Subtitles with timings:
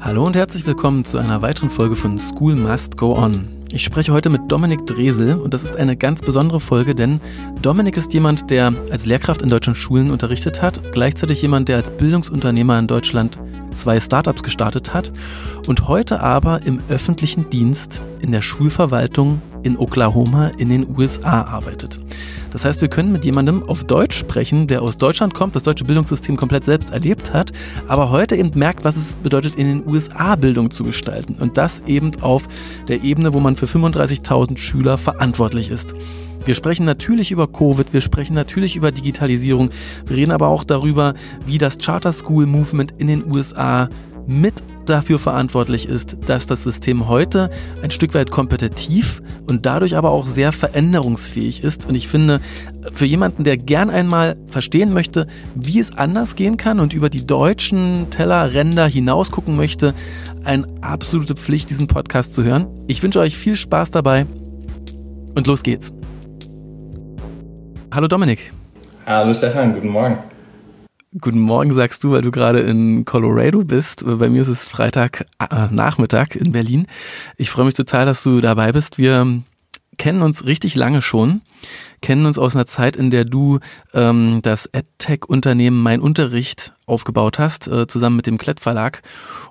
[0.00, 3.48] Hallo und herzlich willkommen zu einer weiteren Folge von School Must Go On.
[3.72, 7.20] Ich spreche heute mit Dominik Dresel und das ist eine ganz besondere Folge, denn
[7.62, 11.90] Dominik ist jemand, der als Lehrkraft in deutschen Schulen unterrichtet hat, gleichzeitig jemand, der als
[11.90, 13.38] Bildungsunternehmer in Deutschland
[13.70, 15.12] zwei Startups gestartet hat
[15.66, 22.00] und heute aber im öffentlichen Dienst in der Schulverwaltung in Oklahoma in den USA arbeitet.
[22.54, 25.84] Das heißt, wir können mit jemandem auf Deutsch sprechen, der aus Deutschland kommt, das deutsche
[25.84, 27.50] Bildungssystem komplett selbst erlebt hat,
[27.88, 31.34] aber heute eben merkt, was es bedeutet, in den USA Bildung zu gestalten.
[31.40, 32.44] Und das eben auf
[32.86, 35.96] der Ebene, wo man für 35.000 Schüler verantwortlich ist.
[36.44, 39.70] Wir sprechen natürlich über Covid, wir sprechen natürlich über Digitalisierung,
[40.06, 41.14] wir reden aber auch darüber,
[41.46, 43.88] wie das Charter School Movement in den USA
[44.26, 47.50] mit dafür verantwortlich ist, dass das System heute
[47.82, 51.86] ein Stück weit kompetitiv und dadurch aber auch sehr veränderungsfähig ist.
[51.86, 52.40] Und ich finde,
[52.92, 57.26] für jemanden, der gern einmal verstehen möchte, wie es anders gehen kann und über die
[57.26, 59.94] deutschen Tellerränder hinaus gucken möchte,
[60.44, 62.66] eine absolute Pflicht, diesen Podcast zu hören.
[62.86, 64.26] Ich wünsche euch viel Spaß dabei
[65.34, 65.92] und los geht's.
[67.90, 68.52] Hallo Dominik.
[69.06, 70.18] Hallo Stefan, guten Morgen.
[71.20, 74.04] Guten Morgen sagst du, weil du gerade in Colorado bist.
[74.04, 76.88] Bei mir ist es Freitag äh, Nachmittag in Berlin.
[77.36, 78.98] Ich freue mich total, dass du dabei bist.
[78.98, 79.40] Wir
[79.96, 81.42] kennen uns richtig lange schon,
[82.00, 83.60] kennen uns aus einer Zeit, in der du
[83.92, 89.02] ähm, das EdTech-Unternehmen Mein Unterricht aufgebaut hast, äh, zusammen mit dem Klett Verlag.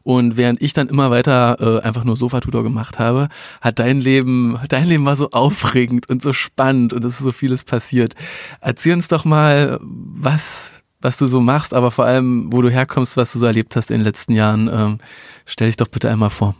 [0.04, 3.30] Und während ich dann immer weiter äh, einfach nur Sofatutor gemacht habe,
[3.62, 7.32] hat dein Leben, dein Leben war so aufregend und so spannend und es ist so
[7.32, 8.16] vieles passiert.
[8.60, 13.18] Erzähl uns doch mal, was was du so machst, aber vor allem, wo du herkommst,
[13.18, 14.70] was du so erlebt hast in den letzten Jahren.
[14.74, 14.98] Ähm,
[15.46, 16.56] stell dich doch bitte einmal vor.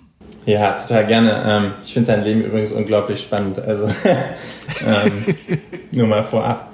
[0.46, 1.44] Ja, total gerne.
[1.48, 3.60] Ähm, ich finde dein Leben übrigens unglaublich spannend.
[3.60, 3.88] Also
[4.86, 5.36] ähm,
[5.92, 6.70] nur mal vorab.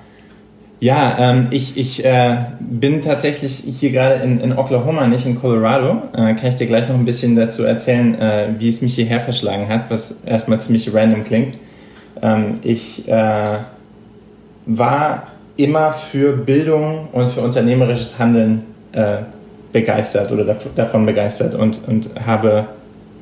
[0.80, 6.04] Ja, ähm, ich, ich äh, bin tatsächlich hier gerade in, in Oklahoma, nicht in Colorado.
[6.14, 9.20] Äh, kann ich dir gleich noch ein bisschen dazu erzählen, äh, wie es mich hierher
[9.20, 11.56] verschlagen hat, was erstmal ziemlich random klingt.
[12.22, 13.44] Ähm, ich äh,
[14.66, 15.24] war
[15.60, 19.18] immer für Bildung und für unternehmerisches Handeln äh,
[19.74, 22.66] begeistert oder davon begeistert und, und habe,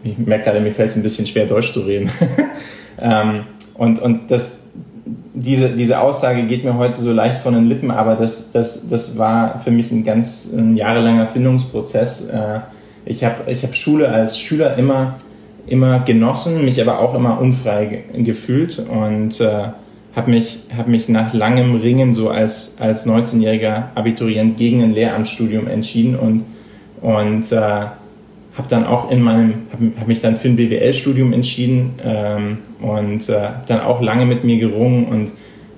[0.03, 2.11] ich merke gerade, mir fällt es ein bisschen schwer, Deutsch zu reden.
[3.01, 4.65] ähm, und und das,
[5.33, 9.17] diese, diese Aussage geht mir heute so leicht von den Lippen, aber das, das, das
[9.17, 12.29] war für mich ein ganz ein jahrelanger Findungsprozess.
[12.29, 12.59] Äh,
[13.05, 15.15] ich habe ich hab Schule als Schüler immer,
[15.65, 19.69] immer genossen, mich aber auch immer unfrei gefühlt und äh,
[20.17, 25.67] habe mich, hab mich nach langem Ringen so als, als 19-jähriger Abiturient gegen ein Lehramtsstudium
[25.67, 26.43] entschieden und,
[27.01, 31.93] und äh, habe dann auch in meinem, habe hab mich dann für ein BWL-Studium entschieden
[32.03, 35.31] ähm, und äh, dann auch lange mit mir gerungen und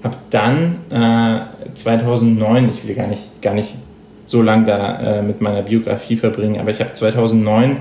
[0.06, 3.76] habe dann äh, 2009, ich will gar nicht, gar nicht
[4.24, 7.76] so lange da äh, mit meiner Biografie verbringen, aber ich habe 2009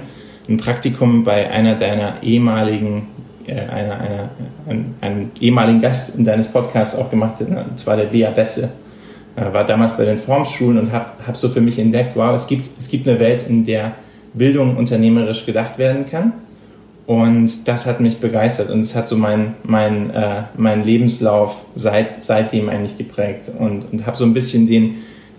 [0.48, 3.06] ein Praktikum bei einer deiner ehemaligen
[3.52, 4.28] einer, einer,
[4.68, 8.70] einen, einen, ehemaligen Gast in deines Podcasts auch gemacht, und zwar der Bea Besse.
[9.36, 12.46] Äh, war damals bei den Formschulen und habe hab so für mich entdeckt, wow, es
[12.46, 13.92] gibt, es gibt eine Welt, in der
[14.34, 16.32] Bildung unternehmerisch gedacht werden kann.
[17.06, 22.22] Und das hat mich begeistert und es hat so meinen mein, äh, mein Lebenslauf seit,
[22.22, 23.50] seitdem eigentlich geprägt.
[23.58, 24.96] Und, und habe so ein bisschen den,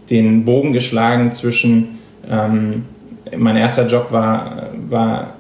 [0.10, 2.86] den Bogen geschlagen zwischen, ähm,
[3.38, 5.36] mein erster Job war, war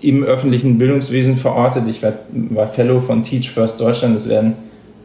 [0.00, 1.84] im öffentlichen Bildungswesen verortet.
[1.88, 4.16] Ich war, war Fellow von Teach First Deutschland.
[4.16, 4.54] Das werden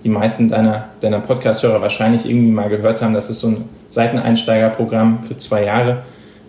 [0.04, 3.14] die meisten deiner, deiner Podcast-Hörer wahrscheinlich irgendwie mal gehört haben.
[3.14, 3.58] Das ist so ein
[3.90, 6.04] Seiteneinsteigerprogramm für zwei Jahre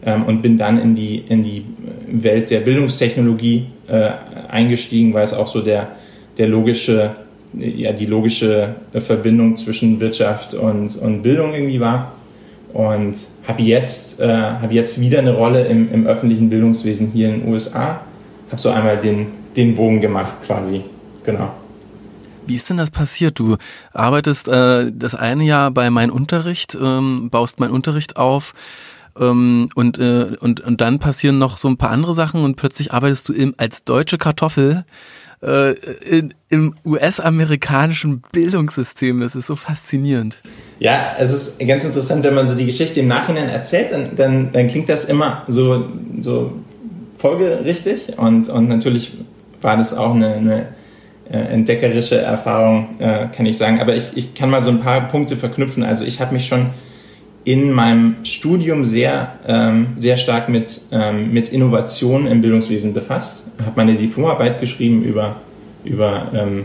[0.05, 1.65] ähm, und bin dann in die, in die
[2.09, 4.11] Welt der Bildungstechnologie äh,
[4.49, 5.89] eingestiegen, weil es auch so der,
[6.39, 7.13] der logische,
[7.55, 12.13] ja, die logische Verbindung zwischen Wirtschaft und, und Bildung irgendwie war.
[12.73, 13.17] Und
[13.49, 17.53] habe jetzt, äh, hab jetzt wieder eine Rolle im, im öffentlichen Bildungswesen hier in den
[17.53, 18.01] USA
[18.51, 20.83] habe so einmal den, den Bogen gemacht quasi.
[21.25, 21.53] Genau.
[22.47, 23.39] Wie ist denn das passiert?
[23.39, 23.57] Du
[23.93, 28.55] arbeitest äh, das eine Jahr bei Mein Unterricht, ähm, baust Mein Unterricht auf
[29.19, 32.93] ähm, und, äh, und, und dann passieren noch so ein paar andere Sachen und plötzlich
[32.93, 34.85] arbeitest du im, als deutsche Kartoffel
[35.43, 39.21] äh, in, im US-amerikanischen Bildungssystem.
[39.21, 40.39] Das ist so faszinierend.
[40.79, 44.53] Ja, es ist ganz interessant, wenn man so die Geschichte im Nachhinein erzählt, dann, dann,
[44.53, 45.87] dann klingt das immer so,
[46.21, 46.53] so
[47.19, 49.13] folgerichtig und, und natürlich
[49.63, 50.67] war das auch eine, eine
[51.31, 53.81] äh, entdeckerische Erfahrung, äh, kann ich sagen.
[53.81, 55.83] Aber ich, ich kann mal so ein paar Punkte verknüpfen.
[55.83, 56.67] Also ich habe mich schon
[57.45, 63.53] in meinem Studium sehr, ähm, sehr stark mit, ähm, mit Innovationen im Bildungswesen befasst.
[63.61, 65.37] Habe meine Diplomarbeit geschrieben über,
[65.85, 66.65] über ähm,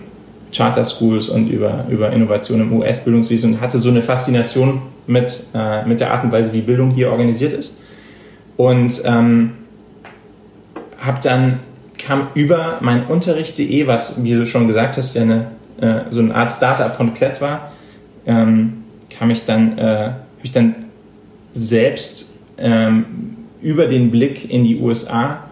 [0.52, 5.86] Charter Schools und über, über Innovation im US-Bildungswesen und hatte so eine Faszination mit, äh,
[5.86, 7.82] mit der Art und Weise, wie Bildung hier organisiert ist.
[8.58, 9.52] Und ähm,
[11.02, 11.60] habe dann
[11.98, 15.48] kam über mein Unterricht.de, was, wie du schon gesagt hast, ja eine,
[15.80, 17.72] äh, so eine Art Startup von Klett war,
[18.26, 20.76] ähm, kam ich dann, äh, habe ich dann
[21.54, 23.06] selbst ähm,
[23.62, 25.44] über den Blick in die USA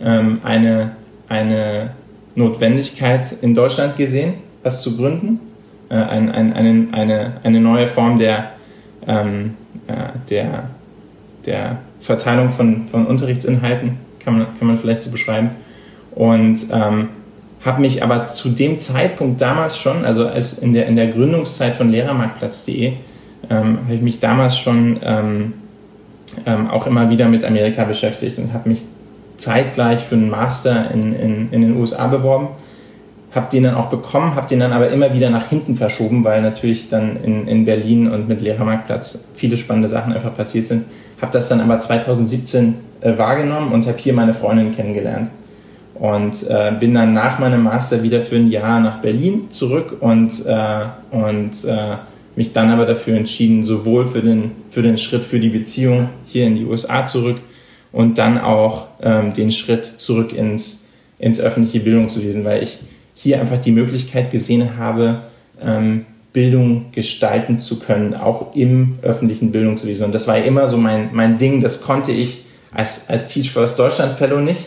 [0.00, 0.92] ähm, eine,
[1.28, 1.90] eine
[2.34, 5.40] Notwendigkeit in Deutschland gesehen, was zu gründen.
[5.88, 8.52] Äh, ein, ein, eine, eine, eine neue Form der,
[9.06, 9.54] ähm,
[9.86, 9.92] äh,
[10.28, 10.70] der,
[11.46, 15.50] der Verteilung von, von Unterrichtsinhalten, kann man, kann man vielleicht so beschreiben.
[16.14, 17.08] Und ähm,
[17.64, 21.76] habe mich aber zu dem Zeitpunkt damals schon, also als in der, in der Gründungszeit
[21.76, 22.92] von Lehrermarktplatz.de,
[23.50, 25.54] ähm, habe ich mich damals schon ähm,
[26.46, 28.82] ähm, auch immer wieder mit Amerika beschäftigt und habe mich
[29.36, 32.48] zeitgleich für einen Master in, in, in den USA beworben.
[33.34, 36.40] Habe den dann auch bekommen, habe den dann aber immer wieder nach hinten verschoben, weil
[36.40, 40.84] natürlich dann in, in Berlin und mit Lehrermarktplatz viele spannende Sachen einfach passiert sind.
[41.20, 45.30] Habe das dann aber 2017 äh, wahrgenommen und habe hier meine Freundin kennengelernt.
[45.94, 50.44] Und äh, bin dann nach meinem Master wieder für ein Jahr nach Berlin zurück und,
[50.44, 51.96] äh, und äh,
[52.36, 56.46] mich dann aber dafür entschieden, sowohl für den, für den Schritt für die Beziehung hier
[56.46, 57.36] in die USA zurück
[57.92, 62.78] und dann auch ähm, den Schritt zurück ins, ins öffentliche Bildungswesen, weil ich
[63.14, 65.20] hier einfach die Möglichkeit gesehen habe,
[65.64, 70.06] ähm, Bildung gestalten zu können, auch im öffentlichen Bildungswesen.
[70.06, 73.78] Und das war immer so mein, mein Ding, das konnte ich als, als Teach First
[73.78, 74.66] Deutschland Fellow nicht.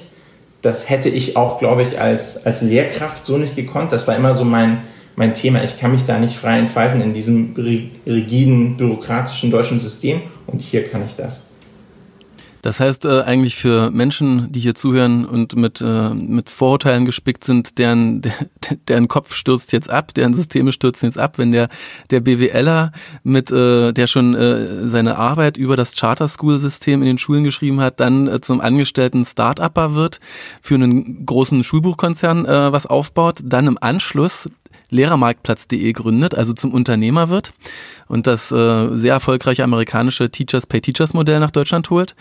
[0.62, 3.92] Das hätte ich auch, glaube ich, als, als Lehrkraft so nicht gekonnt.
[3.92, 4.80] Das war immer so mein,
[5.18, 5.62] mein Thema.
[5.62, 10.88] Ich kann mich da nicht frei entfalten in diesem rigiden, bürokratischen deutschen System und hier
[10.88, 11.47] kann ich das.
[12.62, 17.44] Das heißt äh, eigentlich für Menschen, die hier zuhören und mit, äh, mit Vorurteilen gespickt
[17.44, 18.34] sind, deren, der,
[18.88, 21.70] deren Kopf stürzt jetzt ab, deren Systeme stürzen jetzt ab, wenn der,
[22.10, 22.92] der BWLer
[23.24, 27.44] mit, äh, der schon äh, seine Arbeit über das Charter School System in den Schulen
[27.44, 30.20] geschrieben hat, dann äh, zum angestellten Start-Upper wird,
[30.62, 34.50] für einen großen Schulbuchkonzern äh, was aufbaut, dann im Anschluss
[34.90, 37.54] Lehrermarktplatz.de gründet, also zum Unternehmer wird
[38.08, 42.16] und das äh, sehr erfolgreiche amerikanische Teachers Pay Teachers Modell nach Deutschland holt,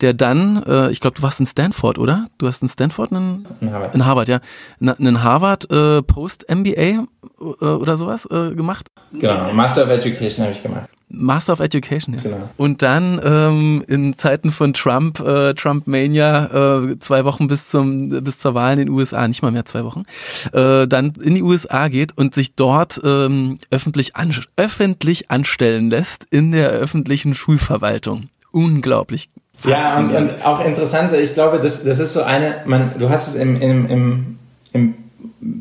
[0.00, 2.26] der dann, äh, ich glaube, du warst in Stanford, oder?
[2.38, 4.40] Du hast in Stanford einen, in Harvard, in Harvard ja,
[4.80, 7.04] einen Harvard äh, Post MBA äh,
[7.40, 8.88] oder sowas äh, gemacht.
[9.12, 10.88] Genau, Master of Education habe ich gemacht.
[11.08, 12.22] Master of Education, ja.
[12.22, 12.50] Genau.
[12.56, 18.08] Und dann ähm, in Zeiten von Trump, äh, Trump Mania, äh, zwei Wochen bis zum
[18.24, 20.04] bis zur Wahl in den USA, nicht mal mehr zwei Wochen,
[20.52, 26.26] äh, dann in die USA geht und sich dort ähm, öffentlich an, öffentlich anstellen lässt
[26.30, 28.28] in der öffentlichen Schulverwaltung.
[28.50, 29.28] Unglaublich.
[29.64, 33.28] Ja, und, und auch interessant, ich glaube, das, das ist so eine, man, du hast
[33.28, 34.38] es im, im, im,
[34.72, 34.94] im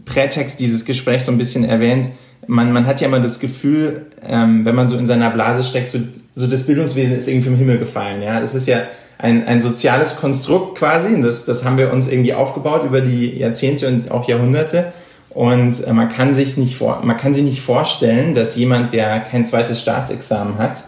[0.06, 2.10] Prätext dieses Gesprächs so ein bisschen erwähnt,
[2.48, 5.90] man, man hat ja immer das Gefühl, ähm, wenn man so in seiner Blase steckt,
[5.90, 6.00] so,
[6.36, 8.22] so das Bildungswesen ist irgendwie vom Himmel gefallen.
[8.22, 8.82] Ja, das ist ja
[9.18, 11.22] ein, ein soziales Konstrukt quasi.
[11.22, 14.92] Das, das haben wir uns irgendwie aufgebaut über die Jahrzehnte und auch Jahrhunderte.
[15.30, 19.20] Und äh, man kann sich nicht vor, man kann sich nicht vorstellen, dass jemand, der
[19.22, 20.84] kein zweites Staatsexamen hat,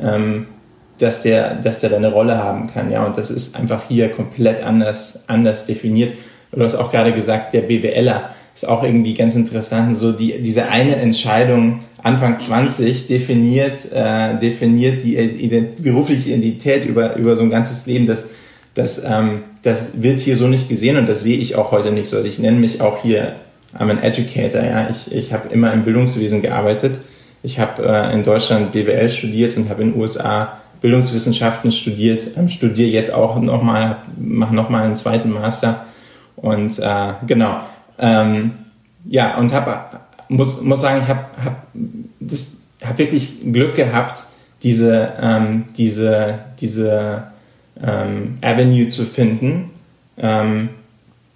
[0.00, 0.46] ähm,
[0.98, 2.90] dass der, dass der da eine Rolle haben kann.
[2.90, 6.14] Ja, und das ist einfach hier komplett anders, anders definiert.
[6.52, 9.96] Du hast auch gerade gesagt, der BWLer ist auch irgendwie ganz interessant.
[9.96, 17.16] So die, diese eine Entscheidung Anfang 20 definiert, äh, definiert die ident berufliche Identität über,
[17.16, 18.06] über so ein ganzes Leben.
[18.06, 18.34] Das,
[18.74, 22.08] das, ähm, das wird hier so nicht gesehen und das sehe ich auch heute nicht
[22.08, 22.16] so.
[22.16, 23.34] Also ich nenne mich auch hier
[23.76, 24.62] I'm an Educator.
[24.62, 24.88] Ja?
[24.90, 26.98] Ich, ich habe immer im Bildungswesen gearbeitet.
[27.42, 32.48] Ich habe äh, in Deutschland BWL studiert und habe in den USA Bildungswissenschaften studiert, ähm,
[32.48, 35.84] studiere jetzt auch nochmal, mache nochmal einen zweiten Master.
[36.36, 37.60] Und äh, genau,
[37.98, 38.52] ähm,
[39.04, 39.78] ja, und habe
[40.28, 44.24] muss, muss sagen, ich habe hab hab wirklich Glück gehabt,
[44.62, 47.24] diese, ähm, diese, diese
[47.82, 49.70] ähm, Avenue zu finden,
[50.18, 50.70] ähm,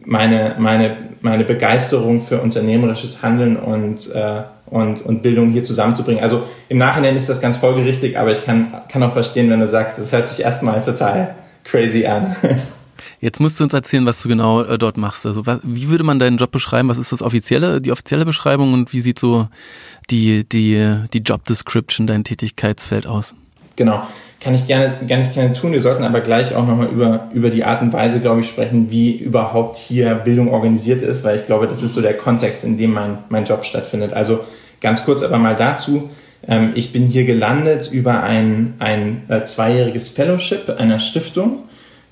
[0.04, 6.22] meine, meine, meine Begeisterung für unternehmerisches Handeln und, äh, und, und Bildung hier zusammenzubringen.
[6.22, 9.66] Also im Nachhinein ist das ganz folgerichtig, aber ich kann, kann auch verstehen, wenn du
[9.66, 12.34] sagst, das hört sich erstmal total crazy an.
[13.20, 15.26] Jetzt musst du uns erzählen, was du genau äh, dort machst.
[15.26, 16.88] Also was, wie würde man deinen Job beschreiben?
[16.88, 19.46] Was ist das offizielle, die offizielle Beschreibung und wie sieht so
[20.10, 23.34] die, die, die Job Description, dein Tätigkeitsfeld aus?
[23.76, 24.02] Genau.
[24.40, 25.70] Kann ich gerne, nicht gerne tun.
[25.70, 28.90] Wir sollten aber gleich auch nochmal über, über die Art und Weise, glaube ich, sprechen,
[28.90, 32.76] wie überhaupt hier Bildung organisiert ist, weil ich glaube, das ist so der Kontext, in
[32.76, 34.12] dem mein, mein Job stattfindet.
[34.14, 34.40] Also
[34.82, 36.10] ganz kurz aber mal dazu.
[36.46, 41.60] Ähm, ich bin hier gelandet über ein, ein äh, zweijähriges Fellowship einer Stiftung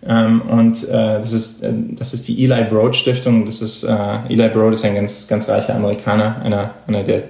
[0.06, 3.44] ähm, und äh, das, ist, äh, das ist die Eli Broad Stiftung.
[3.44, 7.24] Das ist, Eli Broad ist ein ganz, ganz reicher Amerikaner, einer, einer der,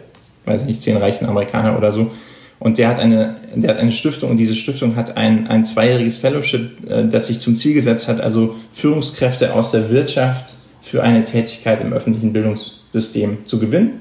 [0.44, 2.10] weiß ich nicht, zehn reichsten Amerikaner oder so.
[2.58, 6.18] Und der hat eine, der hat eine Stiftung und diese Stiftung hat ein, ein zweijähriges
[6.18, 6.76] Fellowship,
[7.10, 11.94] das sich zum Ziel gesetzt hat, also Führungskräfte aus der Wirtschaft für eine Tätigkeit im
[11.94, 14.00] öffentlichen Bildungssystem zu gewinnen.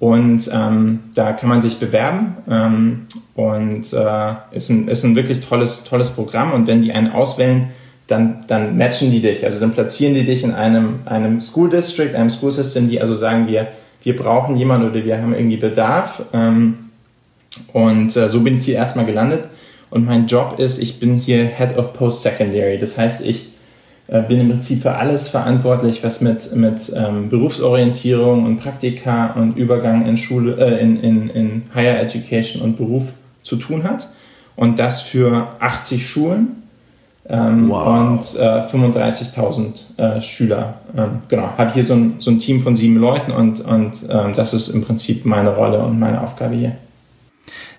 [0.00, 5.46] Und ähm, da kann man sich bewerben ähm, und äh, ist, ein, ist ein wirklich
[5.46, 6.52] tolles, tolles Programm.
[6.52, 7.68] Und wenn die einen auswählen,
[8.06, 9.44] dann, dann matchen die dich.
[9.44, 13.14] Also dann platzieren die dich in einem, einem School District, einem School System, die also
[13.14, 13.68] sagen, wir,
[14.02, 16.22] wir brauchen jemanden oder wir haben irgendwie Bedarf.
[16.32, 16.78] Ähm,
[17.74, 19.44] und äh, so bin ich hier erstmal gelandet.
[19.90, 22.78] Und mein Job ist, ich bin hier Head of Post-Secondary.
[22.78, 23.50] Das heißt, ich
[24.28, 30.06] bin im Prinzip für alles verantwortlich, was mit, mit ähm, Berufsorientierung und Praktika und Übergang
[30.06, 33.04] in Schule, äh, in, in, in Higher Education und Beruf
[33.42, 34.08] zu tun hat.
[34.56, 36.60] Und das für 80 Schulen
[37.28, 37.86] ähm, wow.
[37.86, 40.74] und äh, 35.000 äh, Schüler.
[40.96, 44.32] Ähm, genau, habe hier so ein, so ein Team von sieben Leuten und, und ähm,
[44.34, 46.72] das ist im Prinzip meine Rolle und meine Aufgabe hier.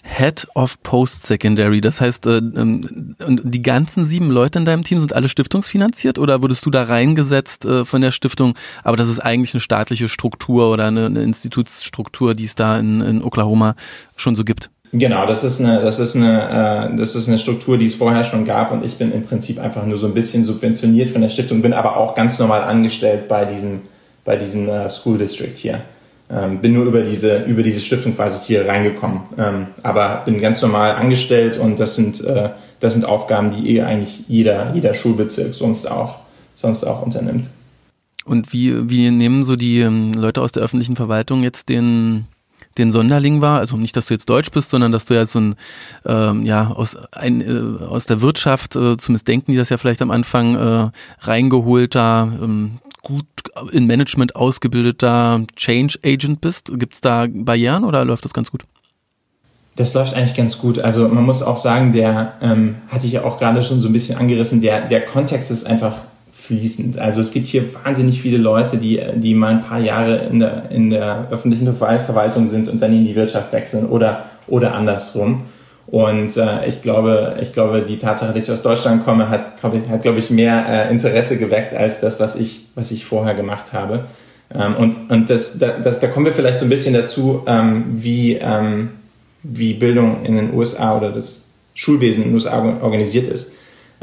[0.03, 1.81] Head of Post-Secondary.
[1.81, 6.41] Das heißt, äh, ähm, die ganzen sieben Leute in deinem Team sind alle stiftungsfinanziert oder
[6.41, 8.55] wurdest du da reingesetzt äh, von der Stiftung?
[8.83, 13.23] Aber das ist eigentlich eine staatliche Struktur oder eine, Institutsstruktur, die es da in, in,
[13.23, 13.75] Oklahoma
[14.15, 14.69] schon so gibt.
[14.93, 18.23] Genau, das ist eine, das ist eine, äh, das ist eine Struktur, die es vorher
[18.23, 21.29] schon gab und ich bin im Prinzip einfach nur so ein bisschen subventioniert von der
[21.29, 23.81] Stiftung, bin aber auch ganz normal angestellt bei diesem,
[24.25, 25.81] bei diesem School District hier.
[26.33, 29.21] Ähm, bin nur über diese, über diese Stiftung quasi hier reingekommen.
[29.37, 33.81] Ähm, aber bin ganz normal angestellt und das sind, äh, das sind Aufgaben, die eh
[33.81, 36.19] eigentlich jeder, jeder Schulbezirk sonst auch,
[36.55, 37.47] sonst auch unternimmt.
[38.23, 42.27] Und wie, wie nehmen so die ähm, Leute aus der öffentlichen Verwaltung jetzt den,
[42.77, 43.59] den Sonderling wahr?
[43.59, 45.55] Also nicht, dass du jetzt Deutsch bist, sondern dass du ja so ein,
[46.05, 50.01] ähm, ja, aus, ein, äh, aus der Wirtschaft, äh, zumindest denken die das ja vielleicht
[50.01, 50.89] am Anfang, äh,
[51.21, 53.25] reingeholter, ähm, gut
[53.71, 56.71] in Management ausgebildeter Change Agent bist?
[56.77, 58.63] Gibt es da Barrieren oder läuft das ganz gut?
[59.75, 60.79] Das läuft eigentlich ganz gut.
[60.79, 63.93] Also man muss auch sagen, der ähm, hatte ich ja auch gerade schon so ein
[63.93, 65.95] bisschen angerissen, der, der Kontext ist einfach
[66.33, 66.99] fließend.
[66.99, 70.69] Also es gibt hier wahnsinnig viele Leute, die, die mal ein paar Jahre in der,
[70.69, 75.45] in der öffentlichen Verwaltung sind und dann in die Wirtschaft wechseln oder, oder andersrum.
[75.87, 79.73] Und äh, ich glaube, ich glaube, die Tatsache, dass ich aus Deutschland komme, hat, glaub
[79.73, 83.33] ich, hat, glaube ich, mehr äh, Interesse geweckt als das, was ich, was ich vorher
[83.33, 84.05] gemacht habe.
[84.53, 88.33] Ähm, und und das, das, da kommen wir vielleicht so ein bisschen dazu, ähm, wie,
[88.33, 88.91] ähm,
[89.43, 93.53] wie Bildung in den USA oder das Schulwesen in den USA organisiert ist.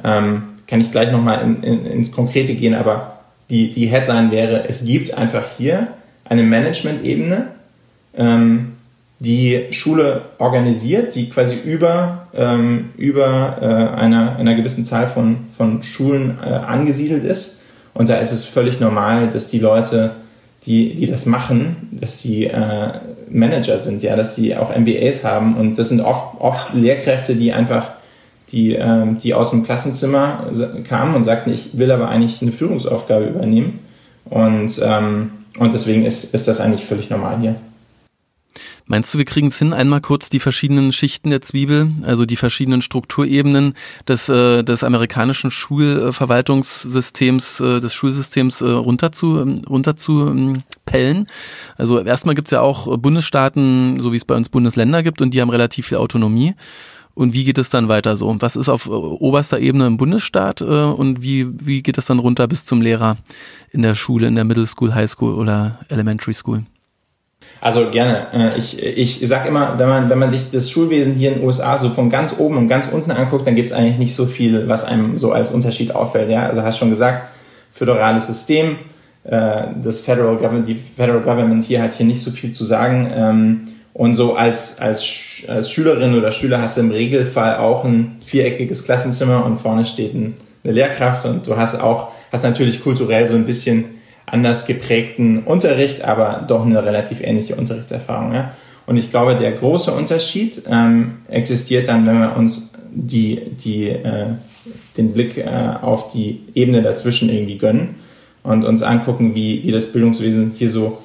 [0.02, 3.20] Ähm, kann ich gleich nochmal in, in, ins Konkrete gehen, aber
[3.50, 5.88] die, die Headline wäre, es gibt einfach hier
[6.25, 7.49] eine Management-Ebene,
[8.16, 8.77] ähm,
[9.20, 15.82] die Schule organisiert, die quasi über, ähm, über äh, einer, einer gewissen Zahl von, von
[15.82, 17.62] Schulen äh, angesiedelt ist.
[17.94, 20.12] Und da ist es völlig normal, dass die Leute,
[20.66, 22.90] die, die das machen, dass sie äh,
[23.28, 25.56] Manager sind, ja, dass sie auch MBAs haben.
[25.56, 27.92] Und das sind oft, oft Lehrkräfte, die einfach,
[28.52, 30.46] die, ähm, die aus dem Klassenzimmer
[30.88, 33.80] kamen und sagten, ich will aber eigentlich eine Führungsaufgabe übernehmen.
[34.26, 37.56] Und, ähm, und deswegen ist, ist das eigentlich völlig normal hier.
[38.90, 42.37] Meinst du, wir kriegen es hin, einmal kurz die verschiedenen Schichten der Zwiebel, also die
[42.37, 43.75] verschiedenen Strukturebenen
[44.09, 50.62] des, äh, des amerikanischen Schulverwaltungssystems, äh, des Schulsystems äh, runter zu, ähm, runter zu ähm,
[50.87, 51.28] pellen?
[51.76, 55.35] Also erstmal gibt es ja auch Bundesstaaten, so wie es bei uns Bundesländer gibt, und
[55.35, 56.54] die haben relativ viel Autonomie.
[57.12, 58.35] Und wie geht es dann weiter so?
[58.38, 62.21] Was ist auf äh, oberster Ebene im Bundesstaat äh, und wie, wie geht es dann
[62.21, 63.18] runter bis zum Lehrer
[63.71, 66.64] in der Schule, in der Middle School, High School oder Elementary School?
[67.61, 68.26] Also gerne.
[68.33, 71.47] Äh, ich, ich sag immer, wenn man, wenn man sich das Schulwesen hier in den
[71.47, 74.26] USA so von ganz oben und ganz unten anguckt, dann gibt es eigentlich nicht so
[74.26, 76.31] viel, was einem so als Unterschied auffällt.
[76.31, 76.47] Ja?
[76.47, 77.28] Also hast schon gesagt,
[77.71, 78.76] föderales System,
[79.25, 83.11] äh, das Federal Government, die Federal Government hier hat hier nicht so viel zu sagen.
[83.14, 88.19] Ähm, und so als, als, als Schülerin oder Schüler hast du im Regelfall auch ein
[88.25, 93.35] viereckiges Klassenzimmer und vorne steht eine Lehrkraft und du hast auch, hast natürlich kulturell so
[93.35, 93.87] ein bisschen
[94.30, 98.35] anders geprägten Unterricht, aber doch eine relativ ähnliche Unterrichtserfahrung.
[98.35, 98.52] Ja?
[98.87, 104.26] Und ich glaube, der große Unterschied ähm, existiert dann, wenn wir uns die, die, äh,
[104.97, 105.49] den Blick äh,
[105.82, 107.97] auf die Ebene dazwischen irgendwie gönnen
[108.42, 110.99] und uns angucken, wie, wie das Bildungswesen hier so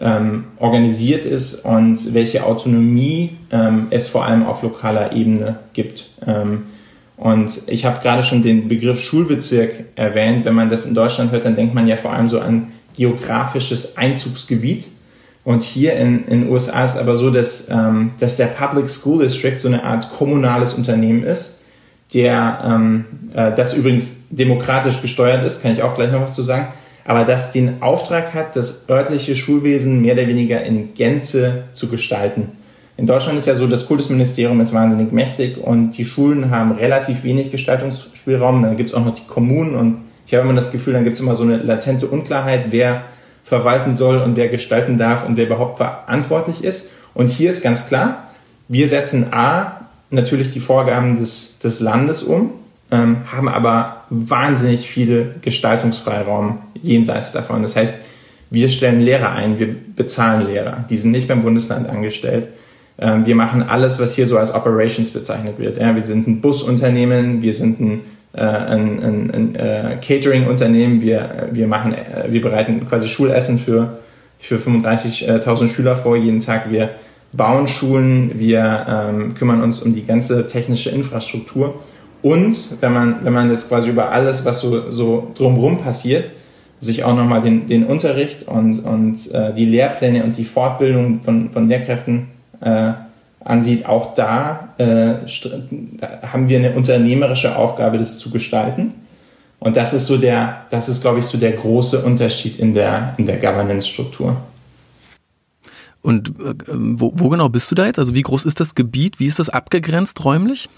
[0.00, 6.10] ähm, organisiert ist und welche Autonomie ähm, es vor allem auf lokaler Ebene gibt.
[6.26, 6.64] Ähm,
[7.16, 10.44] und ich habe gerade schon den Begriff Schulbezirk erwähnt.
[10.44, 13.96] Wenn man das in Deutschland hört, dann denkt man ja vor allem so an geografisches
[13.96, 14.86] Einzugsgebiet.
[15.44, 19.58] Und hier in den USA ist aber so, dass, ähm, dass der Public School District
[19.58, 21.64] so eine Art kommunales Unternehmen ist,
[22.14, 23.04] der ähm,
[23.34, 26.68] äh, das übrigens demokratisch gesteuert ist, kann ich auch gleich noch was zu sagen,
[27.04, 32.52] aber das den Auftrag hat, das örtliche Schulwesen mehr oder weniger in Gänze zu gestalten.
[32.96, 37.24] In Deutschland ist ja so, das Kultusministerium ist wahnsinnig mächtig und die Schulen haben relativ
[37.24, 38.62] wenig Gestaltungsspielraum.
[38.62, 41.16] Dann gibt es auch noch die Kommunen und ich habe immer das Gefühl, dann gibt
[41.16, 43.02] es immer so eine latente Unklarheit, wer
[43.44, 46.92] verwalten soll und wer gestalten darf und wer überhaupt verantwortlich ist.
[47.14, 48.30] Und hier ist ganz klar,
[48.68, 49.80] wir setzen A
[50.10, 52.50] natürlich die Vorgaben des, des Landes um,
[52.90, 57.62] ähm, haben aber wahnsinnig viel Gestaltungsfreiraum jenseits davon.
[57.62, 58.04] Das heißt,
[58.50, 62.48] wir stellen Lehrer ein, wir bezahlen Lehrer, die sind nicht beim Bundesland angestellt.
[63.02, 65.76] Ähm, wir machen alles, was hier so als Operations bezeichnet wird.
[65.78, 68.00] Ja, wir sind ein Busunternehmen, wir sind ein,
[68.32, 73.98] äh, ein, ein, ein äh, Catering-Unternehmen, wir, wir, machen, äh, wir bereiten quasi Schulessen für,
[74.38, 76.70] für 35.000 Schüler vor jeden Tag.
[76.70, 76.90] Wir
[77.32, 81.80] bauen Schulen, wir ähm, kümmern uns um die ganze technische Infrastruktur.
[82.22, 86.26] Und wenn man, wenn man jetzt quasi über alles, was so, so drumherum passiert,
[86.78, 91.50] sich auch nochmal den, den Unterricht und, und äh, die Lehrpläne und die Fortbildung von,
[91.50, 92.28] von Lehrkräften
[92.62, 92.92] äh,
[93.44, 95.14] ansieht, auch da, äh,
[96.26, 98.94] haben wir eine unternehmerische Aufgabe, das zu gestalten.
[99.58, 103.14] Und das ist so der, das ist, glaube ich, so der große Unterschied in der,
[103.16, 104.36] in der Governance-Struktur.
[106.02, 107.98] Und äh, wo, wo, genau bist du da jetzt?
[107.98, 109.20] Also wie groß ist das Gebiet?
[109.20, 110.68] Wie ist das abgegrenzt räumlich?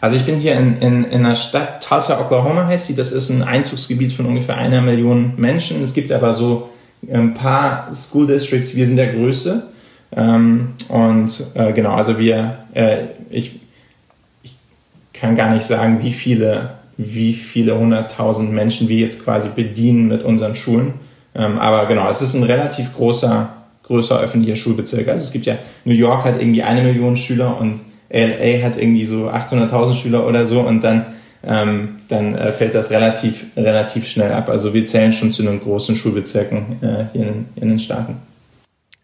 [0.00, 2.94] Also ich bin hier in, in, in einer Stadt, Tulsa, Oklahoma heißt sie.
[2.94, 5.82] Das ist ein Einzugsgebiet von ungefähr einer Million Menschen.
[5.82, 6.70] Es gibt aber so
[7.12, 8.76] ein paar School Districts.
[8.76, 9.64] Wir sind der größte.
[10.16, 12.98] Ähm, und äh, genau, also wir, äh,
[13.30, 13.60] ich,
[14.42, 14.56] ich
[15.12, 20.22] kann gar nicht sagen, wie viele, wie viele hunderttausend Menschen wir jetzt quasi bedienen mit
[20.22, 20.94] unseren Schulen.
[21.34, 23.50] Ähm, aber genau, es ist ein relativ großer,
[23.84, 25.08] größer öffentlicher Schulbezirk.
[25.08, 29.04] Also es gibt ja, New York hat irgendwie eine Million Schüler und LA hat irgendwie
[29.04, 31.06] so 800.000 Schüler oder so und dann,
[31.46, 34.48] ähm, dann äh, fällt das relativ, relativ schnell ab.
[34.48, 38.16] Also wir zählen schon zu den großen Schulbezirken äh, hier in, in den Staaten.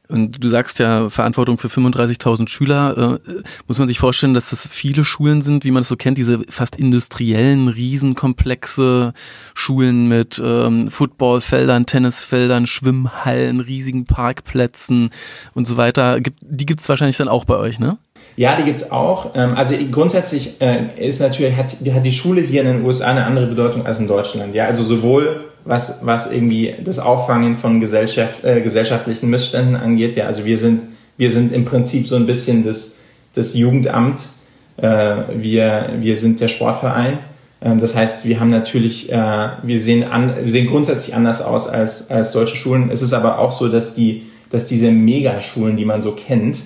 [0.08, 3.18] Und du sagst ja Verantwortung für 35.000 Schüler.
[3.26, 6.18] Äh, muss man sich vorstellen, dass das viele Schulen sind, wie man es so kennt,
[6.18, 9.14] diese fast industriellen, riesenkomplexe
[9.54, 15.11] Schulen mit ähm, Footballfeldern, Tennisfeldern, Schwimmhallen, riesigen Parkplätzen
[15.55, 16.20] und so weiter.
[16.20, 17.96] Die gibt es wahrscheinlich dann auch bei euch, ne?
[18.37, 19.35] Ja, die gibt's auch.
[19.35, 23.24] Ähm, also grundsätzlich äh, ist natürlich, hat, hat die Schule hier in den USA eine
[23.24, 24.55] andere Bedeutung als in Deutschland.
[24.55, 30.16] Ja, also sowohl was, was irgendwie das Auffangen von Gesellschaft, äh, gesellschaftlichen Missständen angeht.
[30.16, 30.83] Ja, also wir sind,
[31.16, 33.00] wir sind im Prinzip so ein bisschen das,
[33.35, 34.22] das Jugendamt.
[34.77, 37.18] Äh, wir, wir sind der Sportverein.
[37.62, 41.68] Ähm, das heißt, wir haben natürlich, äh, wir, sehen an, wir sehen grundsätzlich anders aus
[41.68, 42.90] als, als deutsche Schulen.
[42.90, 46.59] Es ist aber auch so, dass, die, dass diese Megaschulen, die man so kennt,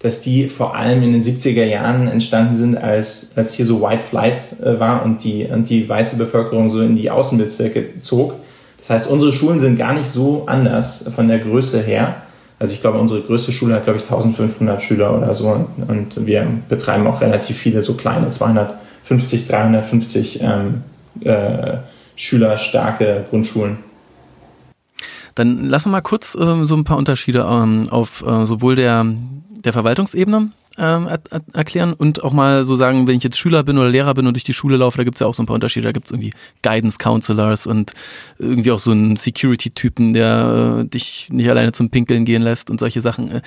[0.00, 4.02] dass die vor allem in den 70er Jahren entstanden sind, als, als hier so White
[4.02, 8.34] Flight äh, war und die, und die weiße Bevölkerung so in die Außenbezirke zog.
[8.86, 12.22] Das heißt, unsere Schulen sind gar nicht so anders von der Größe her.
[12.60, 15.48] Also ich glaube, unsere größte Schule hat, glaube ich, 1500 Schüler oder so.
[15.48, 20.82] Und, und wir betreiben auch relativ viele so kleine, 250, 350 ähm,
[21.20, 21.78] äh,
[22.14, 23.78] schülerstarke Grundschulen.
[25.34, 29.04] Dann lassen wir mal kurz äh, so ein paar Unterschiede ähm, auf äh, sowohl der,
[29.64, 31.08] der Verwaltungsebene ähm,
[31.52, 34.34] erklären und auch mal so sagen, wenn ich jetzt Schüler bin oder Lehrer bin und
[34.34, 35.84] durch die Schule laufe, da gibt es ja auch so ein paar Unterschiede.
[35.84, 37.92] Da gibt es irgendwie Guidance Counselors und
[38.38, 42.80] irgendwie auch so einen Security-Typen, der äh, dich nicht alleine zum Pinkeln gehen lässt und
[42.80, 43.40] solche Sachen.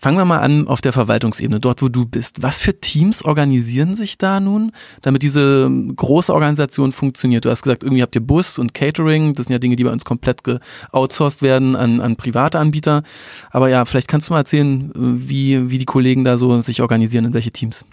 [0.00, 2.42] Fangen wir mal an auf der Verwaltungsebene, dort wo du bist.
[2.42, 7.44] Was für Teams organisieren sich da nun, damit diese große Organisation funktioniert?
[7.44, 9.92] Du hast gesagt, irgendwie habt ihr Bus und Catering, das sind ja Dinge, die bei
[9.92, 13.02] uns komplett geoutsourced werden an, an private Anbieter.
[13.50, 17.26] Aber ja, vielleicht kannst du mal erzählen, wie, wie die Kollegen da so sich organisieren,
[17.26, 17.84] in welche Teams.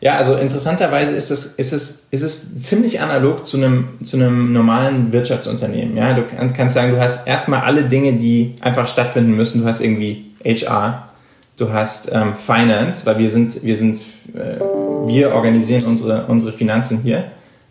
[0.00, 4.52] Ja, also interessanterweise ist es, ist es, ist es ziemlich analog zu einem, zu einem
[4.52, 5.96] normalen Wirtschaftsunternehmen.
[5.96, 6.24] Ja, du
[6.54, 9.62] kannst sagen, du hast erstmal alle Dinge, die einfach stattfinden müssen.
[9.62, 11.08] Du hast irgendwie HR,
[11.56, 14.00] du hast ähm, Finance, weil wir sind, wir sind,
[14.34, 14.60] äh,
[15.06, 17.24] wir organisieren unsere, unsere Finanzen hier.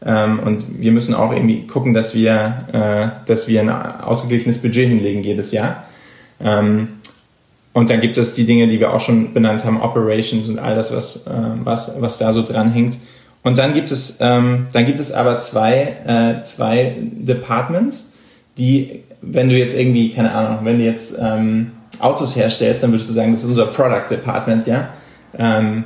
[0.05, 4.89] Ähm, und wir müssen auch irgendwie gucken, dass wir, äh, dass wir ein ausgeglichenes Budget
[4.89, 5.83] hinlegen jedes Jahr.
[6.41, 6.89] Ähm,
[7.73, 10.75] und dann gibt es die Dinge, die wir auch schon benannt haben, Operations und all
[10.75, 11.31] das, was, äh,
[11.63, 12.97] was, was da so dran hängt.
[13.43, 18.15] Und dann gibt es, ähm, dann gibt es aber zwei, äh, zwei Departments,
[18.57, 21.71] die, wenn du jetzt irgendwie, keine Ahnung, wenn du jetzt ähm,
[22.03, 24.89] Autos herstellst, dann würdest du sagen, das ist unser Product Department, ja.
[25.37, 25.85] Ähm,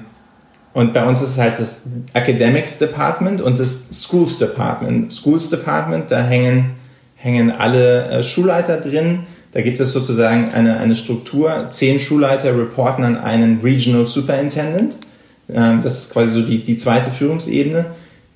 [0.74, 5.12] und bei uns ist es halt das Academics Department und das Schools Department.
[5.12, 6.76] Schools Department, da hängen,
[7.16, 9.22] hängen alle äh, Schulleiter drin.
[9.54, 11.68] Da gibt es sozusagen eine, eine Struktur.
[11.72, 14.98] Zehn Schulleiter reporten an einen Regional Superintendent.
[15.52, 17.86] Ähm, das ist quasi so die, die zweite Führungsebene.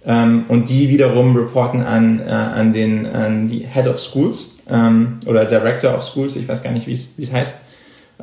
[0.04, 5.20] Ähm, und die wiederum reporten an, äh, an, den, an die Head of Schools ähm,
[5.28, 7.66] oder Director of Schools, ich weiß gar nicht, wie es heißt.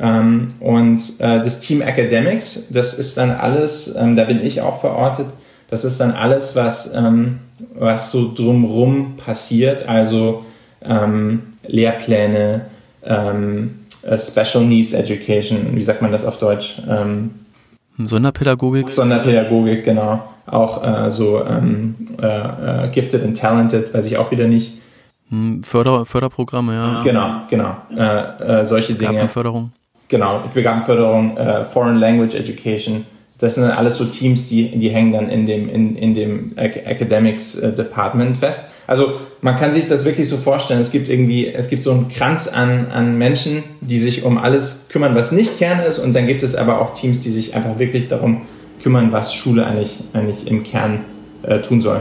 [0.00, 4.80] Ähm, und äh, das Team Academics, das ist dann alles, ähm, da bin ich auch
[4.80, 5.26] verortet,
[5.70, 7.40] das ist dann alles, was, ähm,
[7.74, 10.44] was so drumrum passiert, also
[10.82, 12.66] ähm, Lehrpläne,
[13.04, 16.80] ähm, äh, Special Needs Education, wie sagt man das auf Deutsch?
[16.88, 17.30] Ähm,
[17.98, 18.92] Sonderpädagogik.
[18.92, 20.22] Sonderpädagogik, genau.
[20.46, 24.78] Auch äh, so äh, äh, Gifted and Talented, weiß ich auch wieder nicht.
[25.30, 27.02] Hm, Förder, Förderprogramme, ja.
[27.02, 27.76] Genau, genau.
[27.94, 29.10] Äh, äh, solche Dinge.
[29.10, 29.72] Begabtenförderung.
[30.08, 33.04] Genau, Begabtenförderung, äh, Foreign Language Education.
[33.38, 37.60] Das sind alles so Teams, die, die hängen dann in dem, in, in dem Academics
[37.60, 38.72] Department fest.
[38.88, 40.80] Also man kann sich das wirklich so vorstellen.
[40.80, 44.88] Es gibt irgendwie, es gibt so einen Kranz an, an Menschen, die sich um alles
[44.90, 46.00] kümmern, was nicht Kern ist.
[46.00, 48.42] Und dann gibt es aber auch Teams, die sich einfach wirklich darum
[48.82, 51.04] kümmern, was Schule eigentlich, eigentlich im Kern
[51.44, 52.00] äh, tun soll.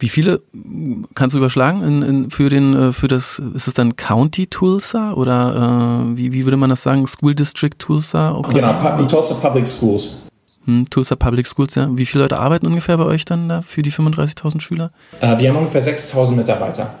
[0.00, 0.40] Wie viele
[1.14, 5.12] kannst du überschlagen in, in, für den äh, für das ist es dann County Tulsa
[5.12, 8.34] oder äh, wie, wie würde man das sagen School District Tulsa?
[8.34, 8.54] Okay.
[8.54, 10.22] Genau, Tulsa Public Schools.
[10.64, 11.88] Hm, Tulsa Public Schools, ja.
[11.92, 14.90] Wie viele Leute arbeiten ungefähr bei euch dann da für die 35.000 Schüler?
[15.20, 16.94] Äh, wir haben ungefähr 6.000 Mitarbeiter.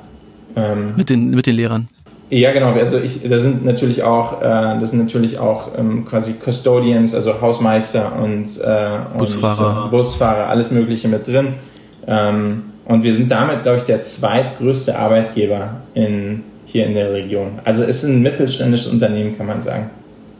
[0.56, 1.88] Ähm, mit, den, mit den Lehrern?
[2.30, 2.72] Ja, genau.
[2.72, 7.40] Also ich, da sind natürlich auch, äh, das sind natürlich auch ähm, quasi Custodians, also
[7.40, 9.84] Hausmeister und, äh, Busfahrer.
[9.84, 11.54] Und, Busfahrer, alles Mögliche mit drin.
[12.06, 17.60] Ähm, und wir sind damit, glaube ich, der zweitgrößte Arbeitgeber in, hier in der Region.
[17.64, 19.90] Also es ist ein mittelständisches Unternehmen, kann man sagen.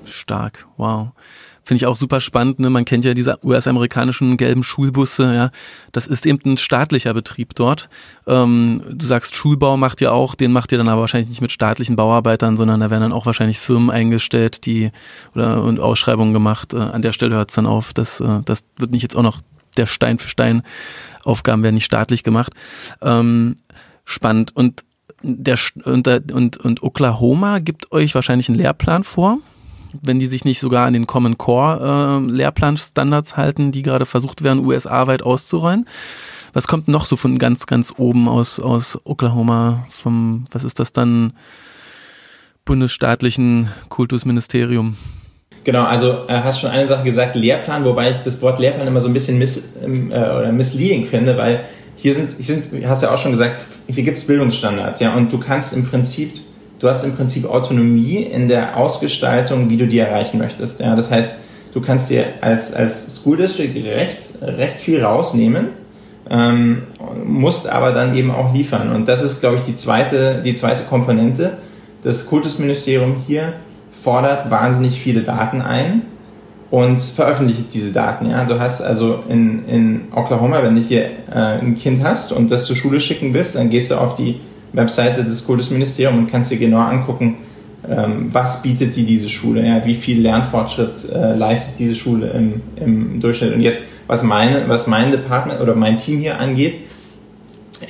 [0.05, 1.11] Stark, wow.
[1.63, 2.59] Finde ich auch super spannend.
[2.59, 2.69] Ne?
[2.69, 5.33] Man kennt ja diese US-amerikanischen gelben Schulbusse.
[5.33, 5.51] Ja,
[5.93, 7.89] das ist eben ein staatlicher Betrieb dort.
[8.27, 11.53] Ähm, du sagst, Schulbau macht ihr auch, den macht ihr dann aber wahrscheinlich nicht mit
[11.53, 14.91] staatlichen Bauarbeitern, sondern da werden dann auch wahrscheinlich Firmen eingestellt, die
[15.37, 16.75] oder und Ausschreibungen gemacht.
[16.75, 17.93] Äh, an der Stelle hört es dann auf.
[17.93, 19.41] Das, äh, das wird nicht jetzt auch noch
[19.77, 20.63] der Stein für Stein
[21.25, 22.53] Aufgaben werden nicht staatlich gemacht.
[23.03, 23.57] Ähm,
[24.05, 24.55] spannend.
[24.55, 24.85] Und
[25.23, 29.39] der und, und, und Oklahoma gibt euch wahrscheinlich einen Lehrplan vor,
[30.01, 34.43] wenn die sich nicht sogar an den Common Core äh, Lehrplanstandards halten, die gerade versucht
[34.43, 35.87] werden, USA-weit auszurollen.
[36.53, 39.87] Was kommt noch so von ganz, ganz oben aus, aus Oklahoma?
[39.91, 41.33] Vom, was ist das dann?
[42.65, 44.97] Bundesstaatlichen Kultusministerium.
[45.65, 49.01] Genau, also äh, hast schon eine Sache gesagt, Lehrplan, wobei ich das Wort Lehrplan immer
[49.01, 51.61] so ein bisschen miss, ähm, äh, oder misleading finde, weil
[51.97, 55.31] hier sind, hier sind, hast ja auch schon gesagt, hier gibt es Bildungsstandards, ja, und
[55.31, 56.33] du kannst im Prinzip,
[56.79, 60.81] du hast im Prinzip Autonomie in der Ausgestaltung, wie du die erreichen möchtest.
[60.81, 61.41] Ja, das heißt,
[61.75, 65.69] du kannst dir als, als School District recht, recht viel rausnehmen,
[66.31, 66.85] ähm,
[67.23, 68.93] musst aber dann eben auch liefern.
[68.93, 71.59] Und das ist, glaube ich, die zweite, die zweite Komponente.
[72.03, 73.53] Das Kultusministerium hier
[74.03, 76.03] fordert wahnsinnig viele Daten ein
[76.71, 78.31] und veröffentlicht diese Daten.
[78.31, 78.45] Ja?
[78.45, 82.67] Du hast also in, in Oklahoma, wenn du hier äh, ein Kind hast und das
[82.67, 84.41] zur Schule schicken willst, dann gehst du auf die
[84.73, 87.39] Webseite des Kultusministeriums und kannst dir genau angucken,
[87.89, 89.85] ähm, was bietet dir diese Schule, ja?
[89.85, 93.55] wie viel Lernfortschritt äh, leistet diese Schule im, im Durchschnitt.
[93.55, 96.75] Und jetzt, was, meine, was mein Department oder mein Team hier angeht,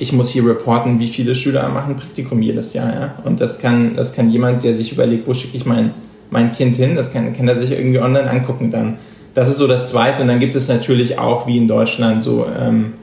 [0.01, 2.89] ich muss hier reporten, wie viele Schüler machen Praktikum jedes Jahr.
[2.89, 3.13] Ja?
[3.23, 5.91] Und das kann, das kann jemand, der sich überlegt, wo schicke ich mein,
[6.31, 8.97] mein Kind hin, das kann, kann er sich irgendwie online angucken dann.
[9.35, 10.23] Das ist so das Zweite.
[10.23, 12.93] Und dann gibt es natürlich auch, wie in Deutschland, so ähm,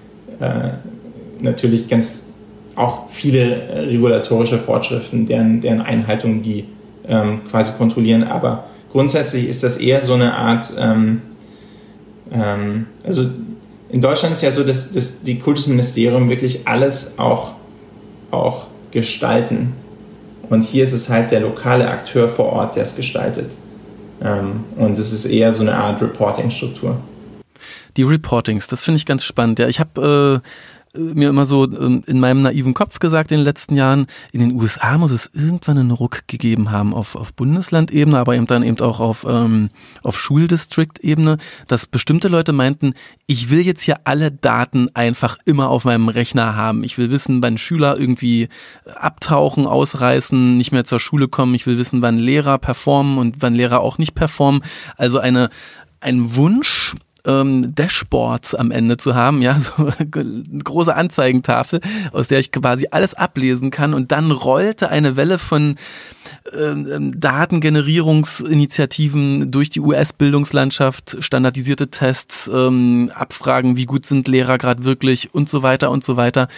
[0.41, 0.71] äh,
[1.41, 2.33] natürlich ganz
[2.75, 6.65] auch viele regulatorische Vorschriften, deren, deren Einhaltung die
[7.07, 8.25] ähm, quasi kontrollieren.
[8.25, 11.23] Aber grundsätzlich ist das eher so eine Art, ähm,
[12.33, 13.25] ähm also
[13.91, 17.53] in Deutschland ist ja so, dass, dass die Kultusministerium wirklich alles auch,
[18.31, 19.73] auch gestalten.
[20.51, 23.51] Und hier ist es halt der lokale Akteur vor Ort, der es gestaltet.
[24.23, 26.99] Ähm, und es ist eher so eine Art Reporting-Struktur.
[27.97, 29.59] Die Reportings, das finde ich ganz spannend.
[29.59, 30.49] Ja, ich habe äh
[30.95, 34.53] mir immer so ähm, in meinem naiven Kopf gesagt in den letzten Jahren, in den
[34.53, 38.81] USA muss es irgendwann einen Ruck gegeben haben auf, auf Bundeslandebene, aber eben dann eben
[38.81, 39.71] auch auf, ähm,
[40.03, 42.95] auf Schuldistrict-Ebene, dass bestimmte Leute meinten,
[43.27, 46.85] ich will jetzt hier alle Daten einfach immer auf meinem Rechner haben.
[46.85, 48.49] Ich will wissen, wann Schüler irgendwie
[48.95, 51.55] abtauchen, ausreißen, nicht mehr zur Schule kommen.
[51.55, 54.63] Ich will wissen, wann Lehrer performen und wann Lehrer auch nicht performen.
[54.97, 55.51] Also eine,
[56.01, 56.95] ein Wunsch,
[57.27, 60.09] ähm, Dashboards am Ende zu haben, ja, so eine
[60.63, 61.81] große Anzeigentafel,
[62.13, 65.77] aus der ich quasi alles ablesen kann und dann rollte eine Welle von
[66.53, 74.85] ähm, ähm Datengenerierungsinitiativen durch die US-Bildungslandschaft, standardisierte Tests, ähm, Abfragen, wie gut sind Lehrer gerade
[74.85, 76.49] wirklich und so weiter und so weiter.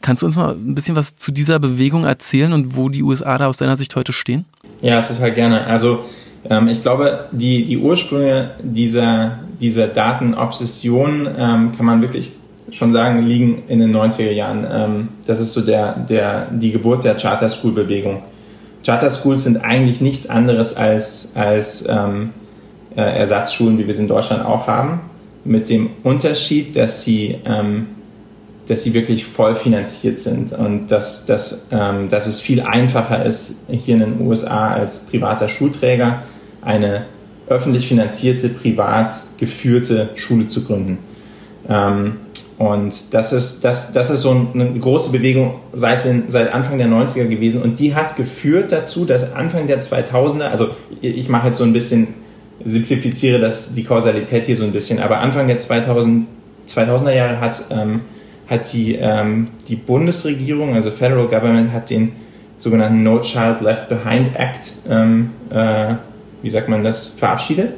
[0.00, 3.38] Kannst du uns mal ein bisschen was zu dieser Bewegung erzählen und wo die USA
[3.38, 4.44] da aus deiner Sicht heute stehen?
[4.82, 5.66] Ja, total gerne.
[5.66, 6.04] Also
[6.48, 12.30] ähm, ich glaube, die, die Ursprünge dieser, dieser Datenobsession ähm, kann man wirklich
[12.72, 14.66] schon sagen, liegen in den 90er Jahren.
[14.72, 18.22] Ähm, das ist so der, der, die Geburt der Charter School Bewegung.
[18.84, 22.30] Charter Schools sind eigentlich nichts anderes als, als ähm,
[22.96, 25.00] äh, Ersatzschulen, wie wir es in Deutschland auch haben,
[25.44, 27.88] mit dem Unterschied, dass sie, ähm,
[28.68, 33.66] dass sie wirklich voll finanziert sind und dass, dass, ähm, dass es viel einfacher ist,
[33.70, 36.22] hier in den USA als privater Schulträger
[36.62, 37.06] eine
[37.48, 40.98] öffentlich finanzierte, privat geführte Schule zu gründen.
[41.68, 42.16] Ähm,
[42.58, 46.88] und das ist, das, das ist so eine große Bewegung seit, den, seit Anfang der
[46.88, 47.62] 90er gewesen.
[47.62, 50.68] Und die hat geführt dazu, dass Anfang der 2000er, also
[51.00, 52.08] ich mache jetzt so ein bisschen,
[52.62, 56.26] simplifiziere das, die Kausalität hier so ein bisschen, aber Anfang der 2000,
[56.68, 58.02] 2000er Jahre hat, ähm,
[58.46, 62.12] hat die, ähm, die Bundesregierung, also Federal Government, hat den
[62.58, 65.94] sogenannten No Child Left Behind Act, ähm, äh,
[66.42, 67.74] wie sagt man das, verabschiedet.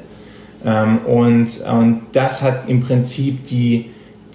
[0.64, 3.87] Ähm, und, und das hat im Prinzip die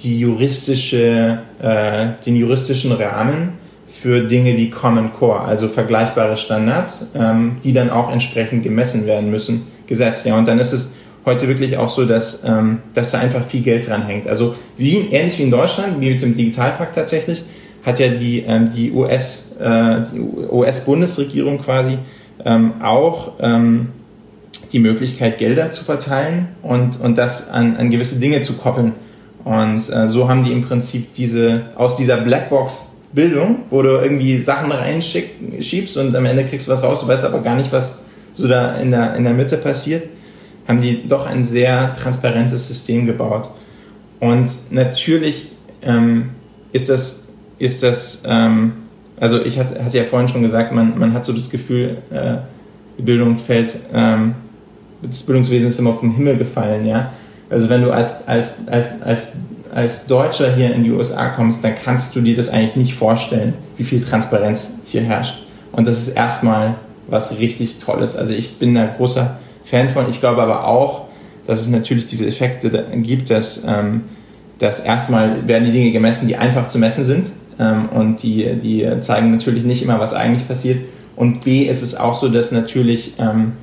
[0.04, 3.54] die juristische, äh, den juristischen Rahmen
[3.88, 9.32] für Dinge wie Common Core, also vergleichbare Standards, ähm, die dann auch entsprechend gemessen werden
[9.32, 10.26] müssen, gesetzt.
[10.26, 10.94] Ja, und dann ist es
[11.26, 14.28] heute wirklich auch so, dass, ähm, dass da einfach viel Geld dran hängt.
[14.28, 17.44] Also wie, ähnlich wie in Deutschland, wie mit dem Digitalpakt tatsächlich,
[17.84, 20.02] hat ja die, ähm, die US, äh,
[20.52, 21.98] US-Bundesregierung quasi
[22.46, 23.88] ähm, auch ähm,
[24.70, 28.94] die Möglichkeit, Gelder zu verteilen und, und das an, an gewisse Dinge zu koppeln.
[29.44, 34.72] Und äh, so haben die im Prinzip diese, aus dieser Blackbox-Bildung, wo du irgendwie Sachen
[34.72, 38.48] reinschiebst und am Ende kriegst du was raus, du weißt aber gar nicht, was so
[38.48, 40.04] da in der, in der Mitte passiert,
[40.68, 43.50] haben die doch ein sehr transparentes System gebaut.
[44.20, 45.50] Und natürlich
[45.82, 46.32] ähm,
[46.74, 48.74] ist das, ist das ähm,
[49.20, 52.36] also ich hatte, hatte ja vorhin schon gesagt, man, man hat so das Gefühl, äh,
[52.98, 54.36] die Bildung fällt, ähm,
[55.02, 57.12] das Bildungswesen ist immer vom Himmel gefallen, ja.
[57.50, 59.34] Also wenn du als, als, als, als,
[59.74, 63.54] als Deutscher hier in die USA kommst, dann kannst du dir das eigentlich nicht vorstellen,
[63.78, 65.44] wie viel Transparenz hier herrscht.
[65.72, 66.76] Und das ist erstmal
[67.08, 68.18] was richtig Tolles.
[68.18, 70.10] Also ich bin da großer Fan von.
[70.10, 71.06] Ich glaube aber auch,
[71.46, 74.02] dass es natürlich diese Effekte gibt, dass, ähm,
[74.58, 77.28] dass erstmal werden die Dinge gemessen, die einfach zu messen sind.
[77.60, 80.80] Ähm, und die, die zeigen natürlich nicht immer, was eigentlich passiert.
[81.16, 83.54] Und B ist es auch so, dass natürlich ähm,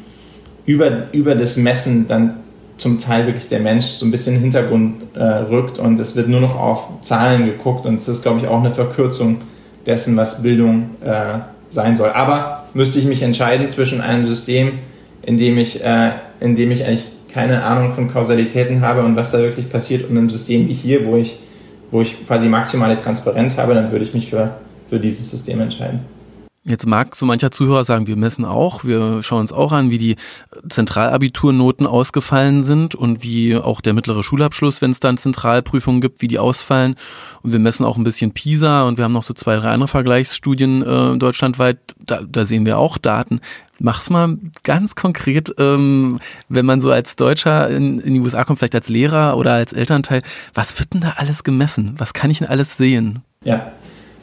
[0.66, 2.36] über, über das Messen dann
[2.76, 6.16] zum Teil wirklich der Mensch so ein bisschen in den Hintergrund äh, rückt und es
[6.16, 9.42] wird nur noch auf Zahlen geguckt und es ist, glaube ich, auch eine Verkürzung
[9.86, 11.38] dessen, was Bildung äh,
[11.70, 12.10] sein soll.
[12.10, 14.72] Aber müsste ich mich entscheiden zwischen einem System,
[15.22, 19.32] in dem ich, äh, in dem ich eigentlich keine Ahnung von Kausalitäten habe und was
[19.32, 21.38] da wirklich passiert und einem System wie hier, wo ich,
[21.90, 24.56] wo ich quasi maximale Transparenz habe, dann würde ich mich für,
[24.88, 26.00] für dieses System entscheiden.
[26.66, 29.98] Jetzt mag so mancher Zuhörer sagen, wir messen auch, wir schauen uns auch an, wie
[29.98, 30.16] die
[30.66, 36.26] Zentralabiturnoten ausgefallen sind und wie auch der mittlere Schulabschluss, wenn es dann Zentralprüfungen gibt, wie
[36.26, 36.96] die ausfallen.
[37.42, 39.88] Und wir messen auch ein bisschen PISA und wir haben noch so zwei, drei andere
[39.88, 41.76] Vergleichsstudien äh, deutschlandweit.
[41.98, 43.42] Da, da sehen wir auch Daten.
[43.78, 48.60] Mach's mal ganz konkret, ähm, wenn man so als Deutscher in, in die USA kommt,
[48.60, 50.22] vielleicht als Lehrer oder als Elternteil.
[50.54, 51.94] Was wird denn da alles gemessen?
[51.98, 53.22] Was kann ich denn alles sehen?
[53.44, 53.70] Ja,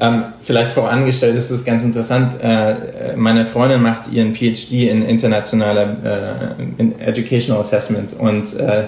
[0.01, 2.33] ähm, vielleicht vorangestellt ist es ganz interessant.
[2.41, 8.85] Äh, meine Freundin macht ihren PhD in internationaler äh, in Educational Assessment und äh,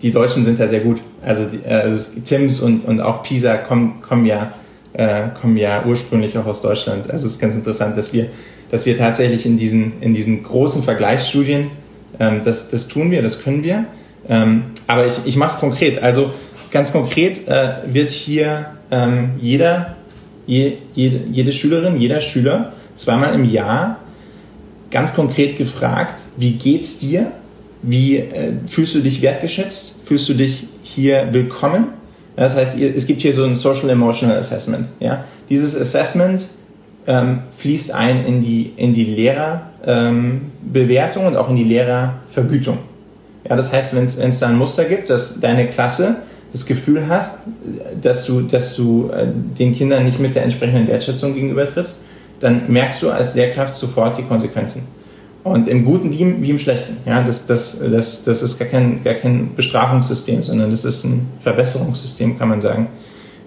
[0.00, 1.02] die Deutschen sind da sehr gut.
[1.22, 4.50] Also, die, äh, also TIMS und, und auch PISA kommen, kommen, ja,
[4.94, 7.10] äh, kommen ja ursprünglich auch aus Deutschland.
[7.10, 8.28] Also es ist ganz interessant, dass wir,
[8.70, 11.72] dass wir tatsächlich in diesen, in diesen großen Vergleichsstudien,
[12.18, 13.84] ähm, das, das tun wir, das können wir.
[14.30, 16.02] Ähm, aber ich, ich mache es konkret.
[16.02, 16.30] Also
[16.70, 19.96] ganz konkret äh, wird hier ähm, jeder
[20.46, 23.98] je, jede, jede Schülerin, jeder Schüler zweimal im Jahr
[24.90, 27.32] ganz konkret gefragt, wie geht's dir?
[27.82, 30.00] Wie äh, fühlst du dich wertgeschätzt?
[30.04, 31.88] Fühlst du dich hier willkommen?
[32.36, 34.88] Das heißt, es gibt hier so ein Social Emotional Assessment.
[35.00, 35.24] Ja?
[35.48, 36.42] Dieses Assessment
[37.06, 42.78] ähm, fließt ein in die, in die Lehrerbewertung ähm, und auch in die Lehrervergütung.
[43.48, 46.22] Ja, das heißt, wenn es da ein Muster gibt, dass deine Klasse
[46.54, 47.40] das Gefühl hast,
[48.00, 49.26] dass du, dass du äh,
[49.58, 52.04] den Kindern nicht mit der entsprechenden Wertschätzung gegenübertrittst,
[52.38, 54.86] dann merkst du als Lehrkraft sofort die Konsequenzen.
[55.42, 56.98] Und im Guten wie im, wie im Schlechten.
[57.06, 61.26] Ja, das, das, das, das ist gar kein, gar kein Bestrafungssystem, sondern das ist ein
[61.42, 62.86] Verbesserungssystem, kann man sagen.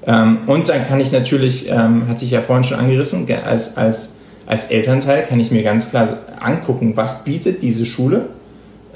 [0.06, 4.18] Ähm, und dann kann ich natürlich, ähm, hat sich ja vorhin schon angerissen, als, als,
[4.46, 6.10] als Elternteil kann ich mir ganz klar
[6.42, 8.28] angucken, was bietet diese Schule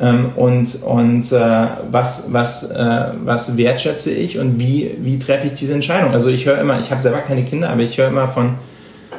[0.02, 5.54] ähm, und, und äh, was, was, äh, was wertschätze ich und wie, wie treffe ich
[5.54, 6.12] diese Entscheidung.
[6.12, 8.56] Also ich höre immer, ich habe selber keine Kinder, aber ich höre immer von,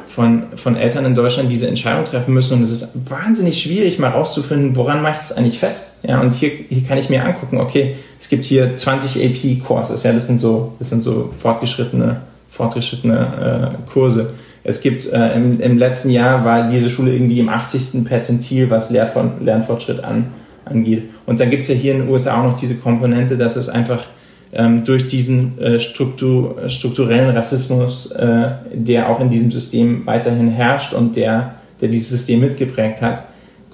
[0.09, 3.97] von, von Eltern in Deutschland, die diese Entscheidung treffen müssen und es ist wahnsinnig schwierig,
[3.97, 5.99] mal rauszufinden, woran mache ich das eigentlich fest.
[6.03, 10.11] Ja, und hier, hier kann ich mir angucken, okay, es gibt hier 20 AP-Courses, ja,
[10.11, 12.17] das sind so, das sind so fortgeschrittene,
[12.49, 14.33] fortgeschrittene äh, Kurse.
[14.65, 18.05] Es gibt äh, im, im, letzten Jahr war diese Schule irgendwie im 80.
[18.05, 20.27] Perzentil, was Lernfort Lernfortschritt an,
[20.65, 21.03] angeht.
[21.25, 23.69] Und dann gibt es ja hier in den USA auch noch diese Komponente, dass es
[23.69, 24.05] einfach
[24.53, 30.93] ähm, durch diesen äh, Struktur, strukturellen Rassismus, äh, der auch in diesem System weiterhin herrscht
[30.93, 33.23] und der, der dieses System mitgeprägt hat,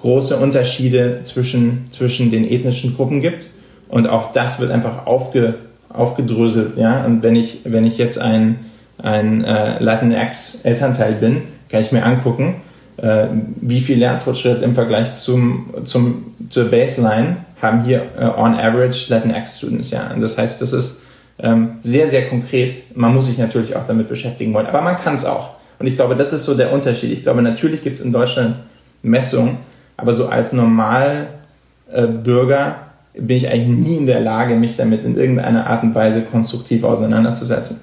[0.00, 3.48] große Unterschiede zwischen, zwischen den ethnischen Gruppen gibt.
[3.88, 5.54] Und auch das wird einfach aufge,
[5.90, 6.76] aufgedröselt.
[6.76, 7.04] Ja?
[7.04, 8.60] Und wenn ich, wenn ich jetzt ein,
[8.98, 12.56] ein äh, Latinx-Elternteil bin, kann ich mir angucken,
[13.00, 13.26] äh,
[13.60, 19.90] wie viel Lernfortschritt im Vergleich zum, zum, zur Baseline haben hier äh, on average Latinx-Students.
[19.90, 20.10] Ja?
[20.14, 21.02] Und das heißt, das ist
[21.38, 22.96] ähm, sehr, sehr konkret.
[22.96, 25.50] Man muss sich natürlich auch damit beschäftigen wollen, aber man kann es auch.
[25.78, 27.12] Und ich glaube, das ist so der Unterschied.
[27.12, 28.56] Ich glaube, natürlich gibt es in Deutschland
[29.02, 29.56] Messungen,
[29.96, 32.76] aber so als Normalbürger
[33.14, 36.84] bin ich eigentlich nie in der Lage, mich damit in irgendeiner Art und Weise konstruktiv
[36.84, 37.80] auseinanderzusetzen.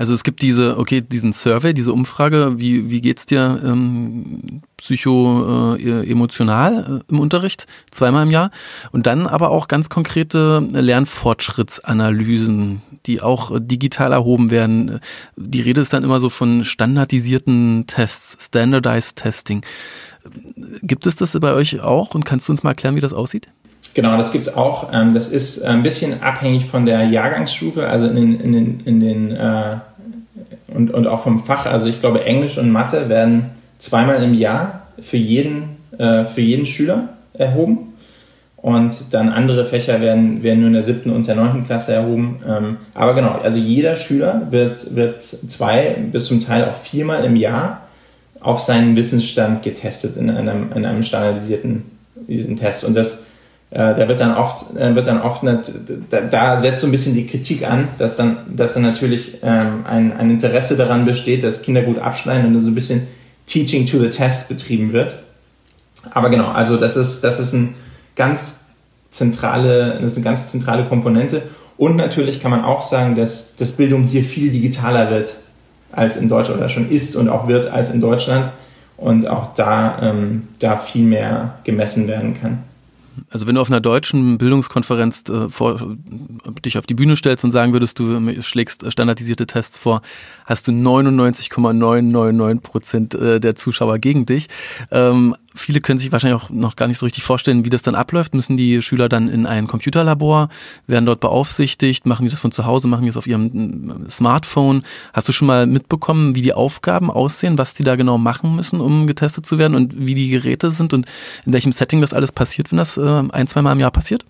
[0.00, 7.02] Also es gibt diese, okay, diesen Survey, diese Umfrage, wie, wie geht's dir ähm, psycho-emotional
[7.02, 8.50] äh, im Unterricht, zweimal im Jahr.
[8.92, 15.00] Und dann aber auch ganz konkrete Lernfortschrittsanalysen, die auch digital erhoben werden.
[15.36, 19.66] Die Rede ist dann immer so von standardisierten Tests, Standardized Testing.
[20.80, 23.48] Gibt es das bei euch auch und kannst du uns mal erklären, wie das aussieht?
[23.92, 24.94] Genau, das gibt es auch.
[24.94, 29.00] Ähm, das ist ein bisschen abhängig von der Jahrgangsstufe, also in den, in den, in
[29.00, 29.76] den äh,
[30.74, 31.66] und, und auch vom Fach.
[31.66, 36.66] Also ich glaube, Englisch und Mathe werden zweimal im Jahr für jeden, äh, für jeden
[36.66, 37.94] Schüler erhoben.
[38.56, 42.40] Und dann andere Fächer werden, werden nur in der siebten und der neunten Klasse erhoben.
[42.46, 47.36] Ähm, aber genau, also jeder Schüler wird, wird zwei bis zum Teil auch viermal im
[47.36, 47.82] Jahr
[48.40, 51.84] auf seinen Wissensstand getestet in einem, in einem standardisierten
[52.58, 52.84] Test.
[52.84, 53.29] Und das
[53.70, 55.72] äh, da wird dann oft, äh, wird dann oft nicht,
[56.10, 59.84] da, da, setzt so ein bisschen die Kritik an, dass dann, dass dann natürlich ähm,
[59.88, 63.06] ein, ein Interesse daran besteht, dass Kinder gut abschneiden und so ein bisschen
[63.46, 65.14] Teaching to the Test betrieben wird.
[66.12, 67.74] Aber genau, also das ist, das ist ein
[68.16, 68.70] ganz
[69.10, 71.42] zentrale, das ist eine ganz zentrale Komponente.
[71.76, 75.34] Und natürlich kann man auch sagen, dass, dass Bildung hier viel digitaler wird
[75.92, 78.50] als in Deutschland oder schon ist und auch wird als in Deutschland
[78.96, 82.64] und auch da, ähm, da viel mehr gemessen werden kann.
[83.28, 85.96] Also wenn du auf einer deutschen Bildungskonferenz äh, vor,
[86.64, 90.02] dich auf die Bühne stellst und sagen würdest, du schlägst standardisierte Tests vor,
[90.46, 94.48] hast du 99,999 Prozent äh, der Zuschauer gegen dich.
[94.90, 97.94] Ähm, viele können sich wahrscheinlich auch noch gar nicht so richtig vorstellen, wie das dann
[97.94, 98.34] abläuft.
[98.34, 100.48] Müssen die Schüler dann in ein Computerlabor,
[100.86, 104.10] werden dort beaufsichtigt, machen die das von zu Hause, machen die das auf ihrem äh,
[104.10, 104.82] Smartphone.
[105.12, 108.80] Hast du schon mal mitbekommen, wie die Aufgaben aussehen, was die da genau machen müssen,
[108.80, 111.06] um getestet zu werden und wie die Geräte sind und
[111.44, 114.24] in welchem Setting das alles passiert, wenn das äh, ein, zweimal im Jahr passiert?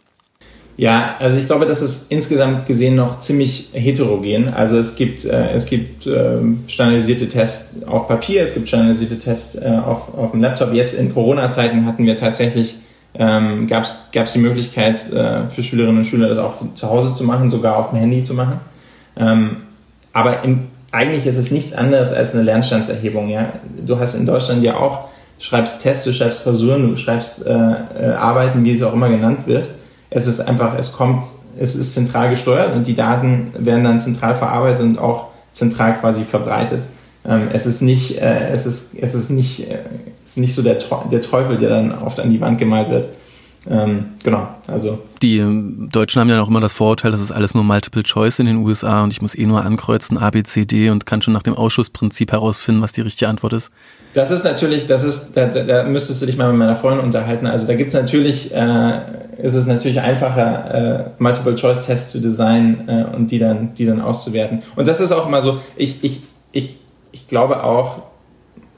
[0.80, 4.48] Ja, also ich glaube, das ist insgesamt gesehen noch ziemlich heterogen.
[4.48, 6.38] Also es gibt, äh, es gibt äh,
[6.68, 10.72] standardisierte Tests auf Papier, es gibt standardisierte Tests äh, auf, auf dem Laptop.
[10.72, 12.76] Jetzt in Corona-Zeiten hatten wir tatsächlich,
[13.12, 17.24] ähm, gab es die Möglichkeit äh, für Schülerinnen und Schüler das auch zu Hause zu
[17.24, 18.58] machen, sogar auf dem Handy zu machen.
[19.18, 19.56] Ähm,
[20.14, 23.28] aber im, eigentlich ist es nichts anderes als eine Lernstandserhebung.
[23.28, 23.52] Ja?
[23.84, 28.12] Du hast in Deutschland ja auch, schreibst Tests, du schreibst Klausuren, du schreibst äh, äh,
[28.12, 29.68] Arbeiten, wie es auch immer genannt wird
[30.10, 31.24] es ist einfach, es kommt,
[31.58, 36.24] es ist zentral gesteuert und die Daten werden dann zentral verarbeitet und auch zentral quasi
[36.24, 36.82] verbreitet.
[37.24, 39.78] Ähm, es ist nicht, äh, es ist, es ist nicht, äh,
[40.24, 40.78] es ist nicht so der,
[41.10, 43.08] der Teufel, der dann oft an die Wand gemalt wird.
[43.68, 44.98] Ähm, genau, also.
[45.20, 45.44] Die
[45.92, 48.56] Deutschen haben ja auch immer das Vorurteil, das ist alles nur Multiple Choice in den
[48.56, 51.42] USA und ich muss eh nur ankreuzen A, B, C, D und kann schon nach
[51.42, 53.70] dem Ausschussprinzip herausfinden, was die richtige Antwort ist.
[54.14, 57.46] Das ist natürlich, das ist, da, da müsstest du dich mal mit meiner Freundin unterhalten.
[57.46, 59.00] Also da gibt es natürlich, äh,
[59.42, 64.62] ist es natürlich einfacher, äh, Multiple-Choice-Tests zu designen äh, und die dann, die dann auszuwerten.
[64.74, 66.76] Und das ist auch immer so, ich, ich, ich,
[67.12, 68.09] ich glaube auch,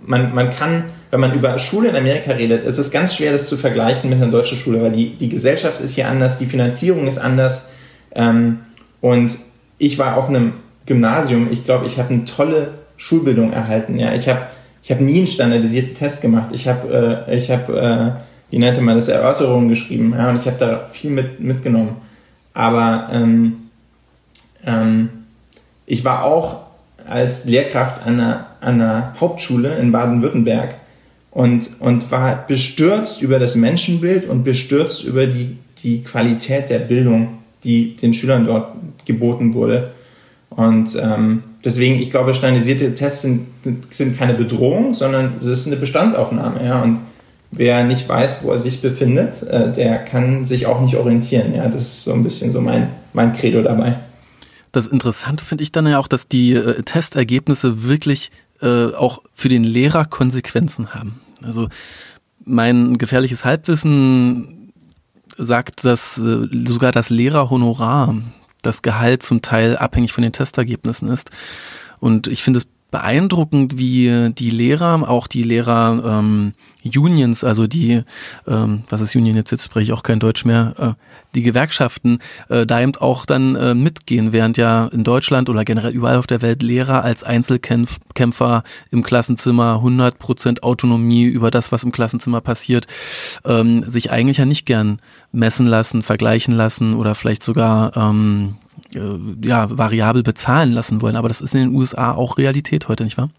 [0.04, 3.48] man, man kann, wenn man über Schule in Amerika redet, ist es ganz schwer, das
[3.48, 7.06] zu vergleichen mit einer deutschen Schule, weil die, die Gesellschaft ist hier anders, die Finanzierung
[7.08, 7.72] ist anders.
[8.14, 8.60] Ähm,
[9.00, 9.36] und
[9.78, 10.54] ich war auf einem
[10.86, 13.98] Gymnasium, ich glaube, ich habe eine tolle Schulbildung erhalten.
[13.98, 14.46] Ja, ich habe
[14.82, 16.50] ich habe nie einen standardisierten Test gemacht.
[16.52, 20.14] Ich habe, äh, ich habe, äh, wie nannte man das, Erörterungen geschrieben.
[20.16, 21.96] Ja, und ich habe da viel mit, mitgenommen.
[22.52, 23.70] Aber ähm,
[24.66, 25.08] ähm,
[25.86, 26.60] ich war auch
[27.08, 30.76] als Lehrkraft an einer, an einer Hauptschule in Baden-Württemberg
[31.30, 37.38] und, und war bestürzt über das Menschenbild und bestürzt über die, die Qualität der Bildung,
[37.64, 38.74] die den Schülern dort
[39.06, 39.92] geboten wurde.
[40.50, 43.46] Und ähm, deswegen, ich glaube, standardisierte Tests sind,
[43.90, 46.64] sind keine Bedrohung, sondern es ist eine Bestandsaufnahme.
[46.64, 46.82] Ja?
[46.82, 47.00] Und
[47.50, 51.54] wer nicht weiß, wo er sich befindet, äh, der kann sich auch nicht orientieren.
[51.54, 51.68] Ja?
[51.68, 53.96] Das ist so ein bisschen so mein, mein Credo dabei.
[54.72, 59.48] Das Interessante finde ich dann ja auch, dass die äh, Testergebnisse wirklich äh, auch für
[59.48, 61.20] den Lehrer Konsequenzen haben.
[61.42, 61.68] Also
[62.44, 64.72] mein gefährliches Halbwissen
[65.36, 68.14] sagt, dass äh, sogar das Lehrerhonorar,
[68.62, 71.30] das Gehalt zum Teil abhängig von den Testergebnissen ist.
[71.98, 76.52] Und ich finde es beeindruckend, wie die Lehrer, auch die Lehrer ähm,
[76.84, 78.02] Unions, also die,
[78.46, 80.92] ähm, was ist Union jetzt, jetzt spreche ich auch kein Deutsch mehr, äh,
[81.34, 82.18] die Gewerkschaften
[82.48, 86.26] äh, da eben auch dann äh, mitgehen, während ja in Deutschland oder generell überall auf
[86.26, 92.40] der Welt Lehrer als Einzelkämpfer im Klassenzimmer 100 Prozent Autonomie über das, was im Klassenzimmer
[92.40, 92.86] passiert,
[93.44, 95.00] ähm, sich eigentlich ja nicht gern
[95.32, 101.16] messen lassen, vergleichen lassen oder vielleicht sogar ähm, äh, ja, variabel bezahlen lassen wollen.
[101.16, 103.30] Aber das ist in den USA auch Realität heute, nicht wahr?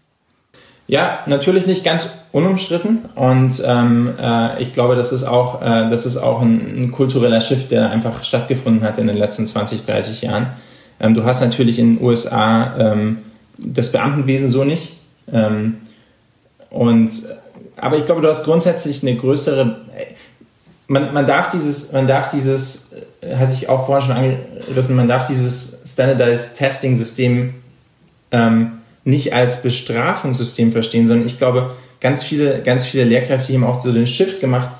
[0.86, 6.04] Ja, natürlich nicht ganz unumstritten und ähm, äh, ich glaube, das ist auch, äh, das
[6.04, 10.20] ist auch ein, ein, kultureller Shift, der einfach stattgefunden hat in den letzten 20, 30
[10.20, 10.48] Jahren.
[11.00, 13.18] Ähm, du hast natürlich in den USA ähm,
[13.56, 14.92] das Beamtenwesen so nicht
[15.32, 15.76] ähm,
[16.68, 17.10] und
[17.76, 19.76] aber ich glaube, du hast grundsätzlich eine größere
[20.88, 25.08] man, man darf dieses, man darf dieses, äh, hatte ich auch vorhin schon angerissen, man
[25.08, 27.54] darf dieses Standardized Testing System
[28.30, 28.72] ähm,
[29.04, 31.70] nicht als Bestrafungssystem verstehen, sondern ich glaube,
[32.00, 34.70] ganz viele, ganz viele Lehrkräfte haben auch so den Shift gemacht.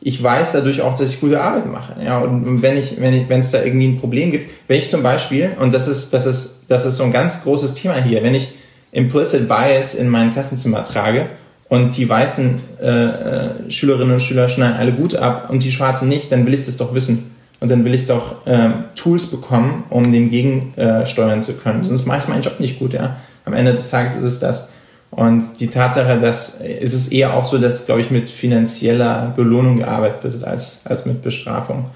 [0.00, 1.94] Ich weiß dadurch auch, dass ich gute Arbeit mache.
[2.04, 4.90] Ja, und wenn ich, wenn ich, wenn es da irgendwie ein Problem gibt, wenn ich
[4.90, 8.22] zum Beispiel, und das ist, das ist, das ist so ein ganz großes Thema hier,
[8.24, 8.52] wenn ich
[8.90, 11.26] Implicit Bias in mein Klassenzimmer trage
[11.72, 16.06] und die weißen äh, äh, Schülerinnen und Schüler schneiden alle gut ab und die schwarzen
[16.10, 17.34] nicht, dann will ich das doch wissen.
[17.60, 21.82] Und dann will ich doch äh, Tools bekommen, um dem gegensteuern äh, zu können.
[21.82, 23.16] Sonst mache ich meinen Job nicht gut, ja.
[23.46, 24.74] Am Ende des Tages ist es das.
[25.10, 29.78] Und die Tatsache, dass ist es eher auch so, dass, glaube ich, mit finanzieller Belohnung
[29.78, 31.86] gearbeitet wird als, als mit Bestrafung.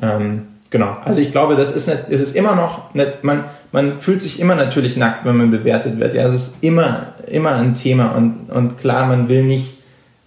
[0.00, 0.96] Ähm, genau.
[1.04, 3.44] Also ich glaube, das ist, nicht, es ist immer noch, nicht, man,
[3.76, 6.14] man fühlt sich immer natürlich nackt, wenn man bewertet wird.
[6.14, 9.66] Ja, es ist immer, immer ein Thema und, und klar, man will nicht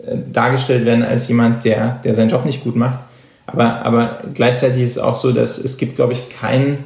[0.06, 3.00] äh, dargestellt werden als jemand, der, der seinen Job nicht gut macht.
[3.48, 6.84] Aber, aber gleichzeitig ist es auch so, dass es gibt, glaube ich, keinen,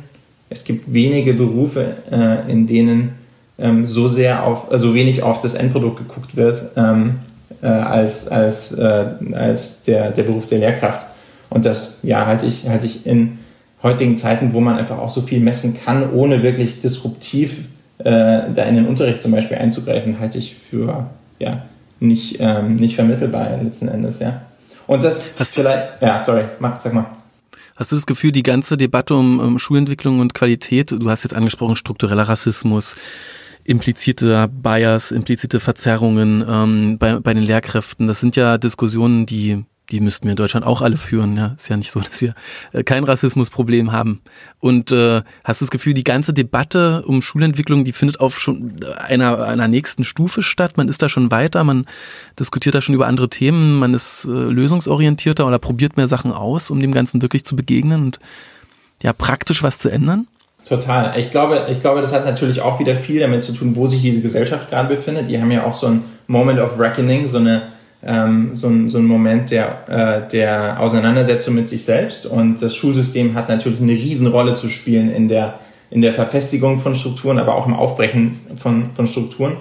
[0.50, 3.16] es gibt wenige Berufe, äh, in denen
[3.60, 7.16] ähm, so sehr auf, also wenig auf das Endprodukt geguckt wird, ähm,
[7.62, 11.02] äh, als, als, äh, als der, der Beruf der Lehrkraft.
[11.50, 13.40] Und das, ja, halte ich, halte ich in
[13.84, 17.66] heutigen Zeiten, wo man einfach auch so viel messen kann, ohne wirklich disruptiv
[18.00, 21.10] äh, da in den Unterricht zum Beispiel einzugreifen, halte ich für,
[21.40, 21.66] ja,
[22.00, 24.42] nicht, ähm, nicht vermittelbar letzten Endes, ja.
[24.88, 27.06] Und das Hast vielleicht, ja, sorry, mach, sag mal.
[27.76, 31.34] Hast du das Gefühl, die ganze Debatte um, um Schulentwicklung und Qualität, du hast jetzt
[31.34, 32.98] angesprochen, struktureller Rassismus,
[33.64, 38.08] implizite Bias, implizite Verzerrungen ähm, bei, bei den Lehrkräften.
[38.08, 41.38] Das sind ja Diskussionen, die die müssten wir in Deutschland auch alle führen.
[41.38, 42.34] Ja, ist ja nicht so, dass wir
[42.72, 44.22] äh, kein Rassismusproblem haben.
[44.60, 48.76] Und äh, hast du das Gefühl, die ganze Debatte um Schulentwicklung, die findet auf schon
[48.98, 50.78] einer, einer nächsten Stufe statt?
[50.78, 51.86] Man ist da schon weiter, man
[52.40, 56.70] diskutiert da schon über andere Themen, man ist äh, lösungsorientierter oder probiert mehr Sachen aus,
[56.70, 58.20] um dem Ganzen wirklich zu begegnen und
[59.02, 60.28] ja praktisch was zu ändern?
[60.68, 61.20] Total.
[61.20, 64.02] Ich glaube, ich glaube, das hat natürlich auch wieder viel damit zu tun, wo sich
[64.02, 65.30] diese Gesellschaft gerade befindet.
[65.30, 67.73] Die haben ja auch so ein Moment of Reckoning, so eine
[68.06, 72.26] ähm, so, ein, so ein Moment der, äh, der Auseinandersetzung mit sich selbst.
[72.26, 76.96] Und das Schulsystem hat natürlich eine Riesenrolle zu spielen in der, in der Verfestigung von
[76.96, 79.58] Strukturen, aber auch im Aufbrechen von, von Strukturen.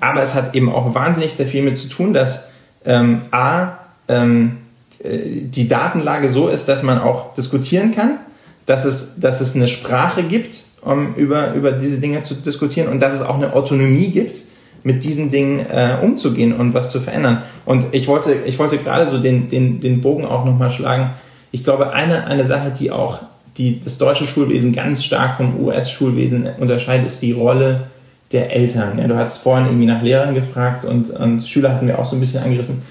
[0.00, 2.52] Aber es hat eben auch wahnsinnig viel mit zu tun, dass
[2.84, 3.78] ähm, A,
[4.08, 4.58] ähm,
[5.02, 8.18] äh, die Datenlage so ist, dass man auch diskutieren kann,
[8.66, 13.00] dass es, dass es eine Sprache gibt, um über, über diese Dinge zu diskutieren und
[13.00, 14.38] dass es auch eine Autonomie gibt,
[14.84, 17.42] mit diesen Dingen äh, umzugehen und was zu verändern.
[17.64, 21.10] Und ich wollte, ich wollte gerade so den, den, den Bogen auch nochmal schlagen.
[21.52, 23.20] Ich glaube, eine, eine Sache, die auch
[23.56, 27.88] die, das deutsche Schulwesen ganz stark vom US-Schulwesen unterscheidet, ist die Rolle
[28.32, 28.98] der Eltern.
[28.98, 32.16] Ja, du hast vorhin irgendwie nach Lehrern gefragt und, und Schüler hatten wir auch so
[32.16, 32.82] ein bisschen angerissen.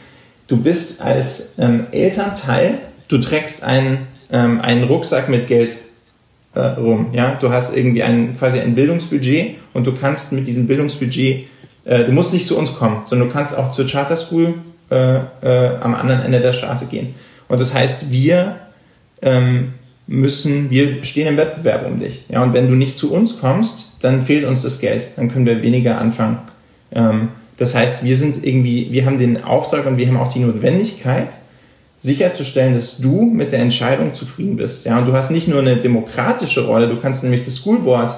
[0.48, 4.00] Du bist als ähm, Elternteil, du trägst einen,
[4.32, 5.78] ähm, einen Rucksack mit Geld
[6.54, 7.08] äh, rum.
[7.14, 7.38] Ja?
[7.40, 11.46] Du hast irgendwie ein, quasi ein Bildungsbudget und du kannst mit diesem Bildungsbudget
[11.86, 14.56] äh, du musst nicht zu uns kommen, sondern du kannst auch zur Charter School
[14.90, 17.16] äh, äh, am anderen Ende der Straße gehen.
[17.48, 18.58] Und das heißt, wir
[19.22, 19.74] ähm,
[20.08, 22.26] müssen, wir stehen im Wettbewerb um dich.
[22.30, 25.08] Ja, und wenn du nicht zu uns kommst, dann fehlt uns das Geld.
[25.16, 26.40] Dann können wir weniger anfangen.
[26.92, 30.40] Ähm, das heißt, wir sind irgendwie, wir haben den Auftrag und wir haben auch die
[30.40, 31.30] Notwendigkeit,
[32.02, 34.86] sicherzustellen, dass du mit der Entscheidung zufrieden bist.
[34.86, 38.12] Ja, und du hast nicht nur eine demokratische Rolle, du kannst nämlich das School Board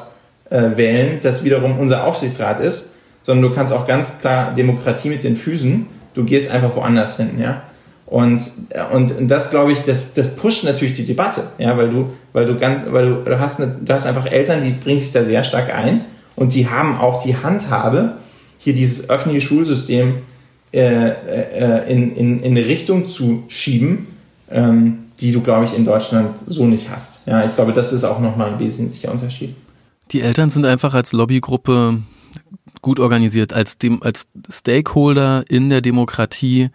[0.49, 2.92] äh, wählen, das wiederum unser Aufsichtsrat ist,
[3.23, 7.39] sondern du kannst auch ganz klar Demokratie mit den Füßen, du gehst einfach woanders hin,
[7.39, 7.63] ja.
[8.05, 8.43] Und,
[8.91, 12.55] und das glaube ich, das, das pusht natürlich die Debatte, ja, weil du, weil du
[12.57, 15.43] ganz, weil du, du hast, eine, du hast einfach Eltern, die bringen sich da sehr
[15.43, 16.01] stark ein
[16.35, 18.17] und die haben auch die Handhabe,
[18.59, 20.15] hier dieses öffentliche Schulsystem
[20.73, 24.07] äh, äh, in, in, in eine Richtung zu schieben,
[24.51, 27.27] ähm, die du, glaube ich, in Deutschland so nicht hast.
[27.27, 29.55] Ja, ich glaube, das ist auch nochmal ein wesentlicher Unterschied.
[30.11, 31.99] Die Eltern sind einfach als Lobbygruppe
[32.83, 36.69] gut organisiert, als, dem, als Stakeholder in der Demokratie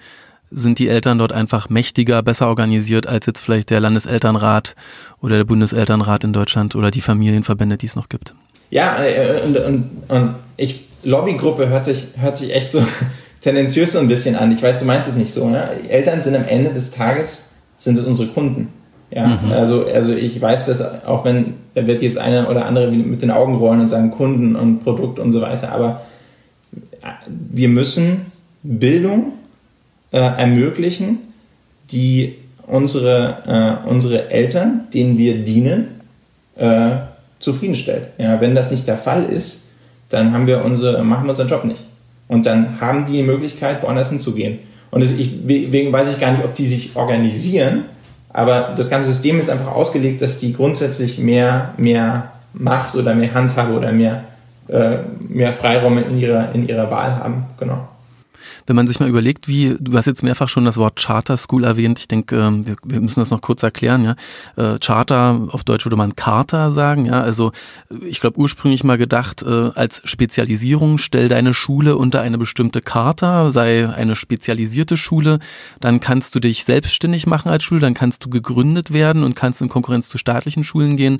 [0.50, 4.74] sind die Eltern dort einfach mächtiger, besser organisiert als jetzt vielleicht der Landeselternrat
[5.20, 8.34] oder der Bundeselternrat in Deutschland oder die Familienverbände, die es noch gibt.
[8.70, 12.82] Ja, äh, und, und, und ich, Lobbygruppe hört sich, hört sich echt so
[13.40, 14.50] tendenziös so ein bisschen an.
[14.50, 15.48] Ich weiß, du meinst es nicht so.
[15.48, 15.70] Ne?
[15.88, 18.72] Eltern sind am Ende des Tages sind unsere Kunden.
[19.10, 19.52] Ja, mhm.
[19.52, 23.30] also, also ich weiß das, auch wenn, da wird jetzt einer oder andere mit den
[23.30, 26.02] Augen rollen und sagen Kunden und Produkt und so weiter, aber
[27.26, 28.32] wir müssen
[28.62, 29.32] Bildung
[30.12, 31.18] äh, ermöglichen,
[31.90, 32.34] die
[32.66, 36.00] unsere, äh, unsere Eltern, denen wir dienen,
[36.56, 36.96] äh,
[37.40, 38.08] zufriedenstellt.
[38.18, 39.70] Ja, wenn das nicht der Fall ist,
[40.08, 41.80] dann haben wir unsere, machen wir unseren Job nicht.
[42.26, 44.58] Und dann haben die die Möglichkeit, woanders hinzugehen.
[44.90, 47.84] Und deswegen weiß ich gar nicht, ob die sich organisieren,
[48.32, 53.34] aber das ganze System ist einfach ausgelegt, dass die grundsätzlich mehr, mehr Macht oder mehr
[53.34, 54.24] Handhabe oder mehr,
[54.68, 54.98] äh,
[55.28, 57.46] mehr Freiraum in ihrer, in ihrer Wahl haben.
[57.58, 57.88] Genau
[58.66, 61.64] wenn man sich mal überlegt, wie, du hast jetzt mehrfach schon das Wort Charter School
[61.64, 64.16] erwähnt, ich denke, ähm, wir, wir müssen das noch kurz erklären, ja.
[64.56, 67.20] Äh, Charter, auf Deutsch würde man Charta sagen, ja.
[67.20, 67.52] Also
[68.06, 73.50] ich glaube ursprünglich mal gedacht, äh, als Spezialisierung, stell deine Schule unter eine bestimmte Charta,
[73.50, 75.38] sei eine spezialisierte Schule,
[75.80, 79.62] dann kannst du dich selbstständig machen als Schule, dann kannst du gegründet werden und kannst
[79.62, 81.18] in Konkurrenz zu staatlichen Schulen gehen.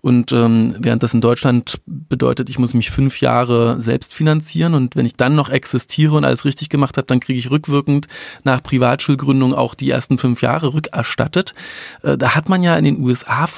[0.00, 4.96] Und ähm, während das in Deutschland bedeutet, ich muss mich fünf Jahre selbst finanzieren und
[4.96, 8.06] wenn ich dann noch existiere und alles richtig gemacht gemacht habe, dann kriege ich rückwirkend
[8.44, 11.54] nach Privatschulgründung auch die ersten fünf Jahre rückerstattet.
[12.02, 13.48] Äh, da hat man ja in den USA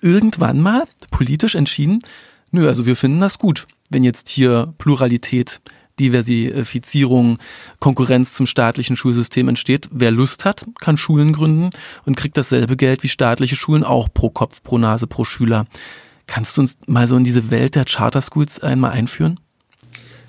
[0.00, 2.00] irgendwann mal politisch entschieden,
[2.50, 5.60] nö, also wir finden das gut, wenn jetzt hier Pluralität
[6.00, 7.38] Diversifizierung,
[7.80, 9.88] Konkurrenz zum staatlichen Schulsystem entsteht.
[9.90, 11.70] Wer Lust hat, kann Schulen gründen
[12.06, 15.66] und kriegt dasselbe Geld wie staatliche Schulen auch pro Kopf, pro Nase, pro Schüler.
[16.28, 19.40] Kannst du uns mal so in diese Welt der Charter Schools einmal einführen?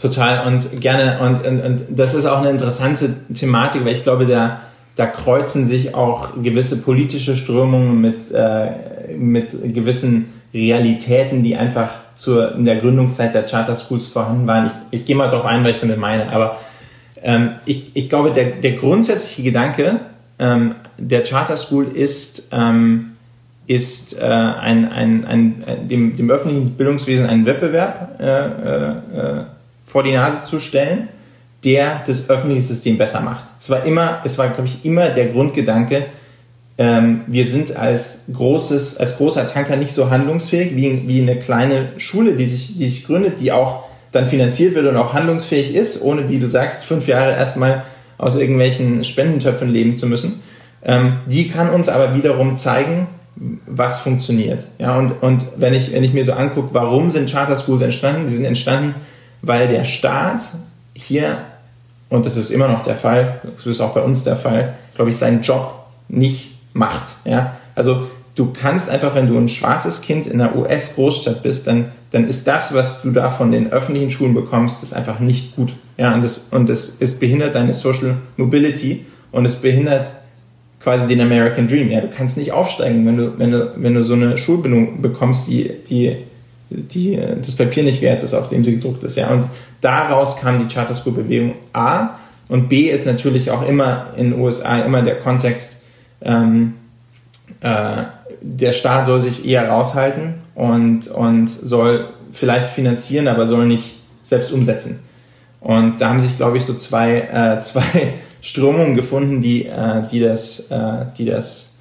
[0.01, 1.19] Total und gerne.
[1.19, 4.61] Und, und, und das ist auch eine interessante Thematik, weil ich glaube, da,
[4.95, 12.55] da kreuzen sich auch gewisse politische Strömungen mit, äh, mit gewissen Realitäten, die einfach zur,
[12.55, 14.67] in der Gründungszeit der Charter Schools vorhanden waren.
[14.91, 16.31] Ich, ich gehe mal darauf ein, was ich damit meine.
[16.31, 16.57] Aber
[17.21, 19.99] ähm, ich, ich glaube, der, der grundsätzliche Gedanke
[20.39, 23.11] ähm, der Charter School ist, ähm,
[23.67, 29.43] ist äh, ein, ein, ein, dem, dem öffentlichen Bildungswesen ein Wettbewerb äh, äh, äh
[29.89, 31.09] vor die Nase zu stellen,
[31.65, 33.45] der das öffentliche System besser macht.
[33.59, 36.05] Es war immer, es war, glaube ich, immer der Grundgedanke,
[36.79, 41.89] ähm, wir sind als großes, als großer Tanker nicht so handlungsfähig wie, wie eine kleine
[41.97, 43.83] Schule, die sich, die sich gründet, die auch
[44.13, 47.83] dann finanziert wird und auch handlungsfähig ist, ohne, wie du sagst, fünf Jahre erstmal
[48.17, 50.39] aus irgendwelchen Spendentöpfen leben zu müssen.
[50.81, 53.07] Ähm, die kann uns aber wiederum zeigen,
[53.67, 54.63] was funktioniert.
[54.77, 58.27] Ja, und, und wenn, ich, wenn ich mir so angucke, warum sind Charter Schools entstanden?
[58.27, 58.95] Die sind entstanden,
[59.41, 60.41] weil der Staat
[60.93, 61.37] hier,
[62.09, 65.11] und das ist immer noch der Fall, das ist auch bei uns der Fall, glaube
[65.11, 65.73] ich, seinen Job
[66.07, 67.13] nicht macht.
[67.25, 67.57] Ja?
[67.75, 72.27] Also du kannst einfach, wenn du ein schwarzes Kind in einer US-Großstadt bist, dann, dann
[72.27, 75.73] ist das, was du da von den öffentlichen Schulen bekommst, ist einfach nicht gut.
[75.97, 76.13] Ja?
[76.13, 80.09] Und, das, und das, es behindert deine Social Mobility und es behindert
[80.79, 81.91] quasi den American Dream.
[81.91, 85.47] Ja, du kannst nicht aufsteigen, wenn du, wenn du, wenn du so eine Schulbildung bekommst,
[85.49, 86.15] die, die
[86.69, 89.17] die, das Papier nicht wert ist, auf dem sie gedruckt ist.
[89.17, 89.29] Ja?
[89.29, 89.45] Und
[89.81, 92.11] daraus kam die Charter School Bewegung A.
[92.47, 95.83] Und B ist natürlich auch immer in den USA immer der Kontext,
[96.21, 96.73] ähm,
[97.61, 98.03] äh,
[98.41, 104.51] der Staat soll sich eher raushalten und, und soll vielleicht finanzieren, aber soll nicht selbst
[104.51, 105.03] umsetzen.
[105.61, 110.19] Und da haben sich, glaube ich, so zwei, äh, zwei Strömungen gefunden, die, äh, die
[110.19, 111.77] das, äh, die das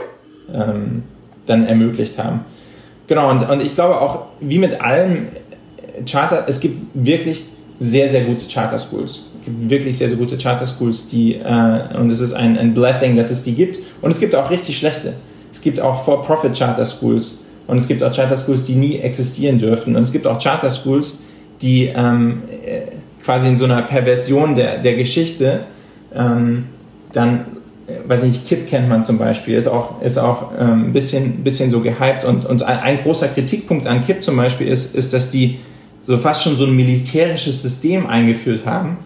[0.52, 1.04] ähm,
[1.46, 2.44] dann ermöglicht haben.
[3.08, 5.28] Genau, und, und ich glaube auch, wie mit allem
[6.06, 7.44] Charter, es gibt wirklich
[7.80, 9.22] sehr, sehr gute Charter Schools.
[9.40, 12.74] Es gibt wirklich sehr, sehr gute Charter Schools, die, äh, und es ist ein, ein
[12.74, 13.78] Blessing, dass es die gibt.
[14.02, 15.14] Und es gibt auch richtig schlechte.
[15.52, 19.58] Es gibt auch For-Profit Charter Schools und es gibt auch Charter Schools, die nie existieren
[19.58, 19.96] dürften.
[19.96, 21.20] Und es gibt auch Charter Schools,
[21.62, 22.82] die ähm, äh,
[23.24, 25.60] quasi in so einer Perversion der, der Geschichte
[26.14, 26.66] ähm,
[27.12, 27.46] dann
[28.06, 31.70] weiß nicht, KIP kennt man zum Beispiel, ist auch, ist auch ähm, ein bisschen, bisschen
[31.70, 35.30] so gehypt und, und ein, ein, großer Kritikpunkt an KIP zum Beispiel ist, ist, dass
[35.30, 35.58] die
[36.04, 38.98] so fast schon so ein militärisches System eingeführt haben,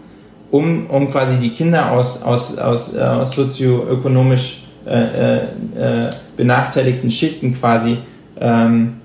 [0.51, 5.37] um, um quasi die Kinder aus, aus, aus, äh, aus sozioökonomisch äh, äh,
[6.07, 7.97] äh benachteiligten Schichten quasi,
[8.39, 8.95] ähm,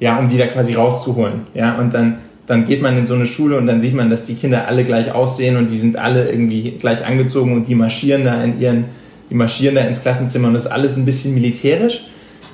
[0.00, 3.26] ja, um die da quasi rauszuholen, ja, und dann dann geht man in so eine
[3.26, 6.28] Schule und dann sieht man, dass die Kinder alle gleich aussehen und die sind alle
[6.28, 8.84] irgendwie gleich angezogen und die marschieren da in ihren,
[9.30, 12.04] die marschieren da ins Klassenzimmer und das ist alles ein bisschen militärisch.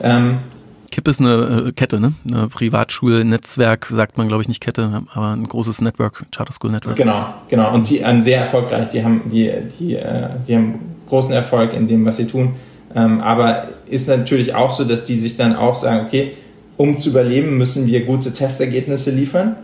[0.02, 0.38] Ähm,
[0.90, 2.14] KIP ist eine äh, Kette, ne?
[2.26, 6.96] Eine Privatschulnetzwerk, sagt man, glaube ich, nicht Kette, aber ein großes Network, Charter School Network.
[6.96, 7.72] Genau, genau.
[7.72, 8.88] Und die an sehr erfolgreich.
[8.88, 10.74] Die haben, die, die, äh, die haben
[11.08, 12.54] großen Erfolg in dem, was sie tun.
[12.94, 16.32] Ähm, aber ist natürlich auch so, dass die sich dann auch sagen, okay,
[16.76, 19.56] um zu überleben, müssen wir gute Testergebnisse liefern.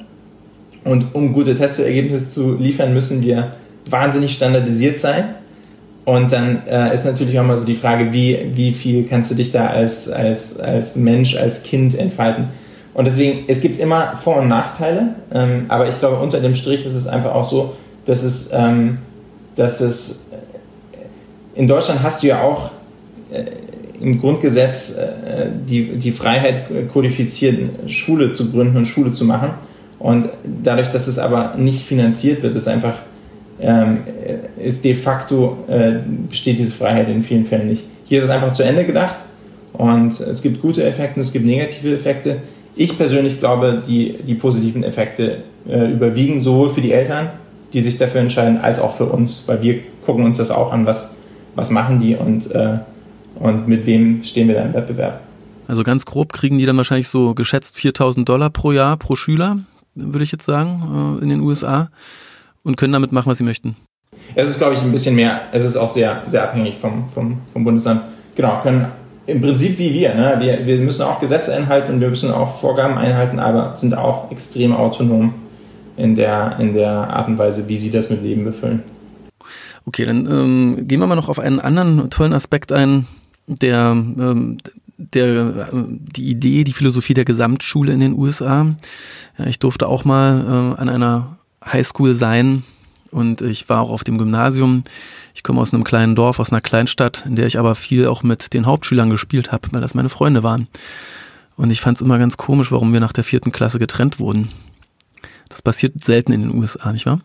[0.85, 3.57] Und um gute Testergebnisse zu liefern, müssen wir
[3.91, 5.35] wahnsinnig standardisiert sein.
[6.07, 9.35] Und dann äh, ist natürlich auch mal so die Frage, wie, wie viel kannst du
[9.35, 12.45] dich da als, als, als Mensch, als Kind entfalten.
[12.95, 16.87] Und deswegen, es gibt immer Vor- und Nachteile, ähm, aber ich glaube, unter dem Strich
[16.87, 18.99] ist es einfach auch so, dass es, ähm,
[19.57, 22.71] dass es äh, in Deutschland hast du ja auch
[23.33, 23.43] äh,
[24.01, 29.51] im Grundgesetz äh, die, die Freiheit kodifiziert, Schule zu gründen und Schule zu machen.
[29.99, 32.95] Und dadurch, dass es aber nicht finanziert wird, ist einfach
[33.61, 33.99] ähm,
[34.59, 35.95] ist de facto äh,
[36.29, 37.85] besteht diese Freiheit in vielen Fällen nicht.
[38.05, 39.17] Hier ist es einfach zu Ende gedacht
[39.73, 42.39] und es gibt gute Effekte und es gibt negative Effekte.
[42.75, 45.39] Ich persönlich glaube, die, die positiven Effekte
[45.69, 47.31] äh, überwiegen sowohl für die Eltern,
[47.73, 50.87] die sich dafür entscheiden, als auch für uns, weil wir gucken uns das auch an,
[50.87, 51.17] was,
[51.55, 52.79] was machen die und, äh,
[53.37, 55.21] und mit wem stehen wir da im Wettbewerb.
[55.67, 59.59] Also ganz grob kriegen die dann wahrscheinlich so geschätzt 4000 Dollar pro Jahr pro Schüler,
[59.95, 61.91] würde ich jetzt sagen, äh, in den USA
[62.67, 63.77] und können damit machen, was sie möchten.
[64.35, 65.43] Es ist, glaube ich, ein bisschen mehr.
[65.53, 68.03] Es ist auch sehr, sehr abhängig vom, vom, vom Bundesland.
[68.35, 68.87] Genau, können
[69.27, 70.37] im Prinzip wie wir, ne?
[70.41, 70.67] wir.
[70.67, 74.75] Wir müssen auch Gesetze einhalten und wir müssen auch Vorgaben einhalten, aber sind auch extrem
[74.75, 75.35] autonom
[75.97, 78.83] in der, in der Art und Weise, wie sie das mit Leben befüllen.
[79.87, 83.07] Okay, dann ähm, gehen wir mal noch auf einen anderen tollen Aspekt ein,
[83.47, 84.59] der, ähm,
[84.99, 88.67] der, äh, die Idee, die Philosophie der Gesamtschule in den USA.
[89.39, 91.36] Ja, ich durfte auch mal äh, an einer
[91.73, 92.63] Highschool sein
[93.11, 94.85] und ich war auch auf dem Gymnasium.
[95.35, 98.23] Ich komme aus einem kleinen Dorf, aus einer Kleinstadt, in der ich aber viel auch
[98.23, 100.69] mit den Hauptschülern gespielt habe, weil das meine Freunde waren.
[101.57, 104.51] Und ich fand es immer ganz komisch, warum wir nach der vierten Klasse getrennt wurden.
[105.49, 107.21] Das passiert selten in den USA, nicht wahr?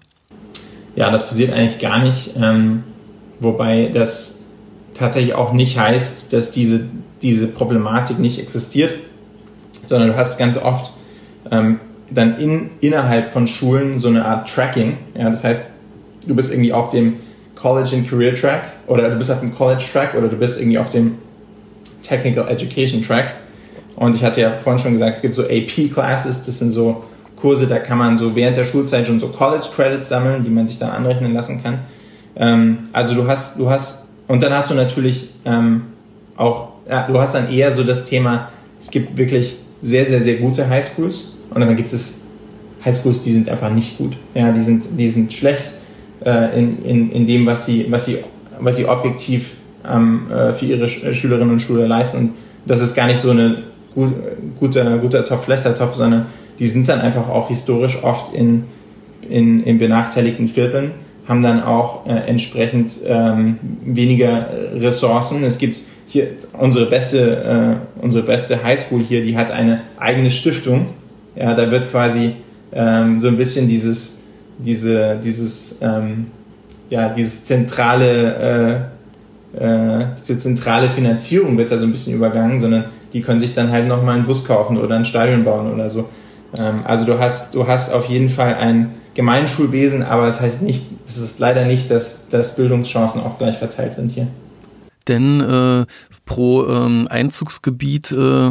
[0.95, 2.31] Ja, das passiert eigentlich gar nicht.
[2.37, 2.83] Ähm,
[3.39, 4.45] wobei das
[4.93, 6.85] tatsächlich auch nicht heißt, dass diese,
[7.21, 8.93] diese Problematik nicht existiert,
[9.85, 10.91] sondern du hast ganz oft
[11.49, 11.79] ähm,
[12.11, 14.97] dann in, innerhalb von Schulen so eine Art Tracking.
[15.17, 15.71] Ja, das heißt,
[16.27, 17.17] du bist irgendwie auf dem
[17.55, 20.77] College and Career Track oder du bist auf dem College Track oder du bist irgendwie
[20.77, 21.17] auf dem
[22.03, 23.33] Technical Education Track.
[23.95, 27.03] Und ich hatte ja vorhin schon gesagt, es gibt so AP Classes, das sind so
[27.35, 30.67] Kurse, da kann man so während der Schulzeit schon so College Credits sammeln, die man
[30.67, 31.79] sich dann anrechnen lassen kann.
[32.35, 35.83] Ähm, also du hast, du hast, und dann hast du natürlich ähm,
[36.35, 38.49] auch, ja, du hast dann eher so das Thema,
[38.79, 42.21] es gibt wirklich sehr, sehr, sehr gute Highschools und dann gibt es
[42.83, 44.13] Highschools, die sind einfach nicht gut.
[44.33, 45.65] Ja, die sind, die sind schlecht
[46.25, 48.17] äh, in, in, in dem, was sie, was sie,
[48.59, 49.55] was sie objektiv
[49.87, 52.17] ähm, äh, für ihre Sch Schülerinnen und Schüler leisten.
[52.17, 52.31] Und
[52.65, 53.57] das ist gar nicht so ein
[53.93, 54.13] gut,
[54.59, 56.27] guter, guter Topf, schlechter Topf, sondern
[56.59, 58.65] die sind dann einfach auch historisch oft in,
[59.27, 60.91] in, in benachteiligten Vierteln,
[61.27, 65.43] haben dann auch äh, entsprechend ähm, weniger Ressourcen.
[65.43, 66.27] Es gibt hier
[66.59, 70.87] unsere beste, äh, unsere beste Highschool hier, die hat eine eigene Stiftung,
[71.35, 72.35] ja, da wird quasi
[72.73, 74.23] ähm, so ein bisschen dieses,
[74.57, 76.27] diese, dieses, ähm,
[76.89, 78.89] ja, dieses zentrale,
[79.57, 83.53] äh, äh, diese zentrale Finanzierung wird da so ein bisschen übergangen, sondern die können sich
[83.53, 86.09] dann halt nochmal einen Bus kaufen oder ein Stadion bauen oder so.
[86.57, 90.85] Ähm, also du hast, du hast auf jeden Fall ein Gemeinschulwesen, aber das heißt nicht,
[91.05, 94.27] es ist leider nicht, dass, dass Bildungschancen auch gleich verteilt sind hier.
[95.07, 95.85] Denn äh,
[96.25, 98.49] pro ähm, Einzugsgebiet äh,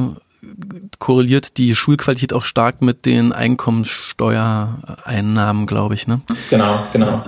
[0.98, 6.20] korreliert die Schulqualität auch stark mit den Einkommenssteuereinnahmen, glaube ich, ne?
[6.48, 7.24] Genau, genau.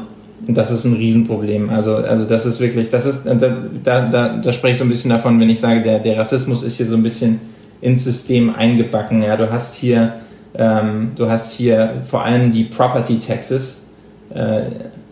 [0.47, 1.71] Und das ist ein Riesenproblem.
[1.71, 4.89] Also, also das ist wirklich, das ist, da, da, da, da spreche ich so ein
[4.89, 7.41] bisschen davon, wenn ich sage, der, der Rassismus ist hier so ein bisschen
[7.81, 9.23] ins System eingebacken.
[9.23, 10.15] Ja, du hast hier,
[10.55, 13.89] ähm, du hast hier vor allem die Property Taxes.
[14.35, 14.63] Äh,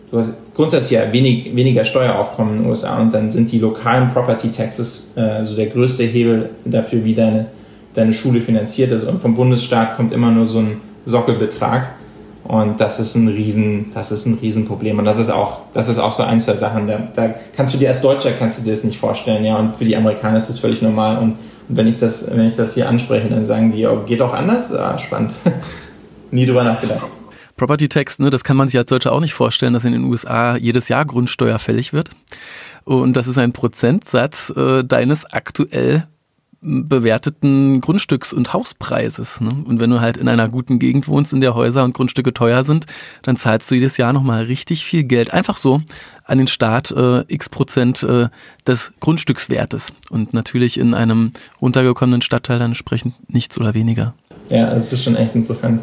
[0.09, 4.09] du hast grundsätzlich ja wenig, weniger Steueraufkommen in den USA und dann sind die lokalen
[4.09, 7.45] Property Taxes äh, so der größte Hebel dafür, wie deine
[7.93, 11.95] deine Schule finanziert ist und vom Bundesstaat kommt immer nur so ein Sockelbetrag.
[12.43, 14.97] Und das ist ein Riesen, das ist ein Riesenproblem.
[14.99, 16.87] Und das ist auch, das ist auch so eins der Sachen.
[16.87, 19.57] Da, da kannst du dir als Deutscher kannst du dir das nicht vorstellen, ja.
[19.57, 21.19] Und für die Amerikaner ist das völlig normal.
[21.19, 21.35] Und,
[21.69, 24.33] und wenn ich das, wenn ich das hier anspreche, dann sagen die, oh, geht auch
[24.33, 24.73] anders?
[24.73, 25.31] Ah, spannend.
[26.31, 27.05] Nie drüber nachgedacht.
[27.57, 30.05] Property Tax, ne, das kann man sich als Deutscher auch nicht vorstellen, dass in den
[30.05, 32.09] USA jedes Jahr Grundsteuer fällig wird.
[32.85, 36.05] Und das ist ein Prozentsatz äh, deines aktuell
[36.61, 39.41] bewerteten Grundstücks- und Hauspreises.
[39.41, 39.49] Ne?
[39.65, 42.63] Und wenn du halt in einer guten Gegend wohnst, in der Häuser und Grundstücke teuer
[42.63, 42.85] sind,
[43.23, 45.33] dann zahlst du jedes Jahr nochmal richtig viel Geld.
[45.33, 45.81] Einfach so
[46.23, 48.27] an den Staat äh, x Prozent äh,
[48.67, 49.93] des Grundstückswertes.
[50.11, 54.13] Und natürlich in einem runtergekommenen Stadtteil dann entsprechend nichts oder weniger.
[54.49, 55.81] Ja, das ist schon echt interessant.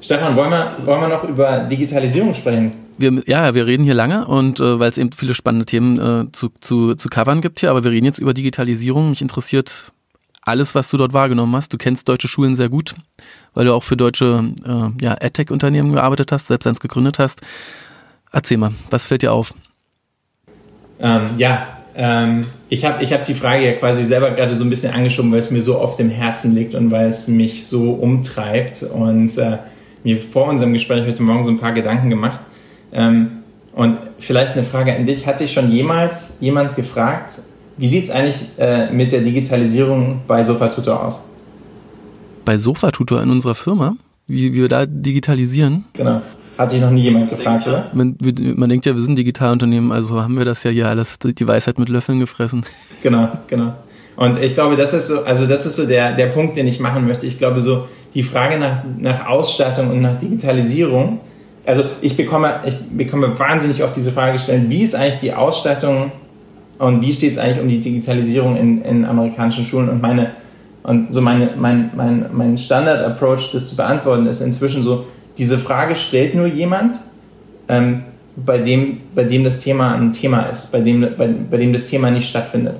[0.00, 2.85] Stefan, wollen wir, wollen wir noch über Digitalisierung sprechen?
[2.98, 6.32] Wir, ja, wir reden hier lange und äh, weil es eben viele spannende Themen äh,
[6.32, 9.10] zu, zu, zu covern gibt hier, aber wir reden jetzt über Digitalisierung.
[9.10, 9.92] Mich interessiert
[10.40, 11.72] alles, was du dort wahrgenommen hast.
[11.72, 12.94] Du kennst deutsche Schulen sehr gut,
[13.52, 17.42] weil du auch für deutsche äh, ja, AdTech-Unternehmen gearbeitet hast, selbst eins gegründet hast.
[18.32, 19.52] Erzähl mal, was fällt dir auf?
[21.00, 21.66] Ähm, ja,
[21.96, 25.32] ähm, ich habe ich hab die Frage ja quasi selber gerade so ein bisschen angeschoben,
[25.32, 29.36] weil es mir so auf dem Herzen liegt und weil es mich so umtreibt und
[29.36, 29.58] äh,
[30.04, 32.40] mir vor unserem Gespräch heute Morgen so ein paar Gedanken gemacht.
[32.96, 33.28] Ähm,
[33.74, 35.26] und vielleicht eine Frage an dich.
[35.26, 37.30] Hat dich schon jemals jemand gefragt,
[37.76, 41.30] wie sieht es eigentlich äh, mit der Digitalisierung bei Sofatutor aus?
[42.46, 43.96] Bei Sofatutor in unserer Firma?
[44.26, 45.84] Wie, wie wir da digitalisieren?
[45.92, 46.22] Genau.
[46.56, 47.90] Hat sich noch nie jemand gefragt, oder?
[47.92, 48.16] Man,
[48.56, 51.46] man, denkt ja, wir sind ein Digitalunternehmen, also haben wir das ja hier alles, die
[51.46, 52.64] Weisheit mit Löffeln gefressen.
[53.02, 53.74] Genau, genau.
[54.16, 56.80] Und ich glaube, das ist so, also das ist so der, der Punkt, den ich
[56.80, 57.26] machen möchte.
[57.26, 61.20] Ich glaube, so die Frage nach, nach Ausstattung und nach Digitalisierung,
[61.66, 66.12] also ich bekomme, ich bekomme wahnsinnig oft diese Frage gestellt, wie ist eigentlich die Ausstattung
[66.78, 70.30] und wie steht es eigentlich um die Digitalisierung in, in amerikanischen Schulen und meine,
[70.84, 75.06] und so meine, mein, mein, mein Standard-Approach, das zu beantworten, ist inzwischen so,
[75.38, 76.98] diese Frage stellt nur jemand,
[77.68, 78.04] ähm,
[78.36, 81.86] bei, dem, bei dem das Thema ein Thema ist, bei dem, bei, bei dem das
[81.88, 82.76] Thema nicht stattfindet.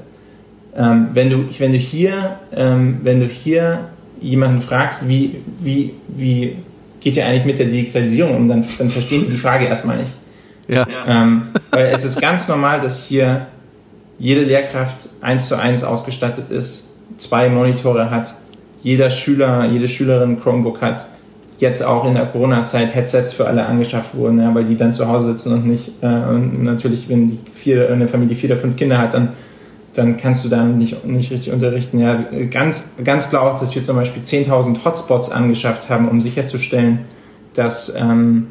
[0.77, 3.81] Ähm, wenn, du, wenn, du hier, ähm, wenn du hier
[4.21, 6.57] jemanden fragst, wie, wie, wie
[7.01, 10.11] geht ihr eigentlich mit der Digitalisierung um, dann, dann verstehen die die Frage erstmal nicht.
[10.69, 10.87] Ja.
[11.07, 13.47] Ähm, weil es ist ganz normal, dass hier
[14.19, 18.35] jede Lehrkraft eins zu eins ausgestattet ist, zwei Monitore hat,
[18.83, 21.07] jeder Schüler, jede Schülerin Chromebook hat,
[21.59, 25.09] jetzt auch in der Corona-Zeit Headsets für alle angeschafft wurden, ja, weil die dann zu
[25.09, 28.77] Hause sitzen und nicht, äh, und natürlich, wenn die vier, eine Familie vier oder fünf
[28.77, 29.31] Kinder hat, dann,
[29.97, 31.99] dann kannst du da nicht, nicht richtig unterrichten.
[31.99, 37.07] Ja, ganz, ganz klar auch, dass wir zum Beispiel 10.000 Hotspots angeschafft haben, um sicherzustellen,
[37.55, 38.49] dass, ähm,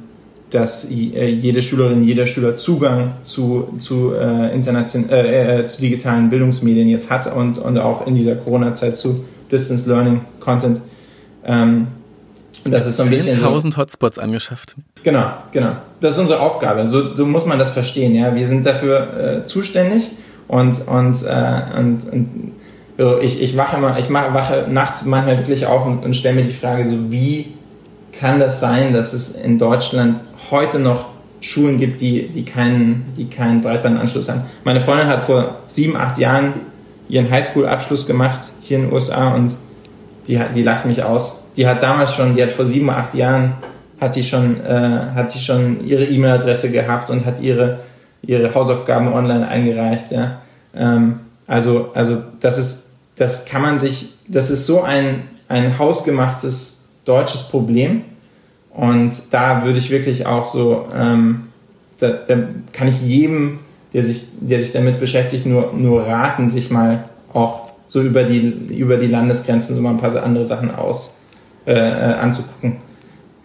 [0.50, 6.32] dass äh, jede Schülerin, jeder Schüler Zugang zu, zu, äh, internation äh, äh, zu digitalen
[6.32, 10.82] Bildungsmedien jetzt hat und, und auch in dieser Corona-Zeit zu Distance Learning Content.
[11.46, 11.88] Ähm,
[12.64, 13.39] das ist so ein bisschen.
[13.39, 14.76] 10.000 Hotspots angeschafft.
[15.04, 15.74] Genau, genau.
[16.02, 16.88] Das ist unsere Aufgabe.
[16.88, 18.16] So, so muss man das verstehen.
[18.16, 20.06] Ja, wir sind dafür äh, zuständig
[20.48, 22.52] und und äh, und, und
[22.98, 26.43] so, ich, ich wache immer, ich wache nachts manchmal wirklich auf und, und stelle mir
[26.43, 27.54] die Frage so, wie
[28.18, 31.08] kann das sein, dass es in Deutschland heute noch
[31.41, 34.43] Schulen gibt, die, die, keinen, die keinen Breitbandanschluss haben.
[34.64, 36.54] Meine Freundin hat vor sieben, acht Jahren
[37.10, 39.54] ihren Highschool-Abschluss gemacht hier in den USA und
[40.28, 41.48] die, die lacht mich aus.
[41.56, 43.54] Die hat damals schon, die hat vor sieben, acht Jahren,
[44.02, 47.80] hat die schon, äh, hat die schon ihre E-Mail-Adresse gehabt und hat ihre,
[48.28, 50.12] ihre Hausaufgaben online eingereicht.
[50.12, 50.42] Ja.
[50.76, 56.90] Ähm, also, also das ist, das kann man sich, das ist so ein, ein hausgemachtes
[57.06, 58.02] deutsches Problem.
[58.72, 61.44] Und da würde ich wirklich auch so, ähm,
[62.00, 62.36] da, da,
[62.74, 63.60] kann ich jedem,
[63.94, 68.50] der sich, der sich damit beschäftigt, nur, nur raten, sich mal auch so über die,
[68.78, 71.20] über die Landesgrenzen so mal ein paar andere Sachen aus
[71.66, 72.78] äh, äh, anzugucken.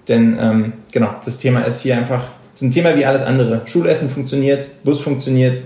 [0.08, 2.24] Denn ähm, genau, das Thema ist hier einfach,
[2.60, 3.62] ist ein Thema wie alles andere.
[3.64, 5.62] Schulessen funktioniert, Bus funktioniert,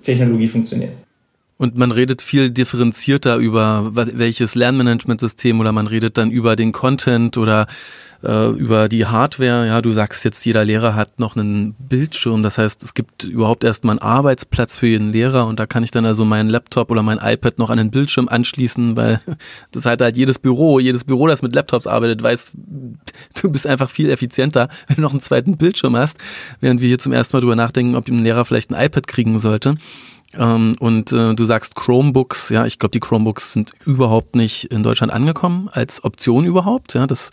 [0.00, 0.92] Technologie funktioniert.
[1.58, 7.36] Und man redet viel differenzierter über welches Lernmanagementsystem oder man redet dann über den Content
[7.36, 7.66] oder
[8.22, 9.66] äh, über die Hardware.
[9.66, 12.44] Ja, du sagst jetzt, jeder Lehrer hat noch einen Bildschirm.
[12.44, 15.90] Das heißt, es gibt überhaupt erstmal einen Arbeitsplatz für jeden Lehrer und da kann ich
[15.90, 19.20] dann also meinen Laptop oder mein iPad noch an den Bildschirm anschließen, weil
[19.72, 22.52] das halt halt jedes Büro, jedes Büro, das mit Laptops arbeitet, weiß,
[23.40, 26.18] du bist einfach viel effizienter, wenn du noch einen zweiten Bildschirm hast,
[26.60, 29.38] während wir hier zum ersten Mal drüber nachdenken, ob ein Lehrer vielleicht ein iPad kriegen
[29.38, 29.74] sollte.
[30.34, 34.82] Ähm, und äh, du sagst Chromebooks, ja, ich glaube, die Chromebooks sind überhaupt nicht in
[34.82, 36.94] Deutschland angekommen, als Option überhaupt.
[36.94, 37.30] Ja, das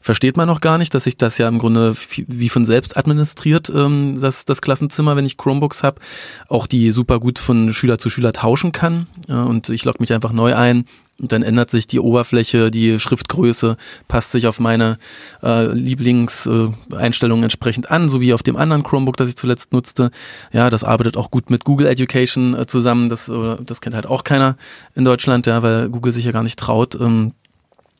[0.00, 1.94] versteht man noch gar nicht, dass sich das ja im Grunde
[2.28, 6.00] wie von selbst administriert, ähm, das, das Klassenzimmer, wenn ich Chromebooks habe,
[6.48, 9.06] auch die super gut von Schüler zu Schüler tauschen kann.
[9.28, 10.84] Äh, und ich logge mich einfach neu ein,
[11.18, 14.98] dann ändert sich die Oberfläche, die Schriftgröße passt sich auf meine
[15.42, 20.10] äh, Lieblingseinstellungen äh, entsprechend an, so wie auf dem anderen Chromebook, das ich zuletzt nutzte.
[20.52, 23.08] Ja, das arbeitet auch gut mit Google Education äh, zusammen.
[23.08, 24.56] Das, äh, das kennt halt auch keiner
[24.94, 27.32] in Deutschland, ja, weil Google sich ja gar nicht traut, ähm,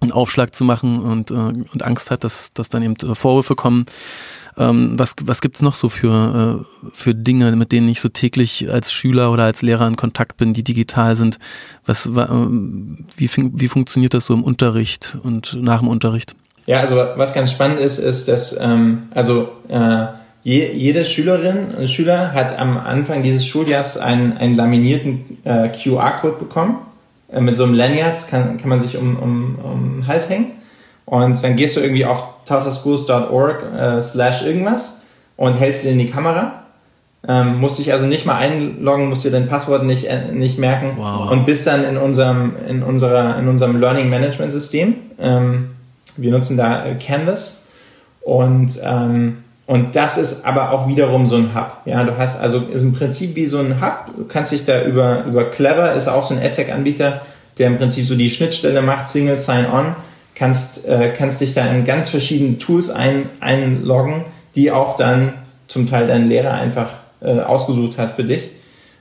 [0.00, 3.56] einen Aufschlag zu machen und, äh, und Angst hat, dass, dass dann eben äh, Vorwürfe
[3.56, 3.84] kommen.
[4.59, 8.68] Ähm, was was gibt's noch so für, äh, für Dinge, mit denen ich so täglich
[8.70, 11.38] als Schüler oder als Lehrer in Kontakt bin, die digital sind?
[11.86, 16.34] Was, äh, wie, wie funktioniert das so im Unterricht und nach dem Unterricht?
[16.66, 20.06] Ja, also was ganz spannend ist, ist, dass ähm, also äh,
[20.42, 26.36] je, jede Schülerin und Schüler hat am Anfang dieses Schuljahres einen, einen laminierten äh, QR-Code
[26.38, 26.78] bekommen.
[27.30, 30.57] Äh, mit so einem Lanyard, kann, kann man sich um, um, um den Hals hängen.
[31.09, 35.04] Und dann gehst du irgendwie auf tausaschools.org äh, slash irgendwas
[35.38, 36.64] und hältst ihn in die Kamera.
[37.26, 40.92] Ähm, musst dich also nicht mal einloggen, musst dir dein Passwort nicht, äh, nicht merken
[40.98, 41.30] wow.
[41.30, 44.96] und bist dann in unserem, in unserer, in unserem Learning Management System.
[45.18, 45.70] Ähm,
[46.18, 47.68] wir nutzen da äh, Canvas
[48.20, 51.78] und, ähm, und das ist aber auch wiederum so ein Hub.
[51.86, 54.14] Ja, du hast also ist im Prinzip wie so ein Hub.
[54.14, 57.22] Du kannst dich da über, über Clever ist auch so ein AdTech-Anbieter,
[57.56, 59.96] der im Prinzip so die Schnittstelle macht, Single Sign-On
[60.39, 64.24] kannst, äh, kannst dich da in ganz verschiedene Tools ein, einloggen,
[64.55, 65.32] die auch dann
[65.66, 68.43] zum Teil dein Lehrer einfach äh, ausgesucht hat für dich.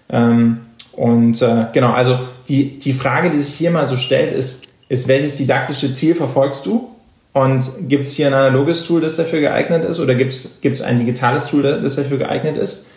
[0.10, 0.60] Ähm,
[0.94, 2.18] und äh, genau, also
[2.48, 6.66] die, die Frage, die sich hier mal so stellt, ist, ist, welches didaktische Ziel verfolgst
[6.66, 6.90] du?
[7.34, 10.00] Und gibt es hier ein analoges Tool, das dafür geeignet ist?
[10.00, 12.90] Oder gibt es ein digitales Tool, das dafür geeignet ist?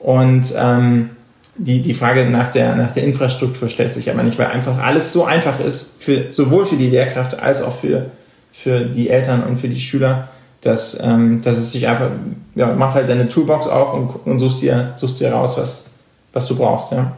[0.00, 1.10] Und ähm,
[1.56, 5.12] die, die Frage nach der, nach der Infrastruktur stellt sich aber nicht, weil einfach alles
[5.12, 8.06] so einfach ist, für, sowohl für die Lehrkräfte als auch für,
[8.52, 10.28] für die Eltern und für die Schüler,
[10.62, 12.08] dass, ähm, dass es sich einfach,
[12.54, 15.90] ja, machst halt deine Toolbox auf und, und suchst, dir, suchst dir raus, was,
[16.32, 16.92] was du brauchst.
[16.92, 17.12] Ja.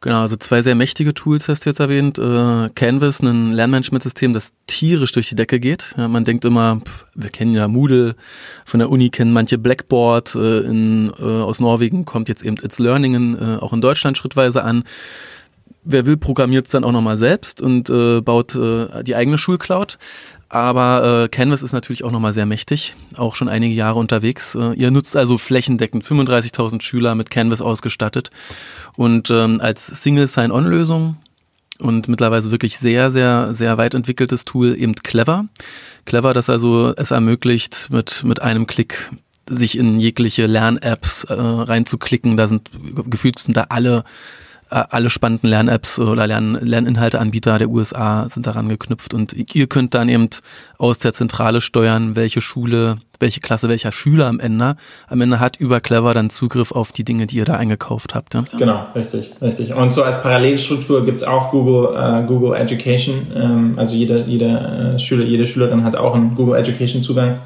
[0.00, 2.18] Genau, also zwei sehr mächtige Tools hast du jetzt erwähnt.
[2.18, 5.94] Äh, Canvas, ein Lernmanagementsystem, das tierisch durch die Decke geht.
[5.96, 8.14] Ja, man denkt immer, pff, wir kennen ja Moodle
[8.64, 10.36] von der Uni, kennen manche Blackboard.
[10.36, 14.16] Äh, in, äh, aus Norwegen kommt jetzt eben It's Learning in, äh, auch in Deutschland
[14.16, 14.84] schrittweise an.
[15.82, 19.98] Wer will, programmiert es dann auch nochmal selbst und äh, baut äh, die eigene Schulcloud.
[20.50, 24.54] Aber äh, Canvas ist natürlich auch nochmal sehr mächtig, auch schon einige Jahre unterwegs.
[24.54, 28.30] Äh, ihr nutzt also flächendeckend 35.000 Schüler mit Canvas ausgestattet
[28.96, 31.16] und ähm, als Single Sign-On-Lösung
[31.80, 35.46] und mittlerweile wirklich sehr, sehr, sehr weit entwickeltes Tool eben Clever.
[36.06, 39.10] Clever, das also es ermöglicht, mit, mit einem Klick
[39.46, 42.36] sich in jegliche Lern-Apps äh, reinzuklicken.
[42.36, 42.70] Da sind
[43.06, 44.04] gefühlt sind da alle
[44.70, 50.08] alle spannenden Lern-Apps oder Lern Lerninhalteanbieter der USA sind daran geknüpft und ihr könnt dann
[50.08, 50.28] eben
[50.76, 54.76] aus der Zentrale steuern, welche Schule, welche Klasse, welcher Schüler am Ende,
[55.08, 58.34] am Ende hat über Clever dann Zugriff auf die Dinge, die ihr da eingekauft habt.
[58.34, 58.44] Ja?
[58.58, 59.74] Genau, richtig, richtig.
[59.74, 63.26] Und so als Parallelstruktur gibt's auch Google, äh, Google Education.
[63.34, 67.38] Ähm, also jeder, jeder äh, Schüler, jede Schülerin hat auch einen Google Education Zugang,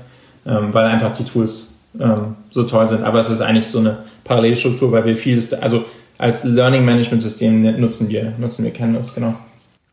[0.47, 3.05] ähm, weil einfach die Tools ähm, so toll sind.
[3.05, 5.85] Aber es ist eigentlich so eine Parallelstruktur, weil wir vieles, also
[6.19, 9.35] als Learning Management System nutzen wir, nutzen wir Canvas, genau.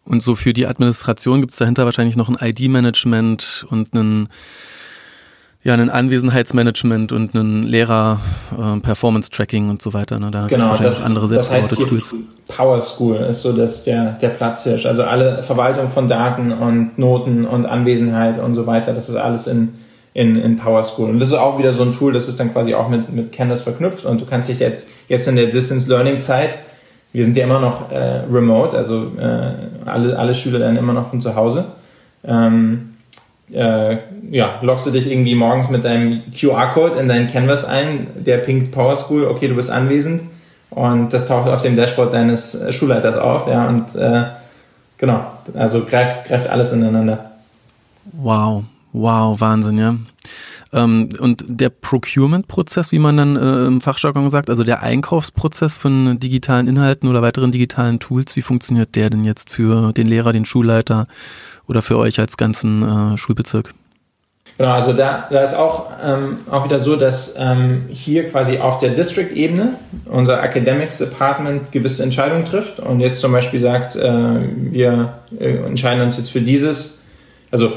[0.05, 4.29] Und so für die Administration gibt es dahinter wahrscheinlich noch ein ID-Management und einen,
[5.63, 10.17] ja, ein Anwesenheitsmanagement und einen Lehrer-Performance-Tracking äh, und so weiter.
[10.17, 10.31] Ne?
[10.31, 12.15] Da genau, das, andere das heißt Tools.
[12.47, 14.87] Power School ist so das der, der Platzhirsch.
[14.87, 19.45] Also alle Verwaltung von Daten und Noten und Anwesenheit und so weiter, das ist alles
[19.45, 19.75] in,
[20.19, 21.09] in, in PowerSchool.
[21.09, 23.31] Und das ist auch wieder so ein Tool, das ist dann quasi auch mit, mit
[23.31, 26.49] Canvas verknüpft und du kannst dich jetzt, jetzt in der Distance Learning Zeit,
[27.13, 31.09] wir sind ja immer noch äh, remote, also äh, alle, alle Schüler lernen immer noch
[31.09, 31.63] von zu Hause.
[32.25, 32.95] Ähm,
[33.53, 33.95] äh,
[34.29, 38.73] ja, loggst du dich irgendwie morgens mit deinem QR-Code in deinen Canvas ein, der pinkt
[38.73, 40.23] PowerSchool, okay, du bist anwesend
[40.69, 44.25] und das taucht auf dem Dashboard deines Schulleiters auf, ja, und äh,
[44.97, 45.21] genau,
[45.53, 47.31] also greift, greift alles ineinander.
[48.11, 49.95] Wow, Wow, Wahnsinn, ja.
[50.71, 56.19] Ähm, und der Procurement-Prozess, wie man dann äh, im Fachjargon sagt, also der Einkaufsprozess von
[56.19, 60.45] digitalen Inhalten oder weiteren digitalen Tools, wie funktioniert der denn jetzt für den Lehrer, den
[60.45, 61.07] Schulleiter
[61.67, 63.73] oder für euch als ganzen äh, Schulbezirk?
[64.57, 68.79] Genau, also da, da ist auch, ähm, auch wieder so, dass ähm, hier quasi auf
[68.79, 69.73] der District-Ebene
[70.05, 74.01] unser Academics Department gewisse Entscheidungen trifft und jetzt zum Beispiel sagt, äh,
[74.55, 77.05] wir äh, entscheiden uns jetzt für dieses,
[77.51, 77.71] also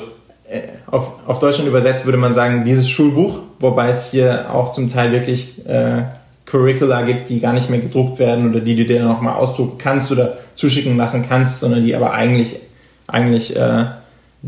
[0.86, 5.12] auf, auf Deutschland übersetzt würde man sagen, dieses Schulbuch, wobei es hier auch zum Teil
[5.12, 6.02] wirklich äh,
[6.46, 10.12] Curricula gibt, die gar nicht mehr gedruckt werden oder die du dir nochmal ausdrucken kannst
[10.12, 12.56] oder zuschicken lassen kannst, sondern die aber eigentlich,
[13.06, 13.86] eigentlich äh,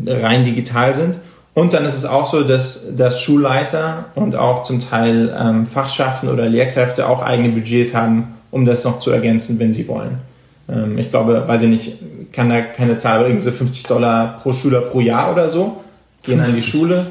[0.06, 1.16] rein digital sind.
[1.54, 6.28] Und dann ist es auch so, dass, dass Schulleiter und auch zum Teil ähm, Fachschaften
[6.28, 10.18] oder Lehrkräfte auch eigene Budgets haben, um das noch zu ergänzen, wenn sie wollen.
[10.68, 11.92] Ähm, ich glaube, weiß ich nicht,
[12.32, 15.83] kann da keine Zahl, irgendwie so 50 Dollar pro Schüler pro Jahr oder so
[16.24, 17.06] gehen an die Schule.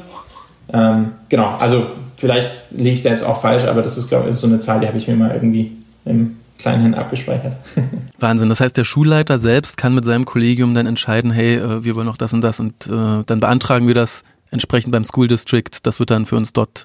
[0.72, 1.86] Ähm, genau, also
[2.16, 4.80] vielleicht liege ich da jetzt auch falsch, aber das ist, glaube ich, so eine Zahl,
[4.80, 5.72] die habe ich mir mal irgendwie
[6.04, 7.56] im kleinen Hand abgespeichert.
[8.18, 8.48] Wahnsinn.
[8.48, 12.06] Das heißt, der Schulleiter selbst kann mit seinem Kollegium dann entscheiden, hey, äh, wir wollen
[12.06, 15.70] noch das und das und äh, dann beantragen wir das entsprechend beim School District.
[15.82, 16.84] Das wird dann für uns dort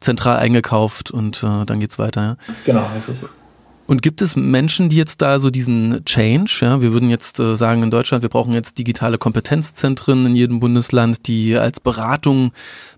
[0.00, 2.22] zentral eingekauft und äh, dann geht's weiter.
[2.22, 2.36] Ja?
[2.64, 3.28] Genau, richtig.
[3.86, 7.56] Und gibt es Menschen, die jetzt da so diesen Change, ja, wir würden jetzt äh,
[7.56, 12.52] sagen in Deutschland, wir brauchen jetzt digitale Kompetenzzentren in jedem Bundesland, die als Beratung,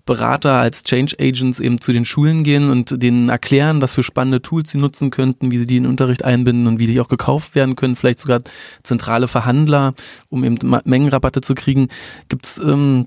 [0.05, 4.43] Berater, als Change Agents eben zu den Schulen gehen und denen erklären, was für spannende
[4.43, 7.09] Tools sie nutzen könnten, wie sie die in den Unterricht einbinden und wie die auch
[7.09, 8.41] gekauft werden können, vielleicht sogar
[8.83, 9.95] zentrale Verhandler,
[10.29, 11.89] um eben Mengenrabatte zu kriegen.
[12.29, 13.07] Gibt's ähm,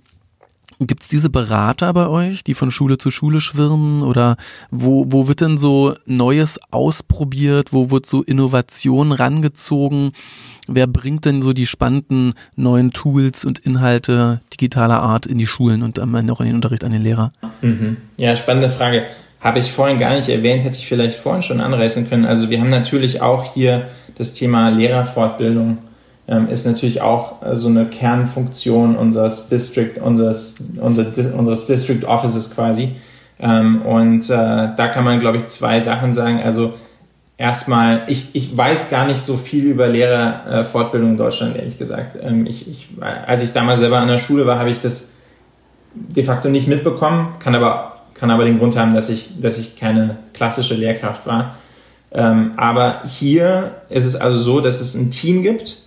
[0.79, 4.03] Gibt es diese Berater bei euch, die von Schule zu Schule schwirren?
[4.03, 4.37] Oder
[4.69, 7.73] wo, wo wird denn so Neues ausprobiert?
[7.73, 10.11] Wo wird so Innovation rangezogen?
[10.67, 15.81] Wer bringt denn so die spannenden neuen Tools und Inhalte digitaler Art in die Schulen
[15.81, 17.31] und am Ende auch in den Unterricht an den Lehrer?
[17.61, 17.97] Mhm.
[18.17, 19.07] Ja, spannende Frage.
[19.39, 22.25] Habe ich vorhin gar nicht erwähnt, hätte ich vielleicht vorhin schon anreißen können.
[22.25, 25.77] Also wir haben natürlich auch hier das Thema Lehrerfortbildung
[26.27, 31.05] ähm, ist natürlich auch äh, so eine Kernfunktion unseres District, unseres, unser,
[31.37, 32.95] unseres District Offices quasi.
[33.39, 36.41] Ähm, und äh, da kann man, glaube ich, zwei Sachen sagen.
[36.43, 36.73] Also
[37.37, 42.17] erstmal, ich, ich weiß gar nicht so viel über Lehrerfortbildung in Deutschland, ehrlich gesagt.
[42.21, 45.13] Ähm, ich, ich, als ich damals selber an der Schule war, habe ich das
[45.93, 49.79] de facto nicht mitbekommen, kann aber, kann aber den Grund haben, dass ich, dass ich
[49.79, 51.55] keine klassische Lehrkraft war.
[52.11, 55.86] Ähm, aber hier ist es also so, dass es ein Team gibt,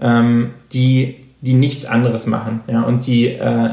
[0.00, 2.60] ähm, die, die nichts anderes machen.
[2.66, 2.82] Ja?
[2.82, 3.70] Und die, äh,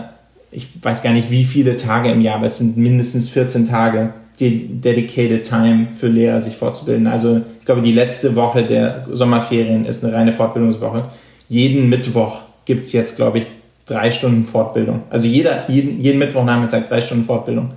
[0.52, 4.14] ich weiß gar nicht, wie viele Tage im Jahr, aber es sind mindestens 14 Tage,
[4.40, 7.08] die dedicated time für Lehrer, sich fortzubilden.
[7.08, 11.06] Also ich glaube, die letzte Woche der Sommerferien ist eine reine Fortbildungswoche.
[11.48, 13.46] Jeden Mittwoch gibt es jetzt, glaube ich,
[13.86, 15.04] drei Stunden Fortbildung.
[15.10, 17.72] Also jeder, jeden, jeden Mittwochnachmittag drei Stunden Fortbildung.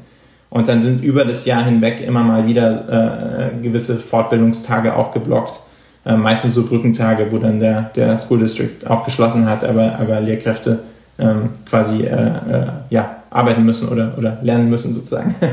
[0.50, 5.60] Und dann sind über das Jahr hinweg immer mal wieder äh, gewisse Fortbildungstage auch geblockt
[6.08, 10.20] äh, meistens so Brückentage, wo dann der, der School District auch geschlossen hat, aber, aber
[10.20, 10.80] Lehrkräfte
[11.18, 15.34] ähm, quasi äh, äh, ja, arbeiten müssen oder, oder lernen müssen sozusagen.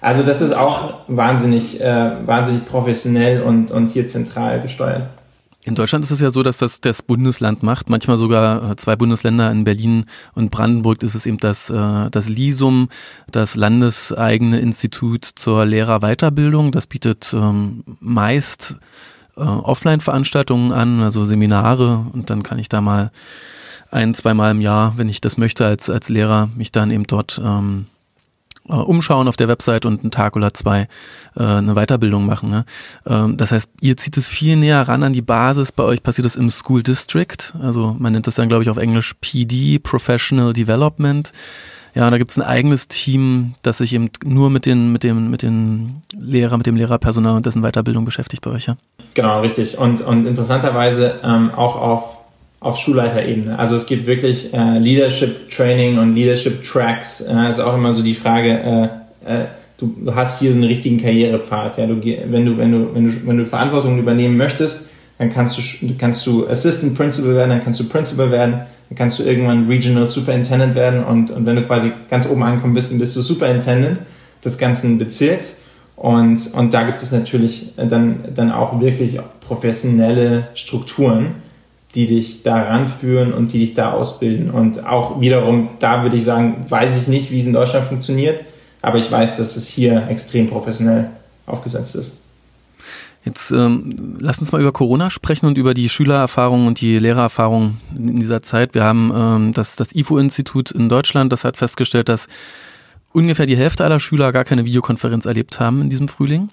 [0.00, 5.08] Also das ist auch wahnsinnig, äh, wahnsinnig professionell und, und hier zentral gesteuert.
[5.64, 7.90] In Deutschland ist es ja so, dass das das Bundesland macht.
[7.90, 10.04] Manchmal sogar äh, zwei Bundesländer in Berlin
[10.36, 12.90] und Brandenburg ist es eben das, äh, das LISUM,
[13.32, 16.70] das landeseigene Institut zur Lehrerweiterbildung.
[16.70, 18.76] Das bietet ähm, meist
[19.38, 23.10] äh, Offline-Veranstaltungen an, also Seminare und dann kann ich da mal
[23.90, 27.40] ein, zweimal im Jahr, wenn ich das möchte, als, als Lehrer mich dann eben dort
[27.42, 27.86] ähm,
[28.68, 30.88] äh, umschauen auf der Website und einen Tag oder zwei
[31.36, 32.50] äh, eine Weiterbildung machen.
[32.50, 32.64] Ne?
[33.06, 35.72] Ähm, das heißt, ihr zieht es viel näher ran an die Basis.
[35.72, 37.54] Bei euch passiert das im School District.
[37.60, 41.32] Also man nennt das dann, glaube ich, auf Englisch PD, Professional Development.
[41.98, 45.32] Ja, da gibt es ein eigenes Team, das sich eben nur mit den, mit dem,
[45.32, 48.76] mit den Lehrer, mit dem Lehrerpersonal und dessen Weiterbildung beschäftigt bei euch, ja?
[49.14, 49.76] Genau, richtig.
[49.78, 52.18] Und, und interessanterweise ähm, auch auf,
[52.60, 53.58] auf Schulleiterebene.
[53.58, 57.22] Also es gibt wirklich äh, Leadership Training und Leadership Tracks.
[57.22, 58.92] Äh, ist auch immer so die Frage,
[59.26, 59.46] äh, äh,
[59.78, 61.78] du, du hast hier so einen richtigen Karrierepfad.
[61.78, 61.86] Ja?
[61.88, 65.94] Du, wenn, du, wenn, du, wenn, du, wenn du Verantwortung übernehmen möchtest, dann kannst du,
[65.98, 70.08] kannst du Assistant Principal werden, dann kannst du Principal werden dann kannst du irgendwann Regional
[70.08, 73.98] Superintendent werden und, und wenn du quasi ganz oben angekommen bist, dann bist du Superintendent
[74.44, 75.64] des ganzen Bezirks.
[75.96, 81.34] Und, und da gibt es natürlich dann, dann auch wirklich professionelle Strukturen,
[81.94, 84.50] die dich da ranführen und die dich da ausbilden.
[84.50, 88.40] Und auch wiederum, da würde ich sagen, weiß ich nicht, wie es in Deutschland funktioniert,
[88.80, 91.10] aber ich weiß, dass es hier extrem professionell
[91.46, 92.27] aufgesetzt ist.
[93.28, 97.76] Jetzt ähm, lass uns mal über Corona sprechen und über die Schülererfahrung und die Lehrererfahrung
[97.94, 98.74] in dieser Zeit.
[98.74, 102.26] Wir haben ähm, das, das IFO-Institut in Deutschland, das hat festgestellt, dass
[103.12, 106.48] ungefähr die Hälfte aller Schüler gar keine Videokonferenz erlebt haben in diesem Frühling.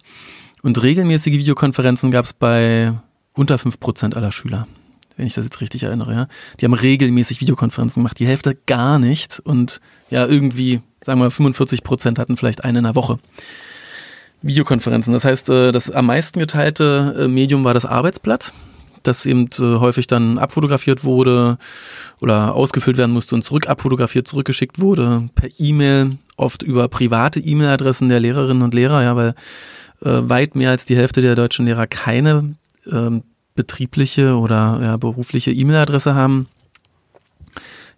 [0.63, 2.91] Und regelmäßige Videokonferenzen gab es bei
[3.32, 4.67] unter fünf Prozent aller Schüler,
[5.15, 6.13] wenn ich das jetzt richtig erinnere.
[6.13, 6.28] Ja?
[6.59, 9.39] Die haben regelmäßig Videokonferenzen gemacht, die Hälfte gar nicht.
[9.39, 13.17] Und ja, irgendwie, sagen wir, 45 Prozent hatten vielleicht eine in der Woche.
[14.45, 15.13] Videokonferenzen.
[15.13, 18.53] Das heißt, äh, das am meisten geteilte äh, Medium war das Arbeitsblatt,
[19.03, 21.57] das eben äh, häufig dann abfotografiert wurde
[22.21, 28.07] oder ausgefüllt werden musste und zurück abfotografiert, zurückgeschickt wurde, per E-Mail, oft über private E-Mail-Adressen
[28.07, 29.35] der Lehrerinnen und Lehrer, ja, weil
[30.01, 32.55] weit mehr als die Hälfte der deutschen Lehrer keine
[32.91, 33.23] ähm,
[33.55, 36.47] betriebliche oder ja, berufliche E-Mail-Adresse haben.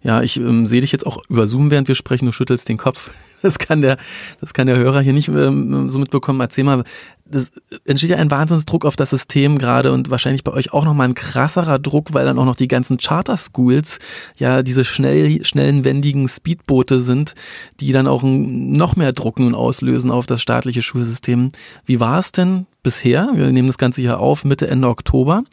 [0.00, 2.76] Ja, ich ähm, sehe dich jetzt auch über Zoom, während wir sprechen, du schüttelst den
[2.76, 3.10] Kopf.
[3.40, 3.98] Das kann der,
[4.40, 6.40] das kann der Hörer hier nicht ähm, so mitbekommen.
[6.40, 6.82] Erzähl mal,
[7.24, 7.52] das
[7.84, 11.14] entsteht ja ein Wahnsinnsdruck auf das System gerade und wahrscheinlich bei euch auch nochmal ein
[11.14, 14.00] krasserer Druck, weil dann auch noch die ganzen Charter Schools
[14.38, 17.36] ja diese schnell, schnellen, wendigen Speedboote sind,
[17.78, 21.52] die dann auch noch mehr drucken und auslösen auf das staatliche Schulsystem.
[21.84, 23.30] Wie war es denn bisher?
[23.34, 25.44] Wir nehmen das Ganze hier auf Mitte, Ende Oktober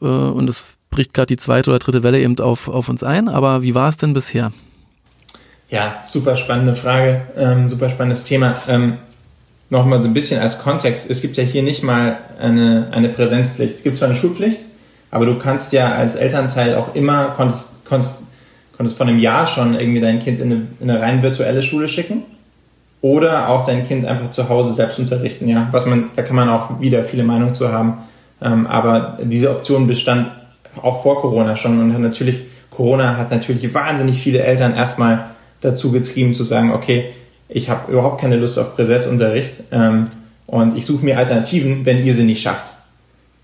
[0.00, 3.28] äh, und es bricht gerade die zweite oder dritte Welle eben auf, auf uns ein.
[3.28, 4.52] Aber wie war es denn bisher?
[5.70, 8.54] Ja, super spannende Frage, ähm, super spannendes Thema.
[8.68, 8.98] Ähm,
[9.70, 13.74] nochmal so ein bisschen als Kontext, es gibt ja hier nicht mal eine, eine Präsenzpflicht.
[13.74, 14.58] Es gibt zwar eine Schulpflicht,
[15.12, 18.24] aber du kannst ja als Elternteil auch immer, konntest, konntest,
[18.76, 21.88] konntest von einem Jahr schon irgendwie dein Kind in eine, in eine rein virtuelle Schule
[21.88, 22.24] schicken
[23.00, 25.48] oder auch dein Kind einfach zu Hause selbst unterrichten.
[25.48, 27.98] Ja, was man, da kann man auch wieder viele Meinungen zu haben.
[28.42, 30.32] Ähm, aber diese Option bestand
[30.82, 36.34] auch vor Corona schon und natürlich, Corona hat natürlich wahnsinnig viele Eltern erstmal dazu getrieben
[36.34, 37.10] zu sagen, okay,
[37.48, 40.08] ich habe überhaupt keine Lust auf Präsenzunterricht ähm,
[40.46, 42.72] und ich suche mir Alternativen, wenn ihr sie nicht schafft.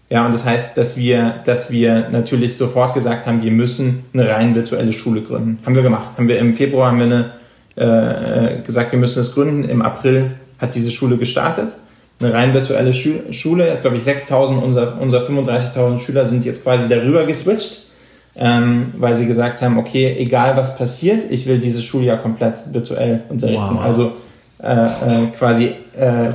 [0.09, 4.29] Ja, und das heißt, dass wir, dass wir natürlich sofort gesagt haben, wir müssen eine
[4.29, 5.59] rein virtuelle Schule gründen.
[5.67, 6.17] Haben wir gemacht.
[6.17, 7.33] Haben wir im Februar haben wir
[7.77, 9.69] eine, äh, gesagt, wir müssen es gründen.
[9.69, 11.71] Im April hat diese Schule gestartet.
[12.21, 13.79] Eine rein virtuelle Schule.
[13.81, 17.87] Glaube ich, 6.000 unserer, unserer 35.000 Schüler sind jetzt quasi darüber geswitcht
[18.39, 23.23] ähm, weil sie gesagt haben, okay, egal was passiert, ich will dieses Schuljahr komplett virtuell
[23.29, 23.77] unterrichten.
[23.77, 23.83] Wow.
[23.83, 24.13] Also
[24.63, 26.31] äh, äh, quasi äh,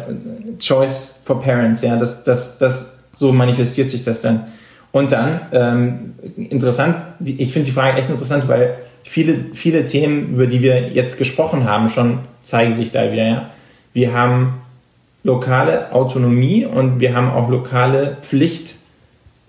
[0.60, 4.46] Choice for Parents, ja, das, das, das, so manifestiert sich das dann.
[4.92, 10.48] Und dann, ähm, interessant, ich finde die Frage echt interessant, weil viele, viele Themen, über
[10.48, 13.50] die wir jetzt gesprochen haben, schon zeigen sich da wieder, ja.
[13.94, 14.61] Wir haben
[15.24, 18.76] lokale Autonomie und wir haben auch lokale Pflicht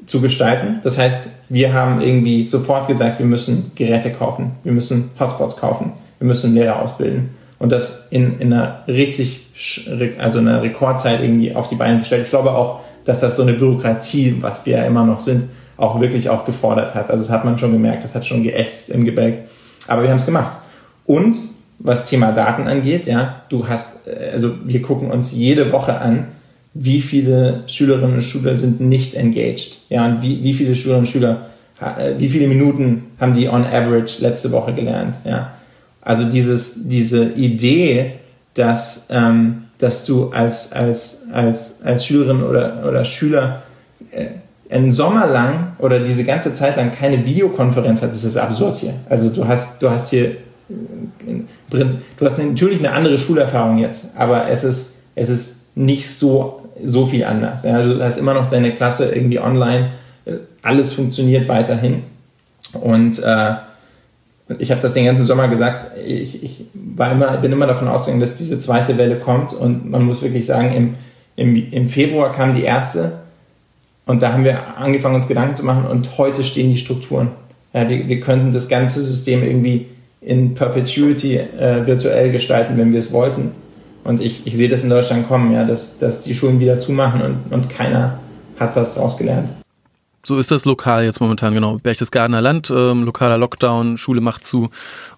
[0.07, 0.81] zu gestalten.
[0.83, 5.93] Das heißt, wir haben irgendwie sofort gesagt, wir müssen Geräte kaufen, wir müssen Hotspots kaufen,
[6.19, 9.53] wir müssen Lehrer ausbilden und das in, in einer richtig,
[10.19, 12.25] also in einer Rekordzeit irgendwie auf die Beine gestellt.
[12.25, 16.01] Ich glaube auch, dass das so eine Bürokratie, was wir ja immer noch sind, auch
[16.01, 17.11] wirklich auch gefordert hat.
[17.11, 19.39] Also das hat man schon gemerkt, das hat schon geächtzt im Gebälk.
[19.89, 20.57] Aber wir haben es gemacht.
[21.07, 21.37] Und
[21.83, 26.29] was Thema Daten angeht, ja, du hast, äh, also wir gucken uns jede Woche an,
[26.75, 29.79] wie viele Schülerinnen und Schüler sind nicht engaged.
[29.89, 31.47] Ja, und wie, wie viele Schülerinnen und Schüler,
[31.81, 35.17] äh, wie viele Minuten haben die on average letzte Woche gelernt.
[35.25, 35.53] Ja.
[36.01, 38.15] Also dieses, diese Idee,
[38.55, 43.63] dass, ähm, dass du als, als, als, als Schülerin oder, oder Schüler
[44.11, 44.27] äh,
[44.71, 48.95] einen Sommer lang oder diese ganze Zeit lang keine Videokonferenz hast, das ist absurd hier.
[49.09, 50.37] Also du hast, du hast hier,
[51.71, 57.07] du hast natürlich eine andere Schulerfahrung jetzt, aber es ist, es ist nicht so so
[57.07, 57.63] viel anders.
[57.63, 59.91] Ja, du hast immer noch deine Klasse irgendwie online,
[60.63, 62.05] alles funktioniert weiterhin.
[62.73, 63.55] Und äh,
[64.59, 68.21] ich habe das den ganzen Sommer gesagt, ich, ich war immer, bin immer davon ausgegangen,
[68.21, 70.95] dass diese zweite Welle kommt und man muss wirklich sagen, im,
[71.37, 73.21] im, im Februar kam die erste
[74.07, 77.31] und da haben wir angefangen, uns Gedanken zu machen und heute stehen die Strukturen.
[77.73, 79.87] Ja, wir, wir könnten das ganze System irgendwie
[80.23, 83.53] in Perpetuity äh, virtuell gestalten, wenn wir es wollten.
[84.05, 87.23] Und ich, ich sehe das in Deutschland kommen, ja, dass, dass die Schulen wieder zumachen
[87.23, 88.19] und, und keiner
[88.59, 89.49] hat was draus gelernt.
[90.25, 91.79] So ist das lokal jetzt momentan, genau.
[91.79, 94.71] Berchtesgadener Land, ähm, lokaler Lockdown, Schule macht zu.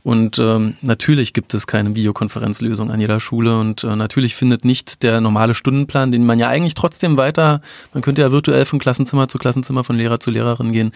[0.03, 3.59] Und ähm, natürlich gibt es keine Videokonferenzlösung an jeder Schule.
[3.59, 7.61] Und äh, natürlich findet nicht der normale Stundenplan, den man ja eigentlich trotzdem weiter,
[7.93, 10.93] man könnte ja virtuell von Klassenzimmer zu Klassenzimmer, von Lehrer zu Lehrerin gehen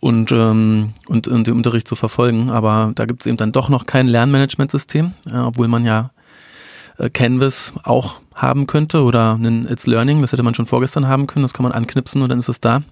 [0.00, 2.48] und, ähm, und, und den Unterricht zu verfolgen.
[2.48, 6.10] Aber da gibt es eben dann doch noch kein Lernmanagementsystem, äh, obwohl man ja
[6.98, 11.26] äh, Canvas auch haben könnte oder einen It's Learning, das hätte man schon vorgestern haben
[11.26, 12.82] können, das kann man anknipsen und dann ist es da.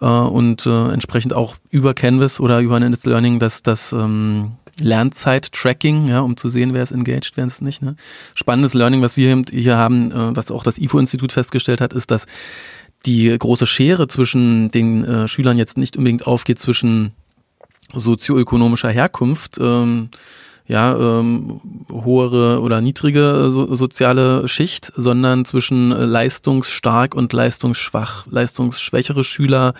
[0.00, 4.52] Äh, und äh, entsprechend auch über Canvas oder über ein It's Learning das, das ähm,
[4.78, 7.82] Lernzeit-Tracking, ja, um zu sehen, wer ist engaged, wer ist nicht.
[7.82, 7.96] Ne?
[8.34, 12.24] Spannendes Learning, was wir hier haben, was auch das IFO-Institut festgestellt hat, ist, dass
[13.04, 17.12] die große Schere zwischen den Schülern jetzt nicht unbedingt aufgeht zwischen
[17.92, 20.10] sozioökonomischer Herkunft, ähm,
[20.70, 21.60] ja, ähm,
[21.90, 28.26] hohere oder niedrige so, soziale Schicht, sondern zwischen äh, leistungsstark und leistungsschwach.
[28.30, 29.74] Leistungsschwächere Schüler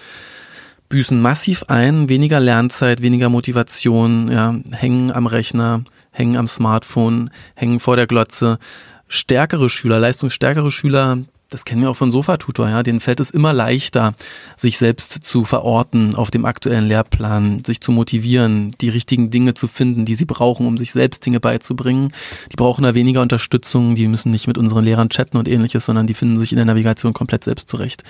[0.88, 7.78] büßen massiv ein, weniger Lernzeit, weniger Motivation, ja, hängen am Rechner, hängen am Smartphone, hängen
[7.78, 8.58] vor der Glotze.
[9.06, 11.18] Stärkere Schüler, leistungsstärkere Schüler
[11.50, 14.14] das kennen wir auch von Sofatutor, ja, denen fällt es immer leichter,
[14.56, 19.66] sich selbst zu verorten auf dem aktuellen Lehrplan, sich zu motivieren, die richtigen Dinge zu
[19.66, 22.12] finden, die sie brauchen, um sich selbst Dinge beizubringen.
[22.52, 26.06] Die brauchen da weniger Unterstützung, die müssen nicht mit unseren Lehrern chatten und ähnliches, sondern
[26.06, 28.04] die finden sich in der Navigation komplett selbst zurecht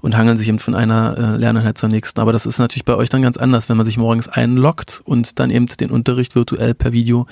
[0.00, 2.20] und hangeln sich eben von einer äh, Lerneinheit zur nächsten.
[2.20, 5.38] Aber das ist natürlich bei euch dann ganz anders, wenn man sich morgens einloggt und
[5.38, 7.26] dann eben den Unterricht virtuell per Video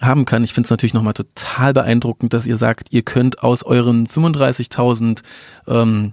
[0.00, 0.44] haben kann.
[0.44, 5.22] Ich finde es natürlich nochmal total beeindruckend, dass ihr sagt, ihr könnt aus euren 35.000
[5.66, 6.12] ähm,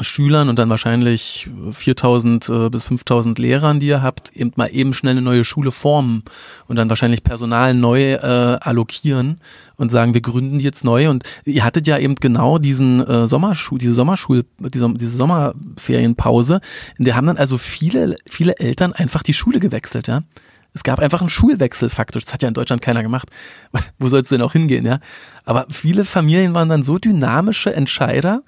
[0.00, 4.94] Schülern und dann wahrscheinlich 4000 äh, bis 5000 Lehrern, die ihr habt, eben mal eben
[4.94, 6.22] schnell eine neue Schule formen
[6.68, 8.18] und dann wahrscheinlich Personal neu äh,
[8.60, 9.40] allokieren
[9.76, 11.10] und sagen, wir gründen die jetzt neu.
[11.10, 16.60] Und ihr hattet ja eben genau diesen äh, Sommerschul, diese Sommerschul, diese, diese Sommerferienpause,
[16.96, 20.22] in der haben dann also viele, viele Eltern einfach die Schule gewechselt, ja
[20.74, 22.24] es gab einfach einen Schulwechsel faktisch.
[22.24, 23.28] Das hat ja in Deutschland keiner gemacht.
[23.98, 24.98] Wo sollst du denn auch hingehen, ja?
[25.44, 28.42] Aber viele Familien waren dann so dynamische Entscheider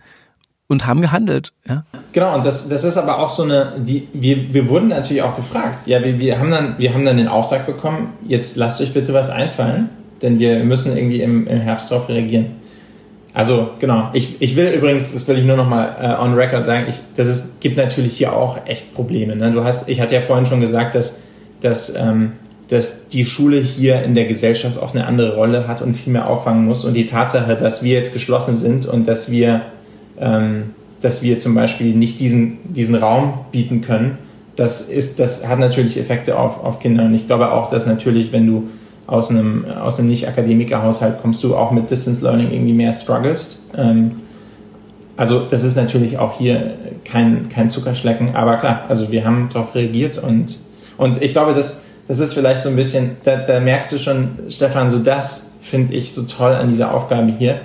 [0.69, 1.85] und haben gehandelt, ja.
[2.13, 5.37] Genau, und das, das ist aber auch so eine, die, wir, wir wurden natürlich auch
[5.37, 5.87] gefragt.
[5.87, 9.13] Ja, wir, wir, haben dann, wir haben dann den Auftrag bekommen, jetzt lasst euch bitte
[9.13, 9.91] was einfallen,
[10.23, 12.63] denn wir müssen irgendwie im, im Herbst darauf reagieren.
[13.35, 16.87] Also genau, ich, ich will übrigens, das will ich nur nochmal äh, on record sagen,
[16.89, 19.37] ich, das ist, gibt natürlich hier auch echt Probleme.
[19.37, 19.53] Ne?
[19.53, 21.23] Du hast, ich hatte ja vorhin schon gesagt, dass,
[21.63, 22.33] dass, ähm,
[22.69, 26.29] dass die Schule hier in der Gesellschaft auch eine andere Rolle hat und viel mehr
[26.29, 26.85] auffangen muss.
[26.85, 29.63] Und die Tatsache, dass wir jetzt geschlossen sind und dass wir,
[30.21, 30.71] ähm,
[31.01, 34.19] dass wir zum Beispiel nicht diesen, diesen Raum bieten können,
[34.57, 37.05] das, ist, das hat natürlich Effekte auf, auf Kinder.
[37.05, 38.69] Und ich glaube auch, dass natürlich, wenn du
[39.07, 43.63] aus einem, aus einem Nicht-Akademiker-Haushalt kommst du auch mit Distance Learning irgendwie mehr struggles.
[43.77, 44.13] Ähm,
[45.17, 46.75] also das ist natürlich auch hier
[47.05, 50.59] kein, kein Zuckerschlecken, aber klar, also wir haben darauf reagiert und,
[50.97, 54.31] und ich glaube, das, das ist vielleicht so ein bisschen, da, da merkst du schon,
[54.49, 57.61] Stefan, so das finde ich so toll an dieser Aufgabe hier,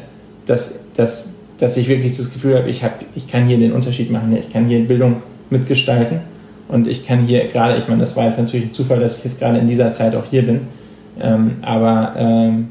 [0.45, 4.11] dass, dass, dass ich wirklich das Gefühl habe, ich, hab, ich kann hier den Unterschied
[4.11, 5.17] machen, ich kann hier Bildung
[5.49, 6.19] mitgestalten
[6.67, 9.25] und ich kann hier gerade, ich meine, das war jetzt natürlich ein Zufall, dass ich
[9.25, 10.61] jetzt gerade in dieser Zeit auch hier bin,
[11.19, 12.67] ähm, aber ähm,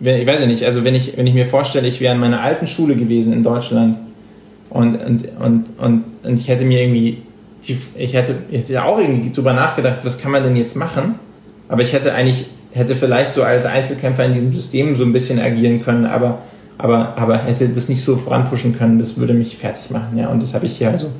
[0.00, 2.42] ich weiß ja nicht, also wenn ich, wenn ich mir vorstelle, ich wäre in meiner
[2.42, 3.98] alten Schule gewesen in Deutschland
[4.70, 7.18] und, und, und, und, und ich hätte mir irgendwie,
[7.66, 11.16] die, ich, hätte, ich hätte auch irgendwie drüber nachgedacht, was kann man denn jetzt machen?
[11.68, 15.40] Aber ich hätte eigentlich, hätte vielleicht so als Einzelkämpfer in diesem System so ein bisschen
[15.40, 16.38] agieren können, aber,
[16.78, 20.28] aber, aber hätte das nicht so voranpushen können, das würde mich fertig machen, ja.
[20.28, 21.10] Und das habe ich hier also,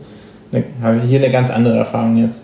[0.53, 2.43] eine, habe hier eine ganz andere Erfahrung jetzt.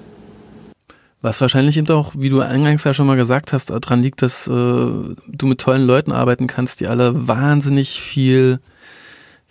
[1.23, 4.47] Was wahrscheinlich eben auch, wie du eingangs ja schon mal gesagt hast, daran liegt, dass
[4.47, 5.17] äh, du
[5.47, 8.59] mit tollen Leuten arbeiten kannst, die alle wahnsinnig viel,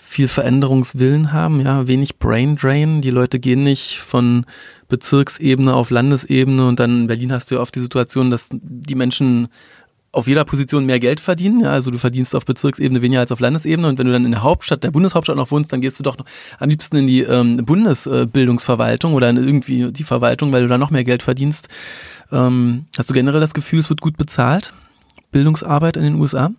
[0.10, 3.02] viel Veränderungswillen haben, ja, wenig Brain Drain.
[3.02, 4.48] Die Leute gehen nicht von
[4.88, 8.96] Bezirksebene auf Landesebene und dann in Berlin hast du ja oft die Situation, dass die
[8.96, 9.50] Menschen
[10.12, 11.60] auf jeder Position mehr Geld verdienen.
[11.60, 13.88] Ja, also du verdienst auf Bezirksebene weniger als auf Landesebene.
[13.88, 16.18] Und wenn du dann in der Hauptstadt, der Bundeshauptstadt noch wohnst, dann gehst du doch
[16.18, 16.26] noch
[16.58, 20.90] am liebsten in die ähm, Bundesbildungsverwaltung oder in irgendwie die Verwaltung, weil du da noch
[20.90, 21.70] mehr Geld verdienst.
[22.32, 24.74] Ähm, hast du generell das Gefühl, es wird gut bezahlt?
[25.32, 26.50] Bildungsarbeit in den USA?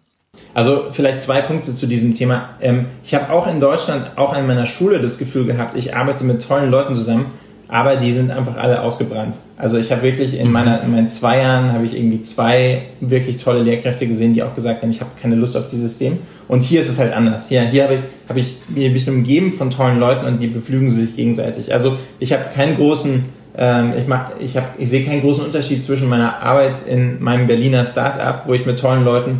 [0.52, 2.51] Also vielleicht zwei Punkte zu diesem Thema.
[2.61, 6.24] Ähm, ich habe auch in Deutschland, auch an meiner Schule das Gefühl gehabt, ich arbeite
[6.24, 7.27] mit tollen Leuten zusammen
[7.70, 9.36] aber die sind einfach alle ausgebrannt.
[9.57, 13.39] Also ich habe wirklich in, meiner, in meinen zwei Jahren habe ich irgendwie zwei wirklich
[13.39, 16.19] tolle Lehrkräfte gesehen, die auch gesagt haben, ich habe keine Lust auf dieses System.
[16.48, 17.48] Und hier ist es halt anders.
[17.48, 20.48] Hier, hier habe ich, hab ich mich ein bisschen umgeben von tollen Leuten und die
[20.48, 21.73] beflügen sich gegenseitig.
[21.73, 23.24] Also ich habe keinen großen,
[23.57, 27.47] ähm, ich, mach, ich, hab, ich sehe keinen großen Unterschied zwischen meiner Arbeit in meinem
[27.47, 29.39] Berliner Startup, wo ich mit tollen Leuten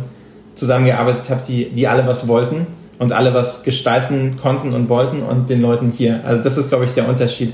[0.55, 2.67] zusammengearbeitet habe, die, die alle was wollten
[2.99, 6.21] und alle was gestalten konnten und wollten und den Leuten hier.
[6.23, 7.53] Also das ist, glaube ich, der Unterschied.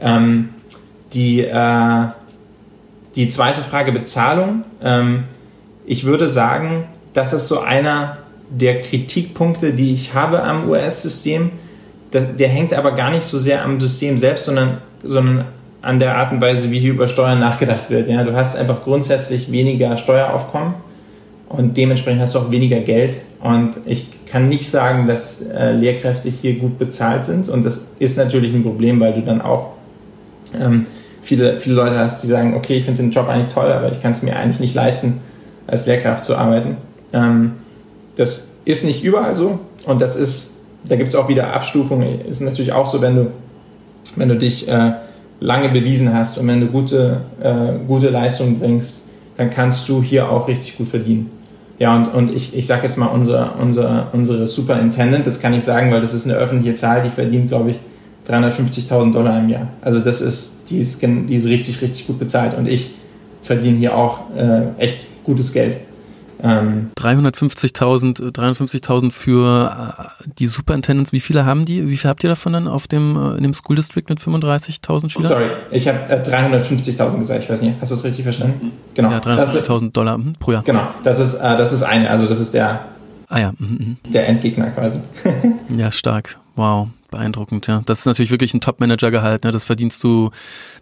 [0.00, 0.50] Ähm,
[1.12, 2.06] die, äh,
[3.16, 4.64] die zweite Frage Bezahlung.
[4.82, 5.24] Ähm,
[5.86, 8.18] ich würde sagen, das ist so einer
[8.50, 11.50] der Kritikpunkte, die ich habe am US-System.
[12.12, 15.46] Der hängt aber gar nicht so sehr am System selbst, sondern, sondern
[15.82, 18.08] an der Art und Weise, wie hier über Steuern nachgedacht wird.
[18.08, 20.74] Ja, du hast einfach grundsätzlich weniger Steueraufkommen
[21.48, 23.18] und dementsprechend hast du auch weniger Geld.
[23.42, 27.48] Und ich kann nicht sagen, dass äh, Lehrkräfte hier gut bezahlt sind.
[27.48, 29.74] Und das ist natürlich ein Problem, weil du dann auch
[30.58, 30.86] ähm,
[31.22, 34.02] viele, viele Leute hast, die sagen, okay, ich finde den Job eigentlich toll, aber ich
[34.02, 35.20] kann es mir eigentlich nicht leisten,
[35.66, 36.76] als Lehrkraft zu arbeiten.
[37.12, 37.52] Ähm,
[38.16, 42.26] das ist nicht überall so und das ist, da gibt es auch wieder Abstufungen.
[42.26, 43.30] Ist natürlich auch so, wenn du,
[44.16, 44.92] wenn du dich äh,
[45.40, 50.30] lange bewiesen hast und wenn du gute, äh, gute Leistungen bringst, dann kannst du hier
[50.30, 51.30] auch richtig gut verdienen.
[51.78, 55.64] Ja, und, und ich, ich sage jetzt mal, unser, unser, unsere Superintendent, das kann ich
[55.64, 57.76] sagen, weil das ist eine öffentliche Zahl, die verdient, glaube ich,
[58.28, 59.68] 350.000 Dollar im Jahr.
[59.80, 62.94] Also das ist, die ist, die ist richtig, richtig gut bezahlt und ich
[63.42, 65.76] verdiene hier auch äh, echt gutes Geld.
[66.44, 71.12] Ähm, 350.000 350.000 für äh, die Superintendents.
[71.12, 71.88] Wie viele haben die?
[71.88, 75.08] Wie viel habt ihr davon dann auf dem, äh, in dem School District mit 35.000
[75.08, 75.28] Schülern?
[75.28, 77.44] Sorry, ich habe äh, 350.000 gesagt.
[77.44, 78.72] Ich weiß nicht, hast du es richtig verstanden?
[78.92, 79.10] Genau.
[79.10, 80.62] Ja, 350.000 Dollar hm, pro Jahr.
[80.62, 82.84] Genau, das ist, äh, das ist eine, also das ist der,
[83.28, 83.52] ah, ja.
[83.58, 84.12] Mhm, mhm.
[84.12, 84.98] der Endgegner quasi.
[85.74, 86.36] ja, stark.
[86.56, 86.88] Wow.
[87.14, 87.82] Beeindruckend, ja.
[87.86, 89.44] Das ist natürlich wirklich ein Top-Manager-Gehalt.
[89.44, 89.52] Ne?
[89.52, 90.30] Das verdienst du,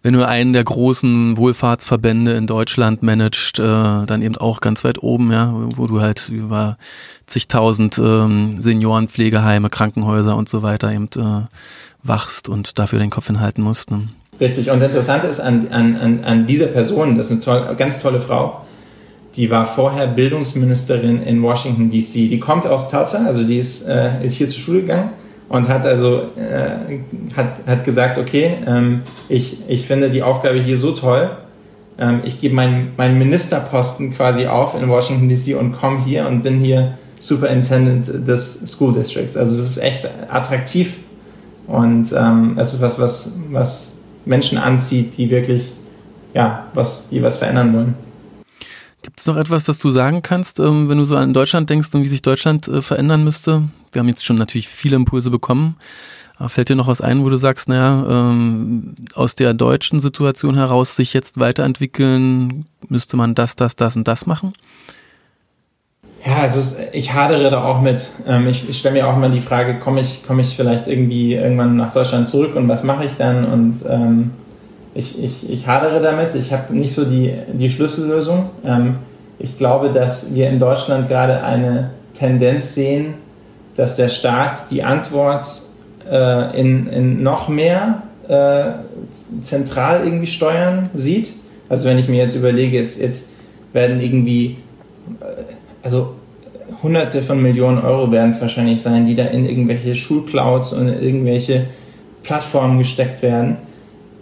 [0.03, 5.03] wenn du einen der großen Wohlfahrtsverbände in Deutschland managst, äh, dann eben auch ganz weit
[5.03, 6.79] oben, ja, wo du halt über
[7.27, 11.47] zigtausend ähm, Seniorenpflegeheime, Krankenhäuser und so weiter eben äh,
[12.03, 13.91] wachst und dafür den Kopf hinhalten musst.
[13.91, 14.09] Ne?
[14.41, 14.71] Richtig.
[14.71, 18.63] Und interessant ist an, an, an dieser Person, das ist eine toll, ganz tolle Frau,
[19.37, 22.29] die war vorher Bildungsministerin in Washington, D.C.
[22.29, 25.11] Die kommt aus Tulsa, also die ist, äh, ist hier zur Schule gegangen
[25.53, 26.99] und hat also äh,
[27.37, 31.31] hat, hat gesagt, okay, ähm, ich, ich finde die Aufgabe hier so toll,
[31.99, 36.43] ähm, ich gebe meinen, meinen Ministerposten quasi auf in Washington DC und komme hier und
[36.43, 39.37] bin hier Superintendent des School Districts.
[39.37, 40.97] Also es ist echt attraktiv
[41.67, 45.71] und ähm, es ist was, was, was Menschen anzieht, die wirklich
[46.33, 47.95] ja, was, die was verändern wollen.
[49.03, 51.89] Gibt es noch etwas, das du sagen kannst, ähm, wenn du so an Deutschland denkst
[51.93, 53.65] und wie sich Deutschland äh, verändern müsste?
[53.93, 55.77] Wir haben jetzt schon natürlich viele Impulse bekommen.
[56.49, 60.97] Fällt dir noch was ein, wo du sagst, naja, ähm, aus der deutschen Situation heraus
[60.97, 64.53] sich jetzt weiterentwickeln, müsste man das, das, das und das machen?
[66.25, 68.11] Ja, es ist, ich hadere da auch mit.
[68.27, 71.35] Ähm, ich, ich stelle mir auch mal die Frage, komme ich, komme ich vielleicht irgendwie
[71.35, 73.45] irgendwann nach Deutschland zurück und was mache ich dann?
[73.45, 74.31] Und ähm,
[74.95, 76.35] ich, ich, ich hadere damit.
[76.35, 78.51] Ich habe nicht so die, die Schlüssellösung.
[78.65, 78.97] Ähm,
[79.39, 83.15] ich glaube, dass wir in Deutschland gerade eine Tendenz sehen,
[83.77, 85.45] dass der Staat die Antwort
[86.11, 88.73] äh, in, in noch mehr äh,
[89.41, 91.33] zentral irgendwie steuern sieht.
[91.69, 93.35] Also wenn ich mir jetzt überlege, jetzt, jetzt
[93.73, 94.59] werden irgendwie,
[95.21, 95.25] äh,
[95.83, 96.15] also
[96.83, 101.67] hunderte von Millionen Euro werden es wahrscheinlich sein, die da in irgendwelche Schulclouds und irgendwelche
[102.23, 103.57] Plattformen gesteckt werden,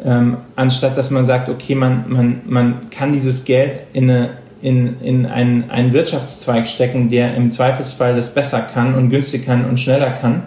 [0.04, 4.30] ähm, anstatt dass man sagt, okay, man, man, man kann dieses Geld in, eine,
[4.62, 9.64] in, in einen, einen Wirtschaftszweig stecken, der im Zweifelsfall das besser kann und günstiger kann
[9.64, 10.42] und schneller kann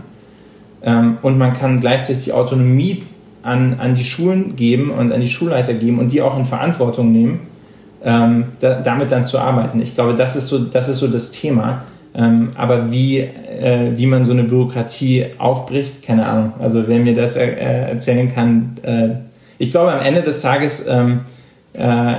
[0.83, 3.03] ähm, und man kann gleichzeitig die Autonomie
[3.41, 7.11] an, an die Schulen geben und an die Schulleiter geben und die auch in Verantwortung
[7.11, 7.41] nehmen,
[8.03, 9.81] ähm, da, damit dann zu arbeiten.
[9.81, 11.83] Ich glaube, das ist so das, ist so das Thema.
[12.15, 16.53] Ähm, aber wie, äh, wie man so eine Bürokratie aufbricht, keine Ahnung.
[16.59, 19.09] Also wer mir das er, äh, erzählen kann, äh,
[19.57, 21.21] ich glaube, am Ende des Tages ähm,
[21.73, 22.13] äh,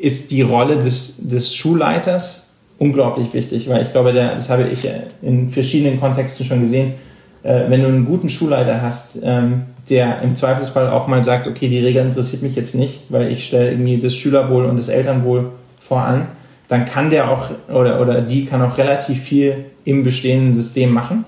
[0.00, 4.88] ist die Rolle des, des Schulleiters unglaublich wichtig, weil ich glaube, der, das habe ich
[5.22, 6.94] in verschiedenen Kontexten schon gesehen,
[7.42, 11.68] äh, wenn du einen guten Schulleiter hast, ähm, der im Zweifelsfall auch mal sagt, okay,
[11.68, 15.52] die Regel interessiert mich jetzt nicht, weil ich stelle irgendwie das Schülerwohl und das Elternwohl
[15.78, 16.26] voran,
[16.68, 21.24] dann kann der auch oder, oder die kann auch relativ viel im bestehenden System machen.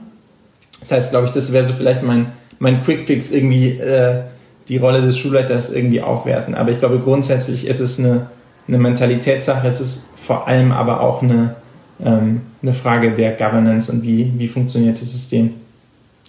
[0.81, 4.23] Das heißt, glaube ich, das wäre so vielleicht mein, mein Quickfix irgendwie äh,
[4.69, 6.55] die Rolle des Schulleiters irgendwie aufwerten.
[6.55, 8.27] Aber ich glaube, grundsätzlich ist es eine,
[8.69, 11.57] eine Mentalitätssache, es ist vor allem aber auch eine,
[12.05, 15.55] ähm, eine Frage der Governance und wie, wie funktioniert das System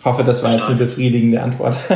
[0.03, 1.77] hoffe, das war jetzt eine befriedigende Antwort.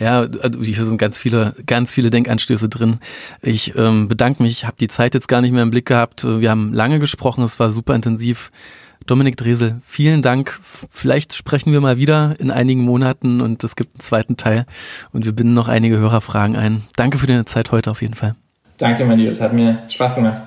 [0.00, 2.98] Ja, also hier sind ganz viele, ganz viele Denkanstöße drin.
[3.42, 6.22] Ich ähm, bedanke mich, habe die Zeit jetzt gar nicht mehr im Blick gehabt.
[6.22, 8.52] Wir haben lange gesprochen, es war super intensiv.
[9.06, 10.60] Dominik Dresel, vielen Dank.
[10.62, 14.66] Vielleicht sprechen wir mal wieder in einigen Monaten und es gibt einen zweiten Teil
[15.12, 16.84] und wir binden noch einige Hörerfragen ein.
[16.94, 18.36] Danke für deine Zeit heute auf jeden Fall.
[18.78, 20.42] Danke, mein Lieber, es hat mir Spaß gemacht.